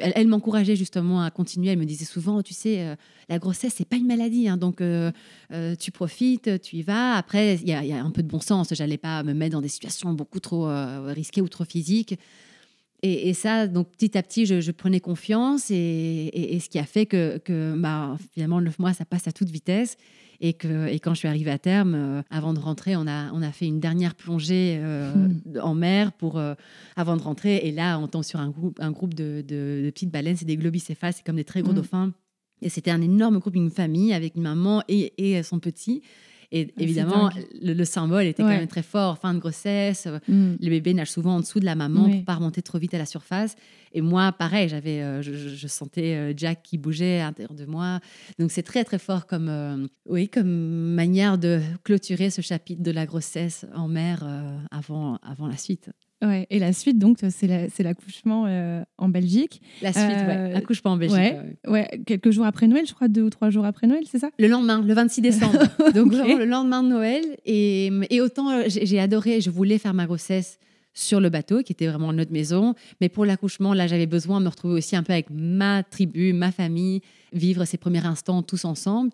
elle, 0.00 0.28
m'encourageait 0.28 0.76
justement 0.76 1.22
à 1.22 1.30
continuer. 1.30 1.70
Elle 1.70 1.78
me 1.78 1.84
disait 1.84 2.04
souvent, 2.04 2.42
tu 2.42 2.54
sais, 2.54 2.80
euh, 2.80 2.96
la 3.28 3.38
grossesse, 3.38 3.74
c'est 3.76 3.88
pas 3.88 3.96
une 3.96 4.06
maladie, 4.06 4.48
hein, 4.48 4.56
donc 4.56 4.80
euh, 4.80 5.10
euh, 5.52 5.74
tu 5.74 5.90
profites, 5.90 6.60
tu 6.60 6.76
y 6.76 6.82
vas. 6.82 7.14
Après, 7.14 7.56
il 7.56 7.68
y, 7.68 7.72
a 7.72 8.04
un 8.04 8.10
peu 8.10 8.22
de 8.22 8.28
bon 8.28 8.40
sens. 8.40 8.72
J'allais 8.72 8.98
pas 8.98 9.22
me 9.22 9.32
mettre 9.32 9.52
dans 9.52 9.62
des 9.62 9.68
situations 9.68 10.12
beaucoup 10.12 10.40
trop 10.40 10.68
risquées 11.06 11.40
ou 11.40 11.48
trop 11.48 11.64
physiques. 11.64 12.18
Et, 13.02 13.32
ça, 13.32 13.68
donc 13.68 13.92
petit 13.92 14.18
à 14.18 14.22
petit, 14.24 14.44
je, 14.44 14.70
prenais 14.72 14.98
confiance 14.98 15.70
et, 15.70 16.58
ce 16.60 16.68
qui 16.68 16.78
a 16.80 16.84
fait 16.84 17.06
que, 17.06 17.38
que 17.38 17.74
bah, 17.76 18.16
finalement, 18.32 18.60
neuf 18.60 18.78
mois, 18.78 18.92
ça 18.92 19.04
passe 19.04 19.28
à 19.28 19.32
toute 19.32 19.50
vitesse. 19.50 19.96
Et, 20.40 20.52
que, 20.52 20.88
quand 20.98 21.14
je 21.14 21.18
suis 21.18 21.28
arrivée 21.28 21.50
à 21.50 21.58
terme, 21.58 21.94
euh, 21.94 22.22
avant 22.30 22.54
de 22.54 22.60
rentrer, 22.60 22.94
on 22.96 23.08
a, 23.08 23.32
on 23.32 23.42
a 23.42 23.50
fait 23.50 23.66
une 23.66 23.80
dernière 23.80 24.14
plongée 24.14 24.78
euh, 24.80 25.12
hmm. 25.12 25.58
en 25.60 25.74
mer 25.74 26.12
pour, 26.12 26.38
euh, 26.38 26.54
avant 26.94 27.16
de 27.16 27.22
rentrer. 27.22 27.56
Et 27.56 27.72
là, 27.72 27.98
on 27.98 28.06
tombe 28.06 28.22
sur 28.22 28.38
un 28.38 28.50
groupe, 28.50 28.78
un 28.80 28.92
groupe 28.92 29.14
de, 29.14 29.44
de, 29.46 29.90
petites 29.90 30.10
baleines, 30.10 30.36
c'est 30.36 30.44
des 30.44 30.56
globicéphales, 30.56 31.12
c'est 31.12 31.24
comme 31.24 31.36
des 31.36 31.44
très 31.44 31.62
gros 31.62 31.72
hmm. 31.72 31.76
dauphins. 31.76 32.12
Et 32.62 32.68
c'était 32.68 32.90
un 32.90 33.02
énorme 33.02 33.38
groupe, 33.38 33.56
une 33.56 33.70
famille 33.70 34.12
avec 34.12 34.34
une 34.36 34.42
maman 34.42 34.82
et, 34.88 35.12
et 35.18 35.42
son 35.42 35.58
petit. 35.58 36.02
Et 36.50 36.68
ah, 36.70 36.82
évidemment, 36.82 37.30
le, 37.60 37.84
symbole 37.84 38.24
était 38.24 38.42
quand 38.42 38.48
même 38.48 38.68
très 38.68 38.82
fort. 38.82 39.18
Fin 39.18 39.34
de 39.34 39.38
grossesse, 39.38 40.06
mm. 40.28 40.54
le 40.60 40.68
bébé 40.68 40.94
nage 40.94 41.10
souvent 41.10 41.36
en 41.36 41.40
dessous 41.40 41.60
de 41.60 41.64
la 41.64 41.74
maman 41.74 42.08
pour 42.08 42.24
pas 42.24 42.34
remonter 42.36 42.62
trop 42.62 42.78
vite 42.78 42.94
à 42.94 42.98
la 42.98 43.06
surface. 43.06 43.54
Et 43.92 44.00
moi, 44.00 44.32
pareil, 44.32 44.68
j'avais, 44.68 45.00
euh, 45.02 45.22
je, 45.22 45.66
sentais 45.66 46.14
euh, 46.14 46.32
Jack 46.36 46.62
qui 46.62 46.78
bougeait 46.78 47.20
à 47.20 47.24
l'intérieur 47.24 47.54
de 47.54 47.66
moi. 47.66 48.00
Donc 48.38 48.50
c'est 48.50 48.62
très 48.62 48.84
très 48.84 48.98
fort 48.98 49.26
comme, 49.26 49.48
euh, 49.48 49.86
oui, 50.06 50.28
comme 50.28 50.48
manière 50.48 51.38
de 51.38 51.60
clôturer 51.84 52.30
ce 52.30 52.40
chapitre 52.40 52.82
de 52.82 52.90
la 52.90 53.06
grossesse 53.06 53.66
en 53.74 53.88
mer 53.88 54.26
avant, 54.70 55.16
avant 55.22 55.46
la 55.46 55.56
suite. 55.56 55.90
Ouais. 56.22 56.46
Et 56.50 56.58
la 56.58 56.72
suite, 56.72 56.98
donc, 56.98 57.18
c'est 57.30 57.82
l'accouchement 57.82 58.46
euh, 58.46 58.82
en 58.96 59.08
Belgique. 59.08 59.60
La 59.82 59.92
suite, 59.92 60.04
ouais. 60.04 60.54
Accouchement 60.54 60.92
en 60.92 60.96
Belgique. 60.96 61.36
Ouais. 61.66 61.88
quelques 62.06 62.30
jours 62.30 62.44
après 62.46 62.66
Noël, 62.66 62.86
je 62.86 62.94
crois, 62.94 63.08
deux 63.08 63.22
ou 63.22 63.30
trois 63.30 63.50
jours 63.50 63.64
après 63.64 63.86
Noël, 63.86 64.04
c'est 64.10 64.18
ça? 64.18 64.30
Le 64.38 64.48
lendemain, 64.48 64.82
le 64.82 64.94
26 64.94 65.20
décembre. 65.20 65.58
donc, 65.94 66.12
le 66.12 66.44
lendemain 66.44 66.82
de 66.82 66.88
Noël. 66.88 67.24
Et, 67.44 67.90
et 68.10 68.20
autant 68.20 68.62
j'ai 68.66 68.98
adoré, 68.98 69.40
je 69.40 69.50
voulais 69.50 69.78
faire 69.78 69.94
ma 69.94 70.06
grossesse 70.06 70.58
sur 70.98 71.20
le 71.20 71.28
bateau, 71.30 71.62
qui 71.62 71.72
était 71.72 71.86
vraiment 71.86 72.12
notre 72.12 72.32
maison. 72.32 72.74
Mais 73.00 73.08
pour 73.08 73.24
l'accouchement, 73.24 73.72
là, 73.72 73.86
j'avais 73.86 74.06
besoin 74.06 74.40
de 74.40 74.44
me 74.44 74.50
retrouver 74.50 74.74
aussi 74.74 74.96
un 74.96 75.02
peu 75.02 75.12
avec 75.12 75.28
ma 75.30 75.84
tribu, 75.84 76.32
ma 76.32 76.50
famille, 76.50 77.02
vivre 77.32 77.64
ces 77.64 77.78
premiers 77.78 78.04
instants 78.04 78.42
tous 78.42 78.64
ensemble 78.64 79.10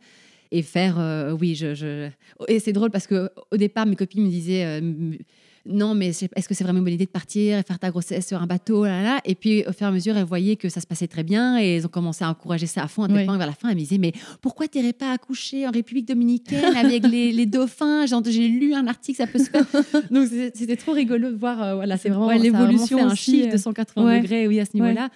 et 0.50 0.62
faire, 0.62 0.98
euh, 0.98 1.32
oui, 1.32 1.54
je, 1.54 2.08
Et 2.48 2.60
c'est 2.60 2.72
drôle 2.72 2.90
parce 2.90 3.06
que 3.06 3.28
au 3.50 3.56
départ, 3.56 3.86
mes 3.86 3.96
copines 3.96 4.24
me 4.24 4.30
disaient, 4.30 4.64
euh, 4.80 5.16
non, 5.66 5.94
mais 5.94 6.08
est-ce 6.08 6.46
que 6.46 6.54
c'est 6.54 6.62
vraiment 6.62 6.80
une 6.80 6.84
bonne 6.84 6.94
idée 6.94 7.06
de 7.06 7.10
partir 7.10 7.58
et 7.58 7.62
faire 7.62 7.78
ta 7.78 7.90
grossesse 7.90 8.26
sur 8.26 8.40
un 8.40 8.46
bateau 8.46 8.84
là, 8.84 9.02
là 9.02 9.20
Et 9.24 9.34
puis, 9.34 9.64
au 9.66 9.72
fur 9.72 9.86
et 9.86 9.88
à 9.88 9.92
mesure, 9.92 10.14
elles 10.16 10.24
voyaient 10.24 10.56
que 10.56 10.68
ça 10.68 10.80
se 10.80 10.86
passait 10.86 11.06
très 11.06 11.22
bien 11.22 11.58
et 11.58 11.76
elles 11.76 11.86
ont 11.86 11.90
commencé 11.90 12.22
à 12.22 12.28
encourager 12.28 12.66
ça 12.66 12.82
à 12.82 12.88
fond. 12.88 13.04
À 13.04 13.08
tel 13.08 13.24
point 13.24 13.38
vers 13.38 13.46
la 13.46 13.54
fin, 13.54 13.70
elles 13.70 13.74
me 13.74 13.80
disaient, 13.80 13.98
mais 13.98 14.12
pourquoi 14.42 14.68
tu 14.68 14.78
n'irais 14.78 14.92
pas 14.92 15.12
accoucher 15.12 15.66
en 15.66 15.70
République 15.70 16.06
dominicaine 16.06 16.76
avec 16.76 17.06
les, 17.06 17.46
dauphins? 17.46 18.04
J'ai 18.06 18.48
lu 18.48 18.74
un 18.74 18.86
article, 18.86 19.16
ça 19.16 19.26
peut 19.26 19.38
se 19.38 19.48
faire. 19.50 19.64
Donc, 20.10 20.28
c'était 20.28 20.76
trop 20.76 20.92
rigolo 20.92 21.30
de 21.30 21.36
voir. 21.36 21.62
Euh, 21.62 21.74
voilà, 21.76 21.96
c'est 21.96 22.10
vraiment 22.10 22.30
l'évolution, 22.30 22.98
un 22.98 23.14
chiffre 23.14 23.50
de 23.50 23.56
180 23.56 24.20
degrés, 24.20 24.46
oui, 24.46 24.60
à 24.60 24.66
ce 24.66 24.72
niveau-là. 24.74 25.08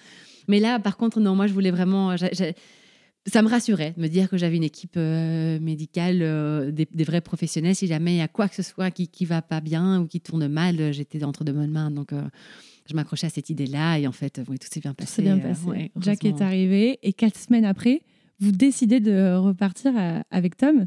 Mais 0.47 0.59
là, 0.59 0.79
par 0.79 0.97
contre, 0.97 1.19
non, 1.19 1.35
moi, 1.35 1.45
je 1.45 1.53
voulais 1.53 1.71
vraiment 1.71 2.15
ça 3.25 3.41
me 3.41 3.47
rassurait 3.47 3.93
de 3.95 4.01
me 4.01 4.07
dire 4.07 4.29
que 4.29 4.37
j'avais 4.37 4.57
une 4.57 4.63
équipe 4.63 4.95
euh, 4.97 5.59
médicale, 5.59 6.19
euh, 6.21 6.71
des, 6.71 7.03
vrais 7.03 7.21
professionnels. 7.21 7.75
Si 7.75 7.87
jamais 7.87 8.13
il 8.13 8.17
y 8.17 8.21
a 8.21 8.27
quoi 8.27 8.47
que 8.47 8.55
ce 8.55 8.63
soit 8.63 8.91
qui 8.91 9.09
ne 9.21 9.27
va 9.27 9.41
pas 9.41 9.61
bien 9.61 10.01
ou 10.01 10.07
qui 10.07 10.21
tourne 10.21 10.47
mal, 10.47 10.79
euh, 10.79 10.91
j'étais 10.91 11.23
entre 11.23 11.43
de 11.43 11.51
bonnes 11.51 11.71
mains. 11.71 11.91
Donc, 11.91 12.11
je 12.89 12.95
m'accrochais 12.95 13.27
à 13.27 13.29
cette 13.29 13.49
idée-là 13.49 13.99
et 13.99 14.07
en 14.07 14.11
fait, 14.11 14.41
tout 14.45 14.67
s'est 14.71 14.79
bien 14.79 14.93
passé. 14.93 15.21
bien 15.21 15.37
passé. 15.37 15.91
Jack 15.99 16.25
est 16.25 16.41
arrivé 16.41 16.99
et 17.03 17.13
quatre 17.13 17.37
semaines 17.37 17.65
après, 17.65 18.01
vous 18.39 18.51
décidez 18.51 18.99
de 18.99 19.35
repartir 19.35 19.91
avec 20.31 20.55
Tom. 20.55 20.85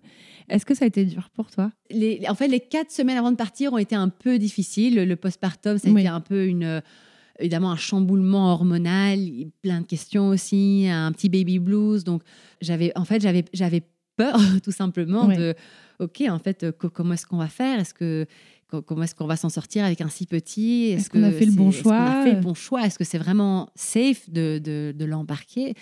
Est-ce 0.48 0.64
que 0.64 0.74
ça 0.74 0.86
a 0.86 0.88
été 0.88 1.04
dur 1.04 1.28
pour 1.34 1.50
toi? 1.50 1.70
Les, 1.90 2.22
En 2.28 2.34
fait, 2.34 2.48
les 2.48 2.60
quatre 2.60 2.90
semaines 2.90 3.18
avant 3.18 3.30
de 3.30 3.36
partir 3.36 3.74
ont 3.74 3.78
été 3.78 3.94
un 3.94 4.08
peu 4.08 4.38
difficiles. 4.38 4.96
Le, 4.96 5.16
postpartum, 5.16 5.78
ça 5.78 5.88
a 5.88 5.90
été 5.92 6.08
un 6.08 6.20
peu 6.20 6.46
une 6.46 6.82
évidemment 7.42 7.70
un 7.72 7.76
chamboulement 7.76 8.52
hormonal, 8.52 9.18
plein 9.60 9.80
de 9.80 9.86
questions 9.86 10.28
aussi, 10.28 10.86
un 10.88 11.12
petit 11.12 11.28
baby 11.28 11.58
blues. 11.58 12.04
Donc, 12.04 12.22
j'avais, 12.60 12.92
en 12.96 13.04
fait, 13.04 13.20
j'avais, 13.20 13.44
j'avais 13.52 13.82
peur 14.16 14.38
tout 14.64 14.72
simplement 14.72 15.26
de, 15.26 15.54
ok, 15.98 16.22
en 16.28 16.38
fait, 16.38 16.66
comment 16.72 17.14
est-ce 17.14 17.26
qu'on 17.26 17.38
va 17.38 17.48
faire? 17.48 17.78
Est-ce 17.78 17.94
que 17.94 18.26
comment 18.80 19.02
est-ce 19.02 19.14
qu'on 19.14 19.26
va 19.26 19.36
s'en 19.36 19.50
sortir 19.50 19.84
avec 19.84 20.00
un 20.00 20.08
si 20.08 20.26
petit? 20.26 20.86
Est-ce, 20.86 21.10
qu'on 21.10 21.22
a 21.22 21.30
fait 21.30 21.44
le 21.44 21.52
bon 21.52 21.70
choix 21.70 21.94
Est-ce 21.96 22.30
fait 22.30 22.34
le 22.36 22.40
bon 22.40 22.54
choix? 22.54 22.86
Est-ce 22.86 22.98
que 22.98 23.04
c'est 23.04 23.18
vraiment 23.18 23.68
safe 23.74 24.30
de, 24.30 24.58
de, 24.58 24.94
de 24.96 25.04
l'embarquer? 25.04 25.74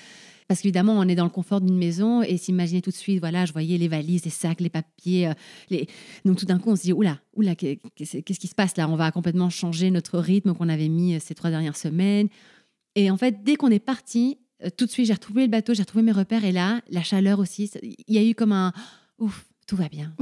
Parce 0.50 0.62
qu'évidemment, 0.62 0.94
on 0.94 1.04
est 1.04 1.14
dans 1.14 1.22
le 1.22 1.30
confort 1.30 1.60
d'une 1.60 1.78
maison 1.78 2.22
et 2.22 2.36
s'imaginer 2.36 2.82
tout 2.82 2.90
de 2.90 2.96
suite, 2.96 3.20
voilà, 3.20 3.46
je 3.46 3.52
voyais 3.52 3.78
les 3.78 3.86
valises, 3.86 4.24
les 4.24 4.32
sacs, 4.32 4.60
les 4.60 4.68
papiers. 4.68 5.28
Euh, 5.28 5.32
les... 5.68 5.86
Donc 6.24 6.38
tout 6.38 6.44
d'un 6.44 6.58
coup, 6.58 6.70
on 6.70 6.74
se 6.74 6.82
dit, 6.82 6.92
oula, 6.92 7.20
oula, 7.36 7.54
qu'est-ce 7.54 8.20
qui 8.20 8.48
se 8.48 8.54
passe 8.56 8.76
là? 8.76 8.88
On 8.88 8.96
va 8.96 9.12
complètement 9.12 9.48
changer 9.48 9.92
notre 9.92 10.18
rythme 10.18 10.52
qu'on 10.54 10.68
avait 10.68 10.88
mis 10.88 11.14
euh, 11.14 11.18
ces 11.20 11.36
trois 11.36 11.50
dernières 11.50 11.76
semaines. 11.76 12.26
Et 12.96 13.12
en 13.12 13.16
fait, 13.16 13.44
dès 13.44 13.54
qu'on 13.54 13.70
est 13.70 13.78
parti, 13.78 14.38
euh, 14.64 14.70
tout 14.76 14.86
de 14.86 14.90
suite, 14.90 15.06
j'ai 15.06 15.12
retrouvé 15.12 15.42
le 15.42 15.50
bateau, 15.52 15.72
j'ai 15.72 15.82
retrouvé 15.82 16.02
mes 16.02 16.10
repères 16.10 16.44
et 16.44 16.50
là, 16.50 16.80
la 16.90 17.04
chaleur 17.04 17.38
aussi. 17.38 17.70
Il 17.84 18.12
y 18.12 18.18
a 18.18 18.24
eu 18.24 18.34
comme 18.34 18.50
un 18.50 18.72
ouf, 19.20 19.46
tout 19.68 19.76
va 19.76 19.88
bien. 19.88 20.12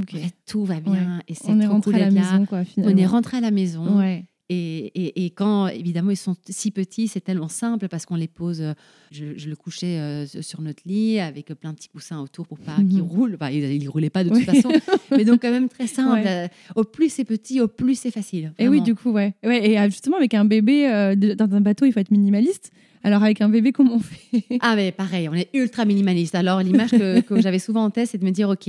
tout 0.45 0.67
va 0.67 0.79
bien. 0.81 1.23
Et 1.29 1.33
c'est 1.33 1.49
on 1.49 1.59
est 1.59 1.67
rentré 1.67 1.95
à 1.95 1.99
la 2.01 2.11
maison, 2.11 2.45
quoi, 2.45 2.67
finalement. 2.67 2.95
On 2.95 2.99
est 2.99 3.07
rentré 3.07 3.39
à 3.39 3.41
la 3.41 3.51
maison. 3.51 3.97
Ouais. 3.97 4.27
Et, 4.51 5.25
et, 5.25 5.31
quand, 5.31 5.69
évidemment, 5.69 6.11
ils 6.11 6.17
sont 6.17 6.35
si 6.49 6.71
petits, 6.71 7.07
c'est 7.07 7.21
tellement 7.21 7.49
simple 7.49 7.87
parce 7.89 8.07
qu'on 8.07 8.17
les 8.17 8.29
pose. 8.29 8.63
Euh, 8.63 8.73
je, 9.11 9.49
le 9.49 9.57
couchais 9.57 9.99
euh, 9.99 10.27
sur 10.27 10.63
notre 10.63 10.83
lit 10.87 11.21
avec 11.21 11.53
plein 11.55 11.73
de 11.73 11.77
petits 11.77 11.89
coussins 11.89 12.21
autour 12.21 12.47
pour 12.47 12.59
pas 12.59 12.77
qu'ils 12.77 13.03
mhm. 13.03 13.03
roulent. 13.03 13.35
Enfin, 13.35 13.51
ils 13.51 13.85
ne 13.85 13.89
roulaient 13.91 14.09
pas 14.09 14.25
de 14.25 14.31
toute 14.31 14.45
façon. 14.45 14.71
mais 15.11 15.27
donc, 15.27 15.43
quand 15.43 15.51
même 15.51 15.69
très 15.69 15.87
simple. 15.87 16.27
Euh, 16.27 16.49
au 16.77 16.85
plus 16.85 17.11
c'est 17.11 17.25
petit, 17.25 17.61
au 17.61 17.69
plus 17.69 17.95
c'est 17.95 18.11
facile. 18.11 18.53
Et 18.59 18.69
oui, 18.69 18.81
du 18.81 18.95
coup, 18.95 19.11
ouais. 19.11 19.35
ouais. 19.45 19.71
Et 19.71 19.91
justement, 19.91 20.17
avec 20.17 20.33
un 20.33 20.47
bébé 20.47 21.15
dans 21.37 21.55
un 21.55 21.61
bateau, 21.61 21.85
il 21.85 21.93
faut 21.93 22.01
être 22.01 22.11
minimaliste. 22.11 22.73
Alors 23.05 23.23
avec 23.23 23.41
un 23.41 23.49
bébé, 23.49 23.73
comment 23.73 23.95
on 23.95 24.01
fait? 24.01 24.45
Ah 24.61 24.77
mais 24.77 24.93
pareil, 24.93 25.29
on 25.29 25.35
est 25.35 25.49
ultra 25.55 25.85
minimaliste. 25.85 26.35
Alors 26.35 26.61
l'image 26.61 26.91
que, 27.29 27.41
j'avais 27.41 27.59
souvent 27.59 27.85
en 27.85 27.91
tête, 27.91 28.09
c'est 28.09 28.19
de 28.19 28.25
me 28.25 28.31
dire, 28.31 28.49
ok, 28.49 28.69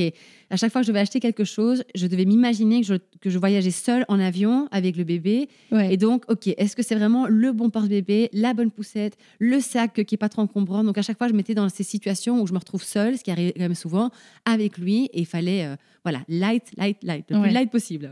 à 0.50 0.58
chaque 0.58 0.72
fois 0.72 0.82
que 0.82 0.88
je 0.88 0.92
devais 0.92 1.00
acheter 1.00 1.20
quelque 1.20 1.44
chose, 1.44 1.84
je 1.96 2.08
devais 2.08 2.26
m'imaginer 2.26 2.82
que 2.82 2.88
je, 2.88 2.94
que 3.22 3.30
je 3.30 3.38
voyageais 3.38 3.72
seule 3.72 4.06
en 4.08 4.20
avion 4.20 4.68
avec 4.72 4.98
le 4.98 5.04
bébé. 5.04 5.50
Et 5.72 5.98
donc, 5.98 6.24
ok, 6.30 6.48
est-ce 6.48 6.76
que 6.76 6.84
c'est 6.84 6.96
vraiment 6.96 7.28
le 7.28 7.52
bon 7.52 7.70
porte-bébé, 7.70 8.30
la 8.34 8.54
bonne 8.54 8.72
poussette, 8.72 9.18
le 9.40 9.60
sac 9.60 10.04
qui 10.06 10.16
est 10.16 10.18
pas 10.18 10.30
trop 10.30 10.42
encombrant? 10.42 10.84
Donc 10.84 10.98
à 10.98 11.02
chaque 11.02 11.18
fois, 11.18 11.28
je 11.28 11.34
mettais 11.34 11.56
dans 11.56 11.70
ces 11.70 11.84
situations 11.84 12.42
où 12.42 12.48
je 12.48 12.54
me 12.54 12.60
retrouve 12.60 12.84
seule, 12.84 13.18
ce 13.18 13.24
qui 13.24 13.32
arrive 13.32 13.54
quand 13.54 13.62
même 13.62 13.76
souvent, 13.76 14.12
avec 14.46 14.78
lui, 14.78 15.06
et 15.14 15.22
il 15.22 15.26
fallait, 15.26 15.66
euh, 15.66 15.76
voilà, 16.04 16.22
light, 16.28 16.64
light, 16.78 16.98
light, 17.04 17.26
le 17.30 17.42
plus 17.42 17.52
light 17.52 17.70
possible. 17.70 18.10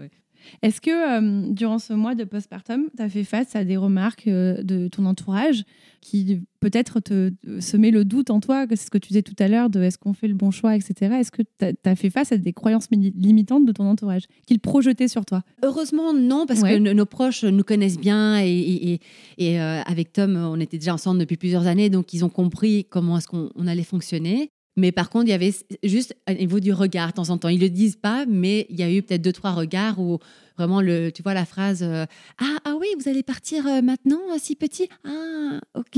Est-ce 0.62 0.82
que 0.82 0.90
euh, 0.90 1.52
durant 1.52 1.80
ce 1.80 1.94
mois 1.94 2.16
de 2.16 2.24
postpartum, 2.24 2.88
tu 2.96 3.04
as 3.04 3.10
fait 3.10 3.24
face 3.24 3.56
à 3.56 3.64
des 3.64 3.78
remarques 3.78 4.28
euh, 4.28 4.62
de 4.64 4.88
ton 4.88 5.06
entourage 5.06 5.64
qui 6.02 6.42
peut-être 6.60 7.00
te, 7.00 7.32
semer 7.60 7.92
le 7.92 8.06
doute 8.06 8.30
en 8.30 8.40
toi, 8.40 8.68
que 8.68 8.76
c'est 8.76 8.86
ce 8.86 8.92
que 8.92 8.98
tu 8.98 9.10
disais 9.10 9.22
tout 9.22 9.36
à 9.40 9.48
l'heure, 9.48 9.70
de 9.70 9.82
est-ce 9.82 9.98
qu'on 9.98 10.14
fait 10.14 10.28
le 10.28 10.34
bon 10.34 10.52
choix, 10.52 10.76
etc. 10.76 11.16
Est-ce 11.20 11.32
que 11.32 11.42
tu 11.42 11.66
as, 11.86 11.96
fait 11.96 12.10
face 12.10 12.32
à 12.32 12.38
des 12.38 12.54
croyances 12.54 12.88
limitantes 12.92 13.66
de 13.66 13.72
ton 13.72 13.86
entourage 13.86 14.24
qu'ils 14.46 14.60
projetaient 14.60 15.08
sur 15.08 15.26
toi? 15.26 15.44
Heureusement, 15.64 16.14
non, 16.14 16.46
parce 16.46 16.62
que 16.62 16.78
nos 16.78 17.06
proches 17.06 17.44
nous 17.44 17.64
connaissent 17.64 18.00
bien 18.00 18.40
et, 18.42 19.00
et, 19.38 19.60
euh, 19.60 19.82
avec 19.86 20.14
Tom, 20.14 20.36
on 20.36 20.60
était 20.60 20.78
déjà 20.78 20.94
ensemble 20.94 21.20
depuis 21.20 21.38
plusieurs 21.38 21.68
années, 21.68 21.90
donc 21.90 22.14
ils 22.14 22.24
ont 22.24 22.30
compris 22.30 22.86
comment 22.90 23.18
est-ce 23.18 23.28
qu'on 23.28 23.68
allait 23.68 23.84
fonctionner. 23.84 24.52
Mais 24.78 24.92
par 24.92 25.10
contre, 25.10 25.26
il 25.26 25.32
y 25.32 25.34
avait 25.34 25.54
juste 25.84 26.16
au 26.30 26.34
niveau 26.34 26.60
du 26.60 26.72
regard 26.72 27.10
de 27.10 27.14
temps 27.14 27.30
en 27.30 27.38
temps. 27.38 27.50
Ils 27.50 27.60
le 27.60 27.70
disent 27.70 27.96
pas, 27.96 28.26
mais 28.28 28.68
il 28.70 28.80
y 28.80 28.84
a 28.84 28.92
eu 28.92 29.02
peut-être 29.02 29.24
deux, 29.24 29.34
trois 29.34 29.52
regards 29.52 30.00
où 30.00 30.20
vraiment, 30.58 30.82
le, 30.82 31.12
tu 31.12 31.24
vois 31.24 31.34
la 31.34 31.46
phrase 31.46 31.84
euh, 31.84 32.06
ah, 32.40 32.58
ah 32.66 32.76
oui, 32.80 32.88
vous 33.00 33.10
allez 33.10 33.24
partir 33.24 33.68
euh, 33.68 33.82
maintenant, 33.82 34.20
euh, 34.32 34.38
si 34.40 34.56
petit? 34.56 34.90
Ah, 35.04 35.60
ok. 35.76 35.98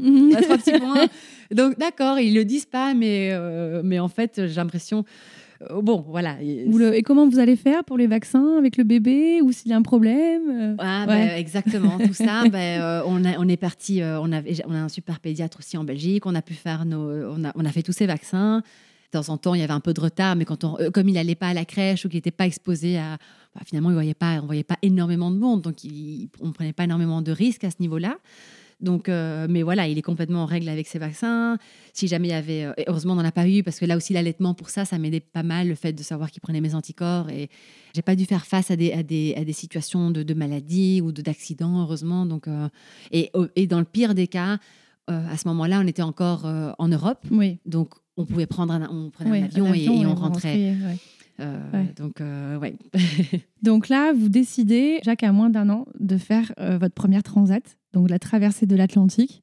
Mmh. 0.00 0.36
trois 0.42 0.58
petits 0.58 0.78
points. 0.78 1.08
Donc, 1.50 1.78
d'accord, 1.78 2.18
ils 2.18 2.34
le 2.34 2.44
disent 2.44 2.66
pas, 2.66 2.94
mais, 2.94 3.32
mais 3.82 3.98
en 3.98 4.08
fait, 4.08 4.46
j'ai 4.46 4.54
l'impression 4.54 5.04
bon, 5.82 6.04
voilà. 6.08 6.36
et 6.40 7.02
comment 7.02 7.28
vous 7.28 7.38
allez 7.38 7.56
faire 7.56 7.84
pour 7.84 7.98
les 7.98 8.06
vaccins 8.06 8.56
avec 8.58 8.76
le 8.76 8.84
bébé 8.84 9.42
ou 9.42 9.52
s'il 9.52 9.70
y 9.70 9.74
a 9.74 9.76
un 9.76 9.82
problème 9.82 10.42
euh? 10.50 10.74
ah, 10.78 11.04
ben, 11.06 11.36
Exactement, 11.36 11.98
tout 11.98 12.14
ça. 12.14 12.44
Euh, 12.60 13.02
on, 13.06 13.22
on, 13.24 13.48
est 13.48 13.56
parti, 13.56 14.00
on, 14.02 14.32
avait, 14.32 14.56
on 14.66 14.74
a 14.74 14.78
un 14.78 14.88
super 14.88 15.20
pédiatre 15.20 15.58
aussi 15.58 15.76
en 15.76 15.84
Belgique, 15.84 16.26
on 16.26 16.34
a 16.34 16.42
pu 16.42 16.54
faire 16.54 16.84
nos, 16.84 17.10
on 17.30 17.44
a, 17.44 17.52
on 17.54 17.64
a 17.64 17.70
fait 17.70 17.82
tous 17.82 17.92
ces 17.92 18.06
vaccins. 18.06 18.62
De 19.12 19.18
temps 19.18 19.28
en 19.28 19.36
temps, 19.38 19.54
il 19.54 19.60
y 19.60 19.64
avait 19.64 19.72
un 19.72 19.80
peu 19.80 19.92
de 19.92 20.00
retard, 20.00 20.36
mais 20.36 20.44
quand 20.44 20.64
on, 20.64 20.76
comme 20.92 21.08
il 21.08 21.14
n'allait 21.14 21.34
pas 21.34 21.48
à 21.48 21.54
la 21.54 21.64
crèche 21.64 22.04
ou 22.04 22.08
qu'il 22.08 22.18
n'était 22.18 22.30
pas 22.30 22.46
exposé 22.46 22.98
à. 22.98 23.18
Bah, 23.54 23.62
finalement, 23.66 23.90
il 23.90 23.94
voyait 23.94 24.14
pas, 24.14 24.34
on 24.38 24.42
ne 24.42 24.46
voyait 24.46 24.64
pas 24.64 24.76
énormément 24.82 25.30
de 25.30 25.36
monde, 25.36 25.62
donc 25.62 25.76
on 26.40 26.48
ne 26.48 26.52
prenait 26.52 26.72
pas 26.72 26.84
énormément 26.84 27.22
de 27.22 27.32
risques 27.32 27.64
à 27.64 27.70
ce 27.70 27.76
niveau-là. 27.80 28.16
Donc, 28.80 29.08
euh, 29.08 29.46
mais 29.48 29.62
voilà, 29.62 29.86
il 29.88 29.98
est 29.98 30.02
complètement 30.02 30.42
en 30.42 30.46
règle 30.46 30.68
avec 30.68 30.86
ses 30.86 30.98
vaccins. 30.98 31.58
Si 31.92 32.08
jamais 32.08 32.28
il 32.28 32.30
y 32.30 32.34
avait, 32.34 32.64
euh, 32.64 32.72
heureusement, 32.86 33.12
on 33.12 33.16
n'en 33.16 33.24
a 33.24 33.32
pas 33.32 33.48
eu 33.48 33.62
parce 33.62 33.78
que 33.78 33.84
là 33.84 33.96
aussi 33.96 34.12
l'allaitement 34.12 34.54
pour 34.54 34.70
ça, 34.70 34.84
ça 34.84 34.98
m'aidait 34.98 35.20
pas 35.20 35.42
mal 35.42 35.68
le 35.68 35.74
fait 35.74 35.92
de 35.92 36.02
savoir 36.02 36.30
qu'il 36.30 36.40
prenait 36.40 36.60
mes 36.60 36.74
anticorps 36.74 37.28
et 37.30 37.50
j'ai 37.94 38.02
pas 38.02 38.16
dû 38.16 38.24
faire 38.24 38.46
face 38.46 38.70
à 38.70 38.76
des, 38.76 38.92
à 38.92 39.02
des, 39.02 39.34
à 39.36 39.44
des 39.44 39.52
situations 39.52 40.10
de, 40.10 40.22
de 40.22 40.34
maladie 40.34 41.00
ou 41.02 41.12
d'accident, 41.12 41.82
heureusement. 41.82 42.24
Donc, 42.24 42.48
euh, 42.48 42.68
et, 43.12 43.30
et, 43.56 43.66
dans 43.66 43.80
le 43.80 43.84
pire 43.84 44.14
des 44.14 44.26
cas, 44.26 44.58
à 45.08 45.36
ce 45.36 45.48
moment-là, 45.48 45.80
on 45.82 45.88
était 45.88 46.02
encore 46.02 46.44
en 46.44 46.86
Europe, 46.86 47.26
oui. 47.32 47.58
donc 47.66 47.94
on 48.16 48.26
pouvait 48.26 48.46
prendre 48.46 48.72
un, 48.72 48.88
on 48.92 49.10
prenait 49.10 49.40
un 49.40 49.44
avion, 49.46 49.74
et, 49.74 50.06
on 50.06 50.14
rentrait. 50.14 50.76
Donc, 51.96 52.20
ouais. 52.20 52.76
donc 53.62 53.88
là, 53.88 54.12
vous 54.12 54.28
décidez, 54.28 55.00
Jacques 55.02 55.24
a 55.24 55.32
moins 55.32 55.50
d'un 55.50 55.68
an, 55.68 55.86
de 55.98 56.16
faire 56.16 56.52
votre 56.56 56.94
première 56.94 57.24
transat 57.24 57.76
donc 57.92 58.10
la 58.10 58.18
traversée 58.18 58.66
de 58.66 58.76
l'Atlantique. 58.76 59.42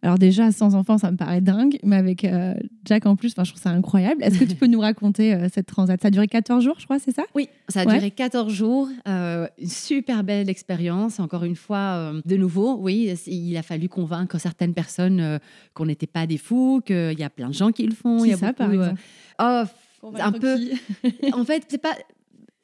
Alors 0.00 0.16
déjà, 0.16 0.52
sans 0.52 0.76
enfants, 0.76 0.96
ça 0.96 1.10
me 1.10 1.16
paraît 1.16 1.40
dingue, 1.40 1.76
mais 1.82 1.96
avec 1.96 2.24
euh, 2.24 2.54
Jack 2.84 3.04
en 3.06 3.16
plus, 3.16 3.30
je 3.30 3.34
trouve 3.34 3.60
ça 3.60 3.70
incroyable. 3.70 4.22
Est-ce 4.22 4.38
que 4.38 4.44
tu 4.44 4.54
peux 4.60 4.68
nous 4.68 4.78
raconter 4.78 5.34
euh, 5.34 5.48
cette 5.52 5.66
transat? 5.66 6.00
Ça 6.00 6.06
a 6.06 6.10
duré 6.12 6.28
14 6.28 6.62
jours, 6.62 6.76
je 6.78 6.84
crois, 6.84 7.00
c'est 7.00 7.10
ça? 7.10 7.24
Oui, 7.34 7.48
ça 7.68 7.80
a 7.80 7.84
duré 7.84 8.12
14 8.12 8.52
jours. 8.52 8.88
Euh, 9.08 9.48
une 9.58 9.68
super 9.68 10.22
belle 10.22 10.48
expérience. 10.48 11.18
Encore 11.18 11.42
une 11.42 11.56
fois, 11.56 12.12
de 12.24 12.36
nouveau, 12.36 12.76
oui, 12.76 13.12
il 13.26 13.56
a 13.56 13.62
fallu 13.62 13.88
convaincre 13.88 14.38
certaines 14.38 14.72
personnes 14.72 15.40
qu'on 15.74 15.86
n'était 15.86 16.06
pas 16.06 16.28
des 16.28 16.38
fous, 16.38 16.80
qu'il 16.86 17.18
y 17.18 17.24
a 17.24 17.30
plein 17.30 17.48
de 17.48 17.54
gens 17.54 17.72
qui 17.72 17.84
le 17.84 17.94
font. 17.94 18.22
a 18.22 18.36
ça, 18.36 18.52
par 18.52 18.72
exemple 18.72 19.00
Oh, 19.40 19.64
un 20.20 20.32
peu. 20.32 20.58
en 21.32 21.44
fait, 21.44 21.64
c'est 21.68 21.82
pas 21.82 21.96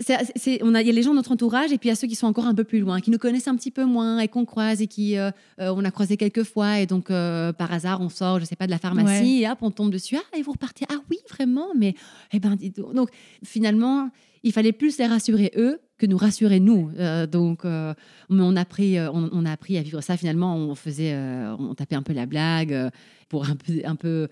c'est, 0.04 0.62
on 0.62 0.74
a, 0.74 0.80
il 0.80 0.86
y 0.86 0.90
a 0.90 0.92
les 0.92 1.02
gens 1.02 1.10
de 1.10 1.16
notre 1.16 1.32
entourage 1.32 1.72
et 1.72 1.78
puis 1.78 1.88
il 1.88 1.92
y 1.92 1.92
a 1.92 1.96
ceux 1.96 2.06
qui 2.06 2.14
sont 2.14 2.26
encore 2.26 2.46
un 2.46 2.54
peu 2.54 2.64
plus 2.64 2.80
loin, 2.80 3.00
qui 3.00 3.10
nous 3.10 3.18
connaissent 3.18 3.48
un 3.48 3.56
petit 3.56 3.70
peu 3.70 3.84
moins 3.84 4.18
et 4.18 4.28
qu'on 4.28 4.44
croise 4.44 4.82
et 4.82 4.86
qui 4.86 5.16
euh, 5.16 5.30
euh, 5.60 5.72
on 5.74 5.84
a 5.84 5.90
croisé 5.90 6.16
quelques 6.16 6.44
fois 6.44 6.80
et 6.80 6.86
donc 6.86 7.10
euh, 7.10 7.52
par 7.52 7.72
hasard 7.72 8.00
on 8.00 8.08
sort, 8.08 8.40
je 8.40 8.44
sais 8.44 8.56
pas, 8.56 8.66
de 8.66 8.70
la 8.70 8.78
pharmacie 8.78 9.42
et 9.42 9.50
hop 9.50 9.58
on 9.62 9.70
tombe 9.70 9.90
dessus 9.90 10.16
ah 10.16 10.36
et 10.36 10.42
vous 10.42 10.52
repartez 10.52 10.84
ah 10.90 10.98
oui 11.10 11.18
vraiment 11.30 11.68
mais 11.76 11.94
eh 12.32 12.40
ben 12.40 12.56
donc. 12.92 13.10
finalement 13.42 14.10
il 14.44 14.52
fallait 14.52 14.72
plus 14.72 14.98
les 14.98 15.06
rassurer 15.06 15.52
eux 15.56 15.80
que 15.98 16.06
nous 16.06 16.16
rassurer 16.16 16.60
nous. 16.60 16.90
Euh, 16.98 17.26
donc, 17.26 17.64
euh, 17.64 17.94
mais 18.28 18.42
on 18.42 18.56
a 18.56 18.64
pris, 18.64 18.98
euh, 18.98 19.10
on, 19.12 19.46
a 19.46 19.52
appris 19.52 19.78
à 19.78 19.82
vivre 19.82 20.00
ça. 20.00 20.16
Finalement, 20.16 20.56
on 20.56 20.74
faisait, 20.74 21.16
on 21.58 21.74
tapait 21.74 21.96
un 21.96 22.02
peu 22.02 22.12
la 22.12 22.26
blague 22.26 22.90
pour 23.28 23.48
un 23.48 23.56
peu, 23.56 23.80
un 23.84 23.96
peu 23.96 24.28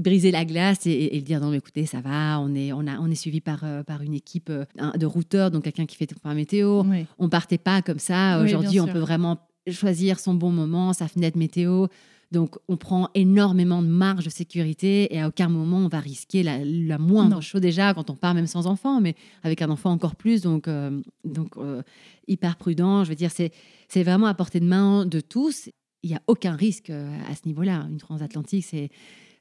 briser 0.00 0.30
la 0.30 0.44
glace 0.44 0.86
et, 0.86 1.20
dire 1.20 1.40
non 1.40 1.50
mais 1.50 1.58
écoutez 1.58 1.86
ça 1.86 2.00
va 2.00 2.40
on 2.40 2.54
est 2.54 2.72
on 2.72 2.86
a 2.86 2.98
on 3.00 3.10
est 3.10 3.14
suivi 3.14 3.40
par 3.40 3.64
par 3.86 4.02
une 4.02 4.14
équipe 4.14 4.50
de 4.50 5.06
routeurs 5.06 5.50
donc 5.50 5.64
quelqu'un 5.64 5.86
qui 5.86 5.96
fait 5.96 6.12
par 6.20 6.34
météo 6.34 6.82
on 7.18 7.28
partait 7.28 7.58
pas 7.58 7.82
comme 7.82 7.98
ça 7.98 8.40
aujourd'hui 8.42 8.80
on 8.80 8.86
peut 8.86 8.98
vraiment 8.98 9.38
choisir 9.70 10.18
son 10.18 10.34
bon 10.34 10.50
moment 10.50 10.92
sa 10.92 11.06
fenêtre 11.06 11.38
météo 11.38 11.86
donc, 12.30 12.56
on 12.68 12.76
prend 12.76 13.08
énormément 13.14 13.82
de 13.82 13.88
marge 13.88 14.24
de 14.24 14.30
sécurité 14.30 15.12
et 15.12 15.20
à 15.20 15.26
aucun 15.26 15.48
moment 15.48 15.78
on 15.78 15.88
va 15.88 15.98
risquer 15.98 16.44
la, 16.44 16.98
moindre 16.98 17.40
chose 17.40 17.60
déjà 17.60 17.92
quand 17.92 18.08
on 18.08 18.14
part 18.14 18.34
même 18.34 18.46
sans 18.46 18.68
enfant, 18.68 19.00
mais 19.00 19.16
avec 19.42 19.62
un 19.62 19.70
enfant 19.70 19.90
encore 19.90 20.14
plus. 20.14 20.42
Donc, 20.42 20.68
euh, 20.68 21.00
donc 21.24 21.56
euh, 21.56 21.82
hyper 22.28 22.56
prudent. 22.56 23.02
Je 23.02 23.08
veux 23.08 23.16
dire, 23.16 23.32
c'est 23.32 24.02
vraiment 24.02 24.26
à 24.26 24.34
portée 24.34 24.60
de 24.60 24.66
main 24.66 25.06
de 25.06 25.20
tous. 25.20 25.70
Il 26.02 26.10
n'y 26.10 26.16
a 26.16 26.22
aucun 26.28 26.54
risque 26.54 26.90
euh, 26.90 27.12
à 27.28 27.34
ce 27.34 27.46
niveau-là. 27.46 27.86
Une 27.90 27.98
transatlantique, 27.98 28.64
c'est 28.64 28.90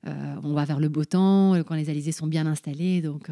on 0.06 0.54
va 0.54 0.66
vers 0.66 0.80
le 0.80 0.90
beau 0.90 1.06
temps 1.06 1.56
quand 1.64 1.76
les 1.76 1.90
alizés 1.90 2.12
sont 2.12 2.28
bien 2.28 2.46
installés. 2.46 3.02
Donc, 3.02 3.30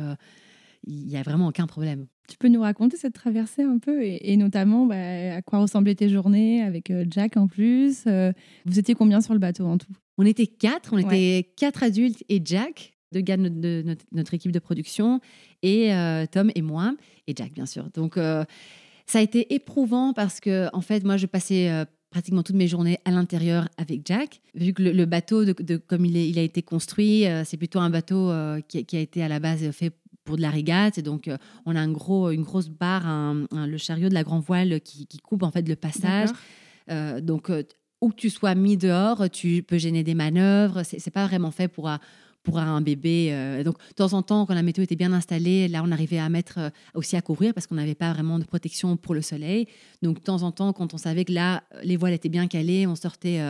il 0.85 1.07
n'y 1.07 1.17
a 1.17 1.23
vraiment 1.23 1.47
aucun 1.47 1.67
problème. 1.67 2.07
Tu 2.27 2.37
peux 2.37 2.47
nous 2.49 2.61
raconter 2.61 2.97
cette 2.97 3.13
traversée 3.13 3.63
un 3.63 3.77
peu 3.77 4.03
et, 4.03 4.35
notamment 4.37 4.85
bah, 4.85 5.35
à 5.35 5.41
quoi 5.41 5.59
ressemblaient 5.59 5.95
tes 5.95 6.09
journées 6.09 6.61
avec 6.61 6.91
euh, 6.91 7.05
Jack 7.09 7.37
en 7.37 7.47
plus 7.47 8.03
euh, 8.07 8.31
Vous 8.65 8.79
étiez 8.79 8.95
combien 8.95 9.21
sur 9.21 9.33
le 9.33 9.39
bateau 9.39 9.65
en 9.65 9.77
tout? 9.77 9.93
On 10.17 10.25
était 10.25 10.47
quatre, 10.47 10.93
on 10.93 10.97
était 10.97 11.53
quatre 11.55 11.83
adultes 11.83 12.23
et 12.27 12.41
Jack, 12.43 12.97
deux 13.11 13.21
gars 13.21 13.37
de, 13.37 13.97
notre, 14.11 14.33
équipe 14.33 14.51
de 14.51 14.59
production, 14.59 15.21
et 15.61 15.93
euh, 15.93 16.25
Tom 16.25 16.51
et 16.55 16.63
moi, 16.63 16.95
et 17.27 17.33
Jack 17.35 17.53
bien 17.53 17.67
sûr. 17.67 17.89
Donc 17.93 18.15
ça 18.15 19.19
a 19.19 19.21
été 19.21 19.53
éprouvant 19.53 20.13
parce 20.13 20.39
que 20.39 20.69
en 20.73 20.81
fait 20.81 21.03
moi 21.03 21.17
je 21.17 21.27
passais 21.27 21.85
pratiquement 22.09 22.43
toutes 22.43 22.55
mes 22.55 22.67
journées 22.67 22.99
à 23.05 23.11
l'intérieur 23.11 23.67
avec 23.77 24.01
Jack. 24.05 24.41
Vu 24.55 24.73
que 24.73 24.81
le, 24.81 25.05
bateau, 25.05 25.45
de, 25.45 25.77
comme 25.77 26.05
il, 26.05 26.17
est, 26.17 26.29
il, 26.29 26.39
a 26.39 26.41
été 26.41 26.61
construit, 26.61 27.25
c'est 27.45 27.57
plutôt 27.57 27.79
un 27.79 27.89
bateau 27.89 28.31
qui, 28.67 28.85
qui, 28.85 28.97
a 28.97 28.99
été 28.99 29.23
à 29.23 29.27
la 29.27 29.39
base 29.39 29.69
fait 29.71 29.91
pour 30.27 30.37
de 30.37 30.41
la 30.43 30.51
régate. 30.51 30.99
Et 30.99 31.01
donc, 31.01 31.27
euh, 31.27 31.37
on 31.65 31.75
a 31.75 31.79
un 31.79 31.91
gros, 31.91 32.29
une 32.29 32.43
grosse 32.43 32.69
barre, 32.69 33.33
le 33.51 33.77
chariot 33.77 34.09
de 34.09 34.13
la 34.13 34.23
grand 34.23 34.39
voile 34.39 34.79
qui, 34.81 35.07
coupe 35.23 35.41
en 35.41 35.49
fait 35.49 35.67
le 35.67 35.75
passage. 35.75 36.29
Euh, 36.91 37.19
donc, 37.19 37.49
euh, 37.49 37.63
où 38.01 38.09
que 38.09 38.15
tu 38.15 38.29
sois 38.29 38.53
mis 38.53 38.77
dehors, 38.77 39.27
tu 39.31 39.63
peux 39.63 39.79
gêner 39.79 40.03
des 40.03 40.13
manœuvres. 40.13 40.83
C'est 40.83 41.09
pas 41.09 41.25
vraiment 41.25 41.49
fait 41.49 41.67
pour 41.67 41.89
pour 42.47 42.59
un 42.59 42.79
bébé. 42.79 43.29
Euh, 43.31 43.63
donc, 43.63 43.77
de 43.77 43.93
temps 43.93 44.13
en 44.13 44.21
temps, 44.23 44.45
quand 44.45 44.53
la 44.53 44.63
météo 44.63 44.81
était 44.81 44.95
bien 44.95 45.11
installée, 45.11 45.67
là, 45.67 45.81
on 45.83 45.91
arrivait 45.91 46.17
à 46.17 46.29
mettre 46.29 46.57
euh, 46.57 46.69
aussi 46.95 47.17
à 47.17 47.21
couvrir 47.21 47.53
parce 47.53 47.67
qu'on 47.67 47.75
n'avait 47.75 47.93
pas 47.93 48.13
vraiment 48.13 48.39
de 48.39 48.45
protection 48.45 48.95
pour 48.95 49.13
le 49.13 49.21
soleil. 49.21 49.67
Donc, 50.01 50.19
de 50.19 50.23
temps 50.23 50.43
en 50.43 50.51
temps, 50.51 50.71
quand 50.71 50.93
on 50.93 50.97
savait 50.97 51.25
que 51.25 51.33
là, 51.33 51.63
les 51.83 51.97
voiles 51.97 52.13
étaient 52.13 52.29
bien 52.29 52.47
calées, 52.47 52.87
on 52.87 52.95
sortait 52.95 53.41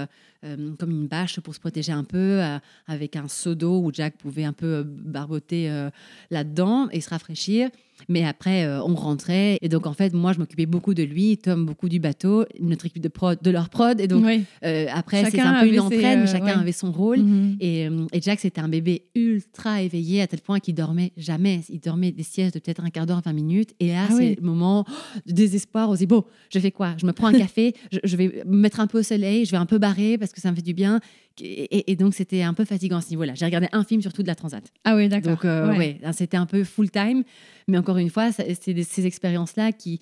euh, 0.43 0.75
comme 0.77 0.91
une 0.91 1.07
bâche 1.07 1.39
pour 1.39 1.53
se 1.55 1.59
protéger 1.59 1.91
un 1.91 2.03
peu 2.03 2.41
avec 2.87 3.15
un 3.15 3.27
seau 3.27 3.55
d'eau 3.55 3.79
où 3.79 3.91
Jack 3.93 4.17
pouvait 4.17 4.43
un 4.43 4.53
peu 4.53 4.83
barboter 4.83 5.89
là-dedans 6.29 6.89
et 6.91 7.01
se 7.01 7.09
rafraîchir. 7.09 7.69
Mais 8.09 8.23
après, 8.23 8.65
euh, 8.65 8.81
on 8.83 8.95
rentrait. 8.95 9.57
Et 9.61 9.69
donc, 9.69 9.87
en 9.87 9.93
fait, 9.93 10.13
moi, 10.13 10.33
je 10.33 10.39
m'occupais 10.39 10.65
beaucoup 10.65 10.93
de 10.93 11.03
lui, 11.03 11.37
Tom, 11.37 11.65
beaucoup 11.65 11.89
du 11.89 11.99
bateau, 11.99 12.45
notre 12.59 12.85
équipe 12.85 13.01
de 13.01 13.07
prod, 13.07 13.37
de 13.41 13.51
leur 13.51 13.69
prod. 13.69 13.99
Et 13.99 14.07
donc, 14.07 14.25
euh, 14.63 14.85
après, 14.93 15.29
c'est 15.29 15.39
un 15.39 15.61
peu 15.61 15.67
une 15.67 15.79
entraîne, 15.79 16.21
euh, 16.21 16.27
chacun 16.27 16.59
avait 16.59 16.71
son 16.71 16.91
rôle. 16.91 17.19
Mhm. 17.19 17.57
et, 17.59 17.89
et, 18.13 18.21
Jack, 18.21 18.39
c'était 18.39 18.61
un 18.61 18.69
bébé 18.69 19.03
ultra 19.15 19.81
éveillé 19.81 20.21
à 20.21 20.27
tel 20.27 20.41
point 20.41 20.59
qu'il 20.59 20.75
dormait 20.75 21.11
jamais. 21.17 21.61
Il 21.69 21.79
dormait 21.79 22.11
des 22.11 22.23
siestes 22.23 22.55
de 22.55 22.59
peut-être 22.59 22.83
un 22.83 22.89
quart 22.89 23.05
d'heure, 23.05 23.21
20 23.23 23.33
minutes. 23.33 23.73
Et 23.79 23.87
là, 23.89 24.07
ah 24.09 24.13
c'est 24.15 24.35
le 24.35 24.45
moment 24.45 24.85
de 25.25 25.33
désespoir. 25.33 25.89
On 25.89 25.93
se 25.93 25.99
dit, 25.99 26.07
bon, 26.07 26.23
je 26.51 26.59
fais 26.59 26.71
quoi? 26.71 26.95
Je 26.97 27.05
me 27.05 27.13
prends 27.13 27.27
un 27.27 27.33
café, 27.37 27.73
je, 28.03 28.15
vais 28.15 28.43
me 28.45 28.57
mettre 28.57 28.79
un 28.79 28.87
peu 28.87 28.99
au 28.99 29.03
soleil, 29.03 29.45
je 29.45 29.51
vais 29.51 29.57
un 29.57 29.65
peu 29.65 29.77
barrer 29.77 30.17
parce 30.27 30.35
que 30.35 30.41
ça 30.41 30.51
me 30.51 30.55
fait 30.55 30.61
du 30.61 30.73
bien. 30.73 30.99
Et, 31.39 31.95
donc, 31.95 32.13
c'était 32.13 32.41
un 32.41 32.53
peu 32.53 32.65
fatigant 32.65 32.97
à 32.97 33.01
ce 33.01 33.09
niveau-là. 33.09 33.33
J'ai 33.35 33.45
regardé 33.45 33.67
un 33.71 33.83
film 33.83 34.01
surtout 34.01 34.23
de 34.23 34.27
la 34.27 34.35
Transat. 34.35 34.63
Ah 34.83 34.95
oui, 34.95 35.07
d'accord. 35.07 35.37
Donc, 35.37 35.43
ouais. 35.43 35.99
c'était 36.13 36.37
un 36.37 36.45
peu 36.45 36.63
full 36.63 36.89
time. 36.89 37.23
Mais 37.67 37.77
encore 37.77 37.97
une 37.97 38.09
fois, 38.09 38.31
c'est 38.31 38.83
ces 38.83 39.05
expériences-là 39.05 39.71
qui, 39.71 39.99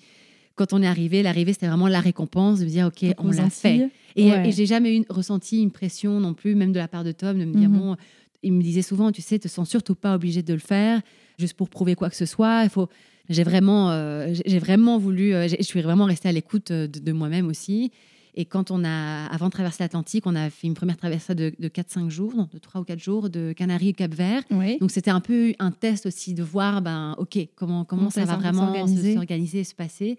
quand 0.54 0.72
on 0.72 0.82
est 0.82 0.86
arrivé, 0.86 1.22
l'arrivée, 1.22 1.52
c'était 1.52 1.68
vraiment 1.68 1.88
la 1.88 2.00
récompense 2.00 2.60
de 2.60 2.64
me 2.64 2.70
dire, 2.70 2.86
OK, 2.86 3.04
on 3.18 3.30
l'a 3.30 3.50
fait. 3.50 3.90
Et, 4.16 4.28
et 4.28 4.52
j'ai 4.52 4.66
jamais 4.66 4.96
eu, 4.96 5.04
ressenti 5.10 5.62
une 5.62 5.70
pression 5.70 6.18
non 6.20 6.32
plus, 6.32 6.54
même 6.54 6.72
de 6.72 6.78
la 6.78 6.88
part 6.88 7.04
de 7.04 7.12
Tom, 7.12 7.38
de 7.38 7.44
me 7.44 7.52
dire, 7.52 7.68
mhm. 7.68 7.78
bon, 7.78 7.96
il 8.42 8.52
me 8.52 8.62
disait 8.62 8.82
souvent, 8.82 9.12
tu 9.12 9.22
sais, 9.22 9.38
te 9.38 9.48
sens 9.48 9.68
surtout 9.68 9.94
pas 9.94 10.14
obligé 10.14 10.42
de 10.42 10.52
le 10.54 10.58
faire, 10.60 11.00
juste 11.38 11.54
pour 11.54 11.68
prouver 11.68 11.94
quoi 11.94 12.08
que 12.08 12.16
ce 12.16 12.26
soit. 12.26 12.64
Il 12.64 12.70
faut. 12.70 12.88
J'ai 13.28 13.42
vraiment, 13.42 13.90
euh, 13.90 14.32
j'ai 14.46 14.60
vraiment 14.60 14.98
voulu, 14.98 15.34
euh, 15.34 15.48
je 15.48 15.62
suis 15.62 15.82
vraiment 15.82 16.04
restée 16.04 16.28
à 16.28 16.32
l'écoute 16.32 16.70
de, 16.70 16.86
de 16.86 17.12
moi-même 17.12 17.48
aussi. 17.48 17.90
Et 18.36 18.44
quand 18.44 18.70
on 18.70 18.84
a, 18.84 19.26
avant 19.26 19.46
de 19.46 19.50
traverser 19.50 19.82
l'Atlantique, 19.82 20.26
on 20.26 20.36
a 20.36 20.50
fait 20.50 20.66
une 20.66 20.74
première 20.74 20.98
traversée 20.98 21.34
de, 21.34 21.50
4-5 21.50 22.10
jours, 22.10 22.46
de 22.52 22.58
3 22.58 22.82
ou 22.82 22.84
4 22.84 22.98
jours, 22.98 23.30
de 23.30 23.54
Canaries 23.54 23.90
au 23.90 23.94
Cap-Vert. 23.94 24.42
Donc 24.78 24.90
c'était 24.90 25.10
un 25.10 25.20
peu 25.20 25.54
un 25.58 25.70
test 25.70 26.06
aussi 26.06 26.34
de 26.34 26.42
voir, 26.42 26.82
ben, 26.82 27.14
OK, 27.18 27.38
comment, 27.56 27.84
comment, 27.84 28.10
ça, 28.10 28.24
va 28.24 28.36
vraiment 28.36 28.72
s'organiser 28.74 29.60
et 29.60 29.64
se 29.64 29.74
passer. 29.74 30.18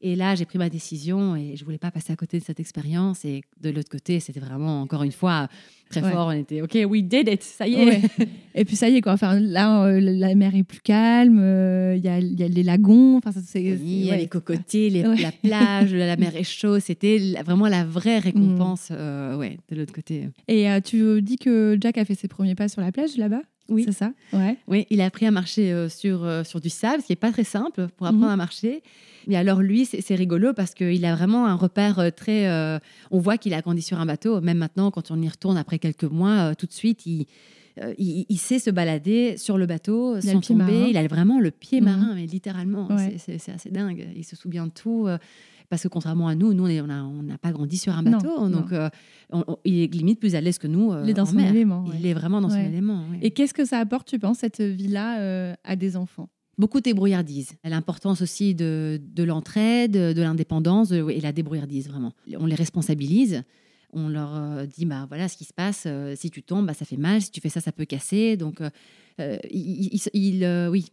Et 0.00 0.16
là, 0.16 0.34
j'ai 0.34 0.44
pris 0.44 0.58
ma 0.58 0.68
décision 0.68 1.36
et 1.36 1.56
je 1.56 1.64
voulais 1.64 1.78
pas 1.78 1.90
passer 1.90 2.12
à 2.12 2.16
côté 2.16 2.38
de 2.38 2.44
cette 2.44 2.60
expérience. 2.60 3.24
Et 3.24 3.42
de 3.60 3.70
l'autre 3.70 3.88
côté, 3.88 4.20
c'était 4.20 4.40
vraiment, 4.40 4.82
encore 4.82 5.02
une 5.02 5.12
fois, 5.12 5.48
très 5.90 6.00
fort. 6.00 6.28
On 6.28 6.32
était, 6.32 6.62
OK, 6.62 6.76
we 6.88 7.02
did 7.02 7.28
it, 7.28 7.42
ça 7.42 7.66
y 7.66 7.74
est. 7.74 8.02
et 8.54 8.64
puis 8.64 8.76
ça 8.76 8.88
y 8.88 8.96
est, 8.96 9.00
quoi. 9.00 9.12
Enfin, 9.12 9.38
là, 9.38 9.84
euh, 9.84 10.00
la 10.00 10.34
mer 10.34 10.54
est 10.54 10.62
plus 10.62 10.80
calme, 10.80 11.38
euh, 11.40 11.94
il 11.96 12.04
y, 12.04 12.08
a, 12.08 12.18
y, 12.20 12.42
a, 12.42 12.48
les 12.48 12.62
lagons. 12.62 13.16
Enfin, 13.16 13.30
il 13.54 14.04
y 14.04 14.10
a 14.10 14.16
les 14.16 14.28
cocotiers, 14.28 14.90
les, 14.90 15.02
la 15.22 15.32
plage, 15.32 15.94
la 15.94 16.16
mer 16.16 16.36
est 16.36 16.44
chaude. 16.44 16.80
C'était 16.80 17.18
vraiment 17.44 17.68
la 17.68 17.84
vraie 17.84 18.18
récompense 18.18 18.88
euh, 18.90 19.36
ouais, 19.36 19.58
de 19.70 19.76
l'autre 19.76 19.92
côté. 19.92 20.28
Et 20.48 20.66
tu 20.84 21.22
dis 21.22 21.36
que 21.36 21.76
Jack 21.80 21.98
a 21.98 22.04
fait 22.04 22.14
ses 22.14 22.28
premiers 22.28 22.54
pas 22.54 22.68
sur 22.68 22.80
la 22.80 22.92
plage 22.92 23.16
là-bas? 23.16 23.42
Oui. 23.68 23.84
C'est 23.86 23.92
ça? 23.92 24.12
Ouais. 24.32 24.56
Oui, 24.68 24.86
il 24.90 25.00
a 25.00 25.06
appris 25.06 25.26
à 25.26 25.30
marcher 25.30 25.88
sur, 25.88 26.28
sur 26.44 26.60
du 26.60 26.70
sable, 26.70 27.02
ce 27.02 27.06
qui 27.06 27.12
n'est 27.12 27.16
pas 27.16 27.32
très 27.32 27.44
simple 27.44 27.88
pour 27.96 28.06
apprendre 28.06 28.26
mhm. 28.26 28.32
à 28.32 28.36
marcher. 28.36 28.82
Et 29.28 29.36
alors 29.36 29.60
lui, 29.60 29.86
c'est 29.86 30.14
rigolo 30.14 30.52
parce 30.52 30.74
qu'il 30.74 31.04
a 31.04 31.14
vraiment 31.14 31.46
un 31.46 31.54
repère 31.54 31.98
euh, 31.98 32.10
très... 32.10 32.48
Euh, 32.48 32.78
on 33.10 33.18
voit 33.18 33.38
qu'il 33.38 33.54
a 33.54 33.60
grandi 33.60 33.82
sur 33.82 33.98
un 33.98 34.06
bateau. 34.06 34.40
Même 34.40 34.58
maintenant, 34.58 34.90
quand 34.90 35.10
on 35.10 35.20
y 35.20 35.28
retourne 35.28 35.56
après 35.56 35.78
quelques 35.78 36.04
mois, 36.04 36.50
euh, 36.50 36.54
tout 36.54 36.66
de 36.66 36.72
suite, 36.72 37.06
il, 37.06 37.26
il, 37.98 38.38
sait 38.38 38.58
se 38.58 38.70
balader 38.70 39.36
sur 39.36 39.58
le 39.58 39.66
bateau 39.66 40.20
sans 40.20 40.40
tomber. 40.40 40.86
Il 40.88 40.96
a 40.96 41.06
vraiment 41.08 41.40
le 41.40 41.50
pied 41.50 41.80
mhm. 41.80 41.84
marin, 41.84 42.14
mais 42.14 42.26
littéralement. 42.26 42.88
C'est 43.18 43.50
assez 43.50 43.70
dingue. 43.70 44.06
Il 44.16 44.24
se 44.24 44.36
souvient 44.36 44.66
de 44.66 44.72
tout. 44.72 45.08
Parce 45.68 45.82
que 45.82 45.88
contrairement 45.88 46.28
à 46.28 46.34
nous, 46.34 46.54
nous, 46.54 46.64
on 46.64 46.86
n'a 46.86 47.04
on 47.04 47.24
pas 47.40 47.52
grandi 47.52 47.78
sur 47.78 47.94
un 47.96 48.02
bateau. 48.02 48.48
donc, 48.48 48.70
il 49.64 49.80
est 49.80 49.94
limite 49.94 50.20
plus 50.20 50.34
à 50.34 50.40
l'aise 50.40 50.58
que 50.58 50.66
nous. 50.66 50.92
il 51.04 51.10
est 51.10 51.14
dans 51.14 51.26
son 51.26 51.38
élément. 51.38 51.84
Il 51.98 52.06
est 52.06 52.14
vraiment 52.14 52.40
dans 52.40 52.50
son 52.50 52.60
élément. 52.60 53.04
Et 53.22 53.30
qu'est-ce 53.30 53.54
que 53.54 53.64
ça 53.64 53.78
apporte, 53.78 54.08
tu 54.08 54.18
penses, 54.18 54.38
cette 54.38 54.60
vie-là 54.60 55.56
à 55.64 55.76
des 55.76 55.96
enfants? 55.96 56.28
Beaucoup 56.58 56.78
de 56.78 56.84
débrouillardise. 56.84 57.52
L'importance 57.64 58.22
aussi 58.22 58.54
de, 58.54 58.98
de 59.02 59.22
l'entraide, 59.24 59.92
de 59.92 60.22
l'indépendance 60.22 60.90
et 60.90 61.20
la 61.20 61.32
débrouillardise, 61.32 61.88
vraiment. 61.88 62.12
On 62.38 62.46
les 62.46 62.54
responsabilise. 62.54 63.42
On 63.92 64.08
leur 64.08 64.34
euh, 64.34 64.66
dit, 64.66 64.84
bah 64.84 65.06
voilà 65.08 65.28
ce 65.28 65.36
qui 65.36 65.44
se 65.44 65.52
passe. 65.52 65.84
Euh, 65.86 66.14
si 66.16 66.30
tu 66.30 66.42
tombes, 66.42 66.66
bah, 66.66 66.74
ça 66.74 66.84
fait 66.84 66.96
mal. 66.96 67.20
Si 67.20 67.30
tu 67.30 67.40
fais 67.40 67.48
ça, 67.48 67.60
ça 67.60 67.72
peut 67.72 67.84
casser. 67.84 68.36
Donc, 68.36 68.60
euh, 68.60 69.38
il, 69.50 70.00
il, 70.12 70.68
oui, 70.70 70.86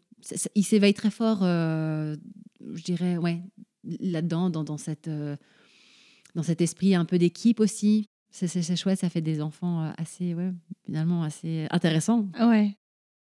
il 0.55 0.63
s'éveille 0.63 0.93
très 0.93 1.11
fort, 1.11 1.39
je 1.41 2.83
dirais, 2.83 3.17
ouais, 3.17 3.41
là-dedans, 3.83 4.49
dans, 4.49 4.63
dans, 4.63 4.77
cette, 4.77 5.09
dans 6.35 6.43
cet 6.43 6.61
esprit 6.61 6.95
un 6.95 7.05
peu 7.05 7.17
d'équipe 7.17 7.59
aussi. 7.59 8.07
C'est 8.31 8.75
chouette, 8.75 8.99
ça 8.99 9.09
fait 9.09 9.21
des 9.21 9.41
enfants 9.41 9.93
assez, 9.97 10.33
ouais, 10.33 10.51
finalement, 10.85 11.23
assez 11.23 11.67
intéressants. 11.69 12.27
Ouais. 12.39 12.75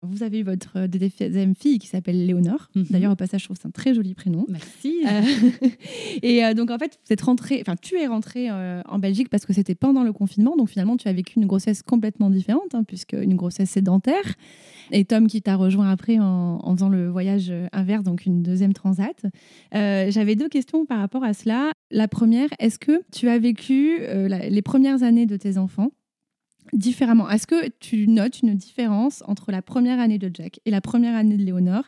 Vous 0.03 0.21
avez 0.21 0.39
eu 0.39 0.43
votre 0.43 0.77
euh, 0.77 0.87
deuxième 0.87 1.55
fille 1.55 1.79
qui 1.79 1.87
s'appelle 1.87 2.23
Léonore. 2.23 2.69
Mhm. 2.75 2.85
D'ailleurs, 2.91 3.11
au 3.11 3.15
passage, 3.15 3.41
je 3.41 3.45
trouve 3.45 3.57
c'est 3.59 3.67
un 3.67 3.71
très 3.71 3.95
joli 3.95 4.13
prénom. 4.13 4.45
Merci. 4.47 5.01
Euh, 5.07 5.21
et 6.21 6.45
euh, 6.45 6.53
donc, 6.53 6.69
en 6.69 6.77
fait, 6.77 6.99
vous 7.03 7.13
êtes 7.13 7.21
rentré, 7.21 7.57
enfin, 7.61 7.75
tu 7.81 7.97
es 7.97 8.05
rentrée 8.05 8.51
en 8.51 8.99
Belgique 8.99 9.29
parce 9.29 9.45
que 9.45 9.53
c'était 9.53 9.73
pendant 9.73 10.03
le 10.03 10.13
confinement. 10.13 10.55
Donc, 10.55 10.69
finalement, 10.69 10.97
tu 10.97 11.07
as 11.07 11.13
vécu 11.13 11.39
une 11.39 11.47
grossesse 11.47 11.81
complètement 11.81 12.29
différente, 12.29 12.75
hein, 12.75 12.83
puisque 12.83 13.13
une 13.13 13.35
grossesse 13.35 13.71
sédentaire. 13.71 14.35
Et 14.91 15.03
Tom 15.03 15.27
qui 15.27 15.41
t'a 15.41 15.55
rejoint 15.55 15.89
après 15.89 16.19
en, 16.19 16.59
en, 16.61 16.75
faisant 16.75 16.89
le 16.89 17.09
voyage 17.09 17.51
inverse, 17.71 18.03
donc 18.03 18.25
une 18.25 18.43
deuxième 18.43 18.73
transat. 18.73 19.25
J'avais 19.73 20.35
deux 20.35 20.49
questions 20.49 20.85
par 20.85 20.99
rapport 20.99 21.23
à 21.23 21.33
cela. 21.33 21.71
La 21.89 22.07
première, 22.07 22.49
est-ce 22.59 22.77
que 22.77 23.01
tu 23.11 23.29
as 23.29 23.39
vécu 23.39 23.99
les 23.99 24.61
premières 24.61 25.01
années 25.01 25.25
de 25.25 25.37
tes 25.37 25.57
enfants 25.57 25.91
différemment. 26.73 27.29
Est-ce 27.29 27.47
que 27.47 27.69
tu 27.79 28.07
notes 28.07 28.41
une 28.41 28.55
différence 28.55 29.23
entre 29.27 29.51
la 29.51 29.61
première 29.61 29.99
année 29.99 30.17
de 30.17 30.29
Jack 30.33 30.59
et 30.65 30.71
la 30.71 30.81
première 30.81 31.15
année 31.15 31.37
de 31.37 31.43
Léonore? 31.43 31.83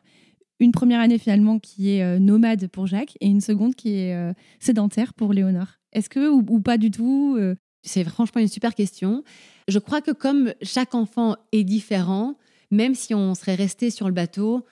Une 0.60 0.72
première 0.72 1.00
année 1.00 1.18
finalement 1.18 1.58
qui 1.60 1.92
est 1.92 2.04
euh, 2.04 2.20
nomade 2.20 2.68
pour 2.68 2.86
Jack 2.88 3.18
et 3.22 3.28
une 3.28 3.42
seconde 3.42 3.76
qui 3.76 3.96
est 3.96 4.14
euh, 4.14 4.34
sédentaire 4.60 5.14
pour 5.14 5.34
Léonore. 5.34 5.80
Est-ce 5.94 6.10
que 6.10 6.30
ou, 6.30 6.60
pas 6.60 6.78
du 6.78 6.92
tout 6.92 7.38
euh? 7.40 7.56
C'est 7.82 8.04
franchement 8.04 8.42
une 8.42 8.50
super 8.50 8.76
question. 8.76 9.24
Je 9.70 9.80
crois 9.80 10.02
que 10.02 10.12
comme 10.12 10.54
chaque 10.62 10.96
enfant 10.96 11.38
est 11.54 11.64
différent, 11.64 12.36
même 12.72 12.94
si 12.94 13.16
on 13.16 13.34
serait 13.36 13.56
resté 13.56 13.90
sur 13.90 14.08
le 14.08 14.14
bateau, 14.14 14.66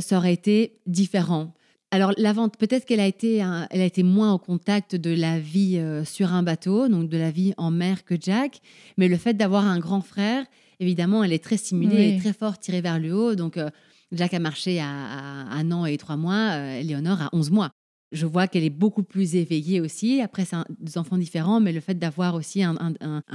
ça 0.00 0.16
aurait 0.16 0.32
été 0.32 0.78
différent. 0.86 1.52
Alors 1.96 2.12
la 2.18 2.34
vente, 2.34 2.58
peut-être 2.58 2.84
qu'elle 2.84 3.00
a 3.00 3.06
été, 3.06 3.36
elle 3.70 3.80
a 3.80 3.84
été 3.86 4.02
moins 4.02 4.34
au 4.34 4.38
contact 4.38 4.96
de 4.96 5.14
la 5.14 5.38
vie 5.38 5.82
sur 6.04 6.34
un 6.34 6.42
bateau, 6.42 6.88
donc 6.88 7.08
de 7.08 7.16
la 7.16 7.30
vie 7.30 7.54
en 7.56 7.70
mer 7.70 8.04
que 8.04 8.16
Jack, 8.20 8.60
mais 8.98 9.08
le 9.08 9.16
fait 9.16 9.32
d'avoir 9.32 9.66
un 9.66 9.78
grand 9.78 10.02
frère, 10.02 10.44
évidemment, 10.78 11.24
elle 11.24 11.32
est 11.32 11.42
très 11.42 11.56
stimulée 11.56 12.10
et 12.10 12.18
très 12.18 12.34
fort 12.34 12.58
tirée 12.58 12.82
vers 12.82 12.98
le 12.98 13.14
haut. 13.14 13.34
Donc 13.34 13.58
Jack 14.12 14.34
a 14.34 14.38
marché 14.38 14.78
à, 14.78 14.86
un 14.86 15.72
an 15.72 15.86
et 15.86 15.96
trois 15.96 16.18
mois, 16.18 16.58
Éléonore 16.78 17.22
à 17.22 17.30
11 17.32 17.50
mois 17.50 17.70
je 18.12 18.26
vois 18.26 18.46
qu'elle 18.46 18.64
est 18.64 18.70
beaucoup 18.70 19.02
plus 19.02 19.34
éveillée 19.34 19.80
aussi. 19.80 20.20
Après, 20.20 20.44
c'est 20.44 20.56
des 20.78 20.98
enfants 20.98 21.18
différents, 21.18 21.60
mais 21.60 21.72
le 21.72 21.80
fait 21.80 21.94
d'avoir 21.94 22.34
aussi 22.34 22.62
un, 22.62 22.76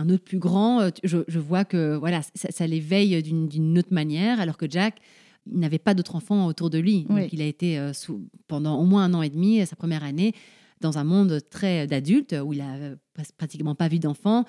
autre 0.10 0.24
plus 0.24 0.40
grand, 0.40 0.82
euh, 0.82 0.90
je, 1.04 1.40
vois 1.40 1.66
que 1.66 1.96
voilà, 1.96 2.22
ça, 2.36 2.68
l'éveille 2.68 3.22
d'une 3.22 3.78
autre 3.78 3.94
manière, 3.94 4.40
alors 4.40 4.58
que 4.58 4.70
Jack 4.70 5.00
il 5.52 5.60
n'avait 5.60 5.80
pas 5.80 5.94
d'autres 5.94 6.16
enfants 6.16 6.46
autour 6.48 6.70
de 6.70 6.78
lui. 6.78 7.04
Donc, 7.04 7.32
il 7.32 7.42
a 7.42 7.46
été 7.46 7.80
euh, 7.80 7.94
sous, 7.94 8.28
pendant 8.48 8.80
au 8.80 8.86
moins 8.86 9.06
un 9.06 9.14
an 9.14 9.22
et 9.22 9.30
demi, 9.30 9.66
sa 9.66 9.76
première 9.76 10.04
année, 10.04 10.34
dans 10.82 10.98
un 10.98 11.04
monde 11.04 11.40
très 11.50 11.88
d'adultes 11.88 12.36
où 12.44 12.54
il 12.54 12.62
a 12.62 12.76
pratiquement 13.38 13.76
pas 13.76 13.88
vu 13.88 14.00
d'enfants. 14.00 14.46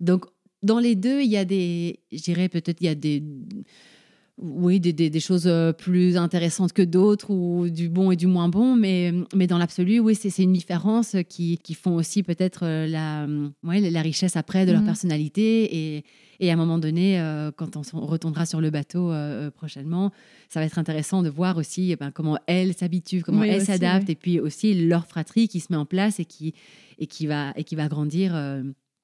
Donc, 0.00 0.26
dans 0.62 0.78
les 0.78 0.94
deux, 0.94 1.22
il 1.22 1.30
y 1.30 1.36
a 1.36 1.44
des, 1.44 2.00
je 2.12 2.22
dirais 2.22 2.48
peut-être, 2.48 2.80
il 2.80 2.86
y 2.86 2.88
a 2.88 2.94
des 2.94 3.22
oui, 4.38 4.80
des, 4.80 5.20
choses 5.20 5.46
euh, 5.46 5.72
plus 5.72 6.16
intéressantes 6.16 6.72
que 6.72 6.82
d'autres 6.82 7.30
ou 7.30 7.68
du 7.68 7.88
bon 7.88 8.10
et 8.10 8.16
du 8.16 8.26
moins 8.26 8.48
bon, 8.48 8.74
mais, 8.74 9.12
mais 9.34 9.46
dans 9.46 9.58
l'absolu, 9.58 10.00
oui, 10.00 10.14
c'est 10.14 10.42
une 10.42 10.52
différence 10.52 11.16
qui, 11.28 11.58
qui 11.58 11.74
font 11.74 11.94
aussi 11.94 12.22
peut-être 12.22 12.64
euh, 12.64 12.86
la, 12.86 13.26
la 13.62 14.02
richesse 14.02 14.36
après 14.36 14.66
de 14.66 14.72
leur 14.72 14.80
mhm. 14.80 14.86
personnalité. 14.86 15.96
Et, 15.96 16.04
et, 16.42 16.50
à 16.50 16.54
un 16.54 16.56
moment 16.56 16.78
donné, 16.78 17.20
euh, 17.20 17.50
quand 17.54 17.76
on, 17.76 18.06
retournera 18.06 18.46
sur 18.46 18.60
le 18.60 18.70
bateau 18.70 19.12
prochainement, 19.54 20.12
ça 20.48 20.60
va 20.60 20.66
être 20.66 20.78
intéressant 20.78 21.22
de 21.22 21.28
voir 21.28 21.56
aussi 21.56 21.92
eh 21.92 21.96
ben, 21.96 22.10
comment 22.10 22.38
elles 22.46 22.74
s'habituent, 22.74 23.22
comment 23.22 23.42
elles 23.42 23.64
s'adaptent, 23.64 24.10
et 24.10 24.14
puis 24.14 24.40
aussi 24.40 24.74
leur 24.74 25.06
fratrie 25.06 25.48
qui 25.48 25.60
se 25.60 25.72
met 25.72 25.76
en 25.78 25.86
place 25.86 26.20
et 26.20 26.24
qui, 26.24 26.54
et 26.98 27.06
qui, 27.06 27.26
va, 27.26 27.52
et 27.56 27.64
qui 27.64 27.76
va 27.76 27.88
grandir. 27.88 28.32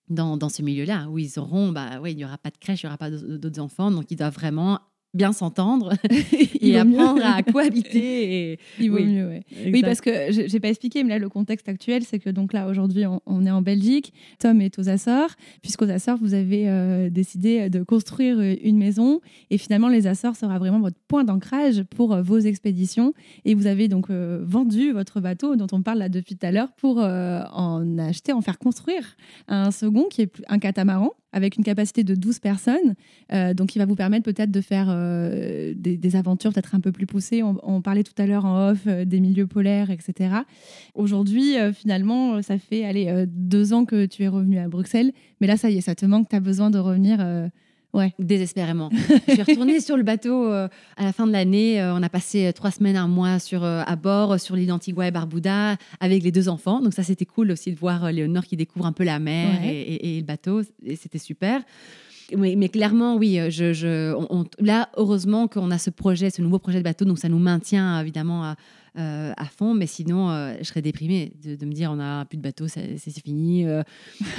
dans, 0.09 0.36
dans, 0.36 0.49
ce 0.49 0.62
milieu-là, 0.62 1.09
où 1.11 1.18
ils 1.18 1.39
auront, 1.39 1.70
bah, 1.70 2.01
ouais, 2.01 2.12
il 2.12 2.16
n'y 2.16 2.24
aura 2.24 2.39
pas 2.39 2.51
de 2.51 2.59
crèche, 2.59 2.82
il 2.82 2.86
n'y 2.86 2.89
aura 2.89 2.99
pas 2.99 3.11
d'autres 3.11 3.61
enfants, 3.61 3.91
donc 3.91 4.11
ils 4.11 4.16
doivent 4.16 4.34
vraiment 4.34 4.80
bien 5.15 5.33
s'entendre 5.33 5.95
et 6.61 6.79
apprendre 6.79 7.23
à 7.25 7.43
cohabiter. 7.43 8.53
Et... 8.53 8.59
Il 8.81 8.91
vaut 8.91 9.01
mieux, 9.01 9.27
ouais. 9.27 9.43
Oui, 9.73 9.83
parce 9.83 10.01
que 10.01 10.11
j'ai 10.31 10.61
pas 10.61 10.69
expliqué, 10.69 11.03
mais 11.03 11.11
là, 11.11 11.19
le 11.19 11.29
contexte 11.29 11.69
actuel, 11.69 12.03
c'est 12.05 12.19
que 12.19 12.31
donc 12.31 12.53
là, 12.53 12.69
aujourd'hui, 12.69 13.05
on, 13.07 13.47
est 13.47 13.51
en 13.51 13.63
Belgique. 13.63 14.13
Tom 14.39 14.61
est 14.61 14.79
aux 14.79 14.89
Açores. 14.89 15.31
Puisqu'aux 15.63 15.89
Açores, 15.89 16.19
vous 16.19 16.35
avez 16.35 16.69
euh, 16.69 17.11
décidé 17.11 17.71
de 17.71 17.83
construire 17.83 18.41
une 18.41 18.77
maison. 18.77 19.21
Et 19.51 19.59
finalement, 19.59 19.89
les 19.89 20.07
Açores 20.07 20.37
sera 20.37 20.59
vraiment 20.59 20.81
votre 20.81 20.99
point 21.09 21.25
d'ancrage 21.25 21.83
pour 21.85 22.13
euh, 22.13 22.23
vos 22.23 22.39
expéditions. 22.39 23.15
Et 23.45 23.55
vous 23.55 23.67
avez 23.67 23.89
donc 23.89 24.11
euh, 24.11 24.43
vendu 24.45 24.93
votre 24.93 25.21
bateau, 25.21 25.57
dont 25.57 25.67
on 25.73 25.83
parle 25.83 25.99
là 25.99 26.09
depuis 26.09 26.37
tout 26.37 26.47
à 26.47 26.53
l'heure, 26.53 26.73
pour 26.73 26.99
en 26.99 27.99
acheter, 27.99 28.33
en 28.33 28.41
faire 28.41 28.59
construire 28.59 29.17
un 29.49 29.71
second, 29.71 30.05
qui 30.05 30.23
est 30.23 30.33
un 30.49 30.59
catamaran 30.59 31.13
avec 31.33 31.57
une 31.57 31.64
capacité 31.64 32.05
de 32.05 32.14
12 32.14 32.39
personnes. 32.39 32.95
Euh, 33.33 33.55
donc, 33.55 33.74
il 33.74 33.79
va 33.79 33.87
vous 33.87 33.95
permettre 33.95 34.24
peut-être 34.24 34.51
de 34.51 34.61
faire 34.61 34.87
euh, 34.89 35.74
des, 35.76 36.16
aventures 36.16 36.53
peut-être 36.53 36.74
un 36.74 36.81
peu 36.81 36.93
plus 36.93 37.07
poussées. 37.07 37.43
On, 37.43 37.83
parlait 37.83 38.03
tout 38.03 38.14
à 38.18 38.26
l'heure 38.26 38.45
en 38.45 38.70
off 38.70 38.81
euh, 38.87 39.05
des 39.05 39.20
milieux 39.20 39.47
polaires, 39.47 39.91
etc. 39.91 40.37
Aujourd'hui, 40.95 41.57
finalement, 41.74 42.41
ça 42.43 42.59
fait 42.59 43.26
deux 43.26 43.72
ans 43.72 43.85
que 43.85 44.07
tu 44.07 44.22
es 44.22 44.29
revenu 44.29 44.59
à 44.59 44.68
Bruxelles. 44.68 45.12
Mais 45.41 45.47
là, 45.47 45.57
ça 45.57 45.70
y 45.70 45.79
est, 45.79 45.81
ça 45.81 45.95
te 45.95 46.07
manque, 46.07 46.29
tu 46.29 46.37
as 46.37 46.41
besoin 46.41 46.70
de 46.70 46.79
revenir 46.79 47.18
Ouais. 47.95 48.12
Désespérément. 48.18 48.91
je 49.28 49.32
suis 49.32 49.43
retournée 49.43 49.80
sur 49.80 49.97
le 49.97 50.03
bateau 50.03 50.53
euh, 50.53 50.68
à 50.97 51.05
la 51.05 51.12
fin 51.12 51.26
de 51.26 51.32
l'année. 51.32 51.80
Euh, 51.80 51.95
on 51.95 52.03
a 52.03 52.09
passé 52.09 52.47
euh, 52.47 52.53
trois 52.53 52.70
semaines, 52.70 52.97
un 52.97 53.09
mois 53.09 53.39
sur, 53.39 53.64
à 53.64 53.97
bord 53.97 54.39
sur 54.39 54.57
l'île 54.57 54.68
d'Antigua 54.68 55.09
et 55.09 55.11
Barbuda 55.11 55.76
avec 56.01 56.22
les 56.22 56.30
deux 56.30 56.49
enfants. 56.49 56.80
Donc 56.80 56.93
ça, 56.93 57.03
c'était 57.03 57.24
cool 57.24 57.51
aussi 57.51 57.72
de 57.72 57.78
voir 57.78 58.12
Léonore 58.12 58.45
qui 58.45 58.57
découvre 58.57 58.86
un 58.86 58.93
peu 58.93 59.05
la 59.05 59.18
mer 59.18 59.61
et, 59.64 60.18
le 60.18 60.24
bateau. 60.24 60.62
Et 60.84 60.97
c'était 60.97 61.18
super. 61.18 61.62
Mais, 62.36 62.57
mais, 62.57 62.68
clairement, 62.68 63.16
oui, 63.16 63.41
je, 63.49 63.72
je 63.72 64.14
là, 64.62 64.91
heureusement 64.99 65.49
qu'on 65.49 65.70
a 65.70 65.78
ce 65.78 65.89
projet, 65.89 66.28
ce 66.28 66.43
nouveau 66.43 66.59
projet 66.59 66.78
de 66.78 66.84
bateau, 66.84 67.07
donc 67.07 67.18
ça 67.18 67.30
nous 67.30 67.39
maintient 67.39 68.03
évidemment 68.03 68.45
à, 68.45 68.57
euh, 68.99 69.32
à 69.36 69.44
fond, 69.44 69.74
mais 69.74 69.86
sinon, 69.86 70.30
euh, 70.30 70.57
je 70.59 70.64
serais 70.64 70.82
déprimée 70.82 71.32
de, 71.42 71.64
me 71.64 71.72
dire 71.72 71.90
on 71.92 72.01
a 72.01 72.24
plus 72.24 72.36
de 72.36 72.42
bateau, 72.42 72.66
c'est 72.66 72.99
fini. 73.22 73.64
Euh, 73.64 73.82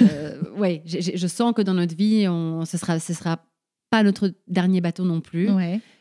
ouais, 0.56 0.82
je 0.84 1.26
sens 1.26 1.54
que 1.54 1.62
dans 1.62 1.74
notre 1.74 1.96
vie, 1.96 2.28
on, 2.28 2.66
ce 2.66 2.76
sera, 2.76 2.98
ce 2.98 3.14
sera 3.14 3.42
pas 3.88 4.02
notre 4.02 4.32
dernier 4.48 4.80
bateau 4.80 5.04
non 5.04 5.20
plus. 5.20 5.48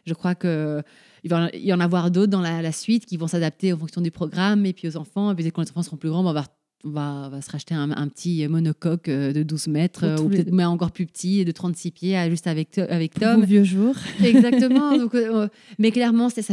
Je 0.05 0.14
crois 0.14 0.36
que 0.36 0.84
il 1.24 1.30
va 1.30 1.49
y 1.53 1.74
en 1.74 1.80
avoir 1.80 2.12
d'autres 2.12 2.32
dans 2.32 2.41
la, 2.41 2.72
suite 2.72 3.05
qui 3.05 3.18
vont 3.18 3.28
s'adapter 3.28 3.74
en 3.74 3.78
fonction 3.78 4.01
du 4.01 4.12
programme 4.12 4.66
et 4.66 4.74
puis 4.74 4.88
aux 4.88 4.97
enfants. 4.97 5.32
Et 5.32 5.36
puis 5.36 5.49
quand 5.51 5.62
les 5.62 5.70
enfants 5.70 5.84
seront 5.84 5.97
plus 5.97 6.10
grands, 6.10 6.20
on 6.20 6.34
va 6.34 6.41
on 6.41 6.43
va, 6.84 7.30
se 7.42 7.52
racheter 7.52 7.76
un, 7.76 8.08
petit 8.08 8.48
monocoque 8.48 9.10
euh, 9.10 9.34
de 9.34 9.44
12 9.44 9.68
mètres, 9.68 10.04
euh, 10.06 10.18
ou 10.18 10.30
peut-être 10.30 10.54
encore 10.64 10.92
plus 10.92 11.06
petit, 11.06 11.44
de 11.44 11.52
36 11.52 11.92
pieds, 11.92 12.30
juste 12.30 12.48
avec, 12.48 12.78
avec 12.78 13.14
Tom. 13.14 13.42
Vos 13.42 13.46
vieux 13.46 13.64
jours. 13.64 13.96
Exactement. 14.24 14.98
donc, 14.98 15.16
euh, 15.16 15.48
mais 15.78 15.92
clairement, 15.92 16.30
c'est, 16.30 16.48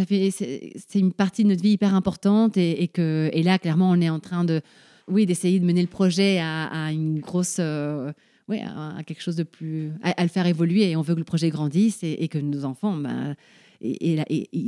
une 0.95 1.13
partie 1.13 1.45
de 1.45 1.49
notre 1.49 1.63
vie 1.63 1.71
hyper 1.71 1.95
importante. 1.95 2.57
Et, 2.57 2.89
que, 2.89 3.31
et 3.33 3.43
là, 3.43 3.59
clairement, 3.59 3.91
on 3.91 4.01
est 4.01 4.11
en 4.11 4.21
train 4.21 4.45
de, 4.45 4.61
oui, 5.09 5.27
d'essayer 5.27 5.61
de 5.61 5.65
mener 5.65 5.83
le 5.83 5.89
projet 5.89 6.39
à, 6.41 6.91
une 6.93 7.21
grosse. 7.21 7.61
oui, 8.49 8.59
à, 8.61 9.03
quelque 9.07 9.23
chose 9.23 9.37
de 9.37 9.45
plus. 9.45 9.93
À, 10.03 10.23
le 10.23 10.29
faire 10.29 10.47
évoluer. 10.47 10.91
Et 10.91 10.97
on 10.97 11.03
veut 11.03 11.15
que 11.15 11.21
le 11.21 11.25
projet 11.25 11.51
grandisse 11.51 12.01
et, 12.03 12.29
que 12.29 12.39
nos 12.39 12.65
enfants, 12.65 12.97
ben, 12.97 13.37
et, 13.81 14.19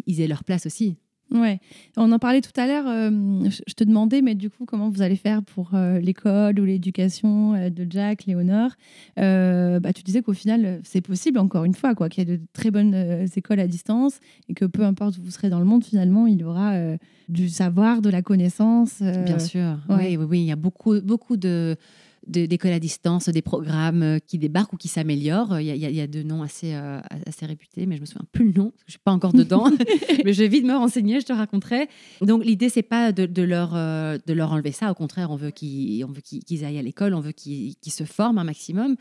ils 0.07 0.21
aient 0.21 0.29
leur 0.29 0.45
place 0.45 0.67
aussi. 0.67 0.97
Ouais, 1.31 1.61
on 1.97 2.11
en 2.11 2.18
parlait 2.18 2.41
tout 2.41 2.59
à 2.59 2.66
l'heure. 2.66 2.87
Euh, 2.87 3.11
je 3.66 3.74
te 3.74 3.85
demandais, 3.85 4.22
mais 4.22 4.35
du 4.35 4.49
coup, 4.49 4.64
comment 4.64 4.89
vous 4.89 5.03
allez 5.03 5.16
faire 5.16 5.43
pour 5.43 5.70
euh, 5.74 5.99
l'école 5.99 6.59
ou 6.59 6.64
l'éducation 6.64 7.55
euh, 7.55 7.68
de 7.68 7.87
Jack, 7.89 8.24
Léonore? 8.24 8.70
Bah, 9.16 9.93
Tu 9.93 10.03
disais 10.03 10.22
qu'au 10.22 10.33
final, 10.33 10.81
c'est 10.85 11.03
possible, 11.03 11.39
encore 11.39 11.64
une 11.64 11.74
fois, 11.74 11.95
quoi, 11.95 12.09
qu'il 12.09 12.26
y 12.26 12.33
ait 12.33 12.37
de 12.39 12.43
très 12.53 12.70
bonnes 12.70 13.26
écoles 13.37 13.61
à 13.61 13.66
distance 13.66 14.20
et 14.49 14.55
que 14.55 14.64
peu 14.64 14.83
importe 14.83 15.18
où 15.18 15.22
vous 15.22 15.31
serez 15.31 15.51
dans 15.51 15.59
le 15.59 15.66
monde, 15.66 15.85
finalement, 15.85 16.26
il 16.26 16.39
y 16.39 16.45
aura 16.45 16.74
du 17.29 17.49
savoir, 17.49 18.01
de 18.01 18.09
la 18.11 18.22
connaissance. 18.22 19.03
Bien 19.03 19.39
sûr. 19.39 19.79
Oui, 19.91 20.16
oui, 20.16 20.26
oui, 20.29 20.41
il 20.41 20.47
y 20.47 20.53
a 20.53 20.57
beaucoup, 20.57 21.01
beaucoup 21.03 21.37
de 21.37 21.76
d'écoles 22.29 22.72
à 22.72 22.79
distance, 22.79 23.29
des 23.29 23.43
programmes 23.43 24.03
euh, 24.03 24.18
qui 24.18 24.39
débarquent 24.39 24.74
ou 24.74 24.76
qui 24.76 24.89
s'améliorent. 24.89 25.61
Il, 25.61 25.66
y, 25.66 26.01
a 26.01 26.07
deux 26.07 26.22
noms 26.22 26.43
assez, 26.43 26.74
euh, 26.74 27.01
assez 27.26 27.47
réputés, 27.47 27.87
mais 27.87 27.97
je 27.97 28.01
me 28.03 28.07
souviens 28.07 28.26
plus 28.33 28.47
le 28.47 28.53
nom, 28.53 28.70
parce 28.70 28.85
que 28.85 28.89
je 28.89 28.93
suis 28.93 29.01
pas 29.03 29.12
encore 29.12 29.33
dedans. 29.33 29.70
mais 30.24 30.33
je 30.33 30.43
vais 30.43 30.49
vite 30.49 30.64
me 30.64 30.74
renseigner, 30.74 31.20
je 31.20 31.26
te 31.26 31.33
raconterai. 31.33 31.89
Donc 32.20 32.45
l'idée, 32.45 32.68
c'est 32.68 32.83
pas 32.83 33.12
de, 33.12 33.43
leur, 33.43 33.72
euh, 33.74 34.18
de 34.26 34.33
leur 34.33 34.53
enlever 34.53 34.72
ça. 34.72 34.91
Au 34.91 34.95
contraire, 34.95 35.31
on 35.31 35.37
veut 35.37 35.51
qu'ils 35.51 36.64
aillent 36.64 36.79
à 36.79 36.83
l'école, 36.83 37.14
on 37.14 37.20
veut 37.20 37.33
qu'ils 37.33 37.76
se 37.87 38.05
forment 38.05 38.39
un 38.39 38.45
maximum. 38.45 38.97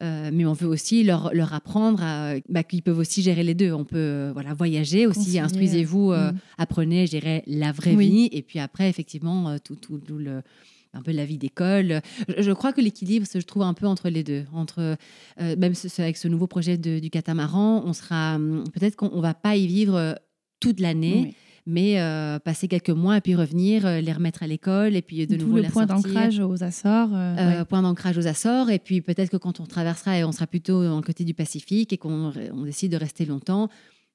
mais 0.00 0.44
on 0.44 0.52
veut 0.52 0.66
aussi 0.66 1.04
leur, 1.04 1.32
leur 1.32 1.52
apprendre 1.52 2.02
bah, 2.48 2.62
qu'ils 2.64 2.82
peuvent 2.82 2.98
aussi 2.98 3.22
gérer 3.22 3.44
les 3.44 3.54
deux. 3.54 3.72
On 3.72 3.84
peut 3.84 4.30
voilà, 4.32 4.54
voyager 4.54 5.06
aussi, 5.06 5.38
instruisez-vous, 5.38 6.12
apprenez, 6.58 7.06
gérer 7.06 7.42
la 7.46 7.72
vraie 7.72 7.96
vie, 7.96 8.28
et 8.32 8.42
puis 8.42 8.58
après, 8.58 8.88
effectivement, 8.88 9.58
tout, 9.58 9.76
tout, 9.76 9.98
tout 9.98 10.18
le, 10.18 10.42
un 10.94 11.02
peu 11.02 11.12
la 11.12 11.24
vie 11.24 11.38
d'école. 11.38 12.00
Je, 12.36 12.52
crois 12.52 12.72
que 12.72 12.80
l'équilibre 12.80 13.26
se 13.26 13.38
trouve 13.38 13.62
un 13.62 13.74
peu 13.74 13.86
entre 13.86 14.08
les 14.08 14.22
deux. 14.22 14.44
Entre, 14.52 14.80
euh, 15.40 15.56
même 15.56 15.74
avec 15.98 16.16
ce 16.16 16.28
nouveau 16.28 16.46
projet 16.46 16.76
du 16.76 17.10
catamaran, 17.10 17.82
on 17.84 17.92
sera 17.92 18.36
hum, 18.36 18.64
peut-être 18.72 18.96
qu'on 18.96 19.20
va 19.20 19.34
pas 19.34 19.56
y 19.56 19.66
vivre 19.66 19.96
euh, 19.96 20.14
toute 20.60 20.80
l'année. 20.80 21.34
Mais 21.64 22.00
euh, 22.00 22.40
passer 22.40 22.66
quelques 22.66 22.90
mois 22.90 23.18
et 23.18 23.20
puis 23.20 23.36
revenir, 23.36 23.86
les 23.86 24.12
remettre 24.12 24.42
à 24.42 24.48
l'école 24.48 24.96
et 24.96 25.02
puis 25.02 25.24
de 25.28 25.36
nouveau 25.36 25.58
le 25.58 25.68
point 25.68 25.86
d'ancrage 25.86 26.40
aux 26.40 26.64
Açores. 26.64 27.10
Point 27.68 27.82
d'ancrage 27.82 28.18
aux 28.18 28.26
Açores. 28.26 28.68
Et 28.68 28.80
puis 28.80 29.00
peut-être 29.00 29.30
que 29.30 29.36
quand 29.36 29.60
on 29.60 29.66
traversera, 29.66 30.18
et 30.18 30.24
on 30.24 30.32
sera 30.32 30.48
plutôt 30.48 30.84
en 30.84 31.00
côté 31.02 31.22
du 31.22 31.34
Pacifique 31.34 31.92
et 31.92 31.98
qu'on 31.98 32.32
on 32.52 32.64
décide 32.64 32.90
de 32.90 32.96
rester 32.96 33.26
longtemps, 33.26 33.68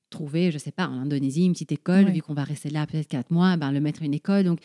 trouver, 0.09 0.51
je 0.51 0.57
sais 0.57 0.71
pas, 0.71 0.87
en 0.87 1.01
Indonésie, 1.01 1.45
une 1.45 1.53
petite 1.53 1.71
école, 1.71 2.09
vu 2.11 2.21
qu'on 2.21 2.33
va 2.33 2.43
rester 2.43 2.69
là 2.69 2.85
peut-être 2.87 3.07
quatre 3.07 3.31
mois, 3.31 3.57
ben, 3.57 3.71
le 3.71 3.79
mettre 3.79 4.01
à 4.01 4.05
une 4.05 4.13
école. 4.13 4.43
Donc, 4.43 4.59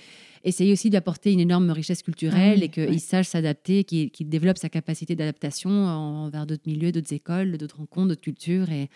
essayer 0.44 0.72
aussi 0.72 0.90
d'apporter 0.90 1.32
une 1.32 1.40
énorme 1.40 1.70
richesse 1.70 2.02
culturelle 2.02 2.58
ah 2.60 2.64
et 2.64 2.68
qu'il 2.68 3.00
sache 3.00 3.26
s'adapter, 3.26 3.84
qu'il 3.84 4.28
développe 4.28 4.58
sa 4.58 4.68
capacité 4.68 5.14
d'adaptation 5.14 5.70
envers 5.70 6.46
d'autres 6.46 6.62
milieux, 6.66 6.92
d'autres 6.92 7.12
écoles, 7.12 7.56
d'autres 7.58 7.78
rencontres, 7.78 8.08
d'autres 8.08 8.20
cultures. 8.20 8.70
Et 8.70 8.88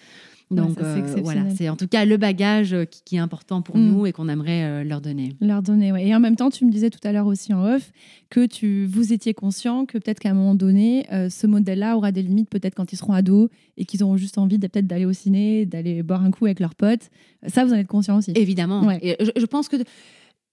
donc, 0.50 0.78
euh, 0.80 1.02
voilà, 1.24 1.50
c'est 1.50 1.68
en 1.68 1.76
tout 1.76 1.88
cas 1.88 2.04
le 2.04 2.16
bagage 2.16 2.72
euh, 2.72 2.84
qui, 2.84 3.16
est 3.16 3.18
important 3.18 3.62
pour 3.62 3.76
mm. 3.76 3.86
nous 3.86 4.06
et 4.06 4.12
qu'on 4.12 4.28
aimerait 4.28 4.62
euh, 4.62 4.84
leur 4.84 5.00
donner. 5.00 5.34
Leur 5.40 5.60
donner, 5.60 5.90
oui. 5.90 6.02
Et 6.02 6.14
en 6.14 6.20
même 6.20 6.36
temps, 6.36 6.50
tu 6.50 6.64
me 6.64 6.70
disais 6.70 6.88
tout 6.88 7.00
à 7.02 7.10
l'heure 7.10 7.26
aussi 7.26 7.52
en 7.52 7.64
off 7.64 7.90
que 8.30 8.46
tu, 8.46 8.86
vous 8.86 9.12
étiez 9.12 9.34
conscient 9.34 9.86
que 9.86 9.98
peut-être 9.98 10.20
qu'à 10.20 10.30
un 10.30 10.34
moment 10.34 10.54
donné, 10.54 11.06
ce 11.30 11.46
modèle-là 11.46 11.96
aura 11.96 12.12
des 12.12 12.22
limites 12.22 12.48
peut-être 12.48 12.74
quand 12.74 12.92
ils 12.92 12.96
seront 12.96 13.12
ados 13.12 13.48
et 13.76 13.84
qu'ils 13.84 14.04
auront 14.04 14.16
juste 14.16 14.38
envie 14.38 14.58
de, 14.58 14.66
peut-être 14.66 14.86
d'aller 14.86 15.04
au 15.04 15.12
ciné, 15.12 15.66
d'aller 15.66 16.02
boire 16.02 16.22
un 16.22 16.30
coup 16.30 16.46
avec 16.46 16.60
leurs 16.60 16.74
potes. 16.74 17.10
Ça, 17.48 17.64
vous 17.64 17.72
en 17.72 17.76
êtes 17.76 17.86
conscient 17.86 18.16
aussi 18.16 18.32
Évidemment. 18.34 18.90
Et 19.02 19.16
je, 19.20 19.30
je 19.36 19.46
pense 19.46 19.68
que 19.68 19.76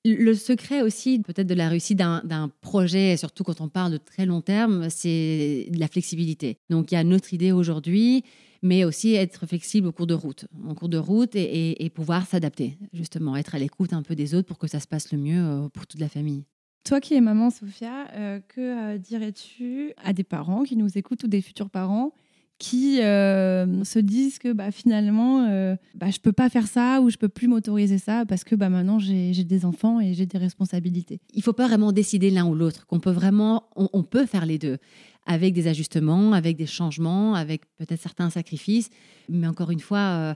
Le 0.05 0.33
secret 0.33 0.81
aussi, 0.81 1.19
peut-être 1.19 1.47
de 1.47 1.53
la 1.53 1.69
réussite 1.69 1.97
d'un 1.97 2.51
projet, 2.61 3.15
surtout 3.17 3.43
quand 3.43 3.61
on 3.61 3.69
parle 3.69 3.91
de 3.91 3.97
très 3.97 4.25
long 4.25 4.41
terme, 4.41 4.89
c'est 4.89 5.67
la 5.71 5.87
flexibilité. 5.87 6.57
Donc, 6.69 6.91
il 6.91 6.95
y 6.95 6.97
a 6.97 7.03
notre 7.03 7.33
idée 7.33 7.51
aujourd'hui, 7.51 8.23
mais 8.63 8.85
aussi 8.85 9.13
être 9.13 9.45
flexible 9.45 9.87
au 9.87 9.91
cours 9.91 10.07
de 10.07 10.13
route, 10.13 10.45
en 10.65 10.73
cours 10.73 10.89
de 10.89 10.97
route 10.97 11.35
et, 11.35 11.91
pouvoir 11.93 12.25
s'adapter, 12.25 12.77
justement, 12.93 13.35
être 13.35 13.53
à 13.53 13.59
l'écoute 13.59 13.93
un 13.93 14.01
peu 14.01 14.15
des 14.15 14.33
autres 14.33 14.47
pour 14.47 14.57
que 14.57 14.67
ça 14.67 14.79
se 14.79 14.87
passe 14.87 15.11
le 15.11 15.19
mieux 15.19 15.43
euh, 15.43 15.69
pour 15.69 15.85
toute 15.85 15.99
la 15.99 16.09
famille. 16.09 16.45
Toi 16.85 16.99
qui 16.99 17.13
es 17.13 17.21
maman, 17.21 17.49
Sophia, 17.49 18.07
euh, 18.13 18.39
que 18.47 18.95
euh, 18.95 18.97
dirais-tu 18.97 19.93
à 20.03 20.13
des 20.13 20.23
parents 20.23 20.63
qui 20.63 20.75
nous 20.75 20.97
écoutent 20.97 21.23
ou 21.23 21.27
des 21.27 21.41
futurs 21.41 21.69
parents 21.69 22.13
qui 22.59 23.01
euh, 23.01 23.83
se 23.83 23.99
disent 23.99 24.39
que 24.39 24.53
bah, 24.53 24.71
finalement, 24.71 25.47
euh, 25.49 25.75
bah, 25.95 26.09
je 26.09 26.19
peux 26.19 26.31
pas 26.31 26.49
faire 26.49 26.67
ça 26.67 27.01
ou 27.01 27.09
je 27.09 27.17
peux 27.17 27.29
plus 27.29 27.47
m'autoriser 27.47 27.97
ça 27.97 28.25
parce 28.25 28.43
que 28.43 28.55
bah, 28.55 28.69
maintenant 28.69 28.99
j'ai 28.99 29.33
des 29.43 29.65
enfants 29.65 29.99
et 29.99 30.13
j'ai 30.13 30.25
des 30.25 30.37
responsabilités. 30.37 31.19
Il 31.33 31.43
faut 31.43 31.53
pas 31.53 31.67
vraiment 31.67 31.91
décider 31.91 32.29
l'un 32.29 32.45
ou 32.45 32.55
l'autre, 32.55 32.85
qu'on 32.85 32.99
peut 32.99 33.11
vraiment, 33.11 33.69
on, 33.75 34.03
peut 34.03 34.25
faire 34.25 34.45
les 34.45 34.57
deux 34.57 34.77
avec 35.25 35.53
des 35.53 35.67
ajustements, 35.67 36.33
avec 36.33 36.57
des 36.57 36.65
changements, 36.65 37.33
avec 37.33 37.63
peut-être 37.75 38.01
certains 38.01 38.29
sacrifices, 38.29 38.89
mais 39.29 39.47
encore 39.47 39.71
une 39.71 39.79
fois, 39.79 39.99
euh, 39.99 40.33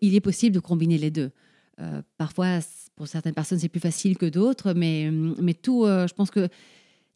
il 0.00 0.14
est 0.14 0.20
possible 0.20 0.54
de 0.54 0.60
combiner 0.60 0.98
les 0.98 1.10
deux. 1.10 1.30
parfois, 2.18 2.58
pour 2.94 3.06
certaines 3.06 3.34
personnes, 3.34 3.58
c'est 3.58 3.68
plus 3.68 3.80
facile 3.80 4.18
que 4.18 4.26
d'autres, 4.26 4.72
mais, 4.74 5.10
mais 5.10 5.54
tout, 5.54 5.84
je 5.86 6.12
pense 6.14 6.30
que 6.30 6.48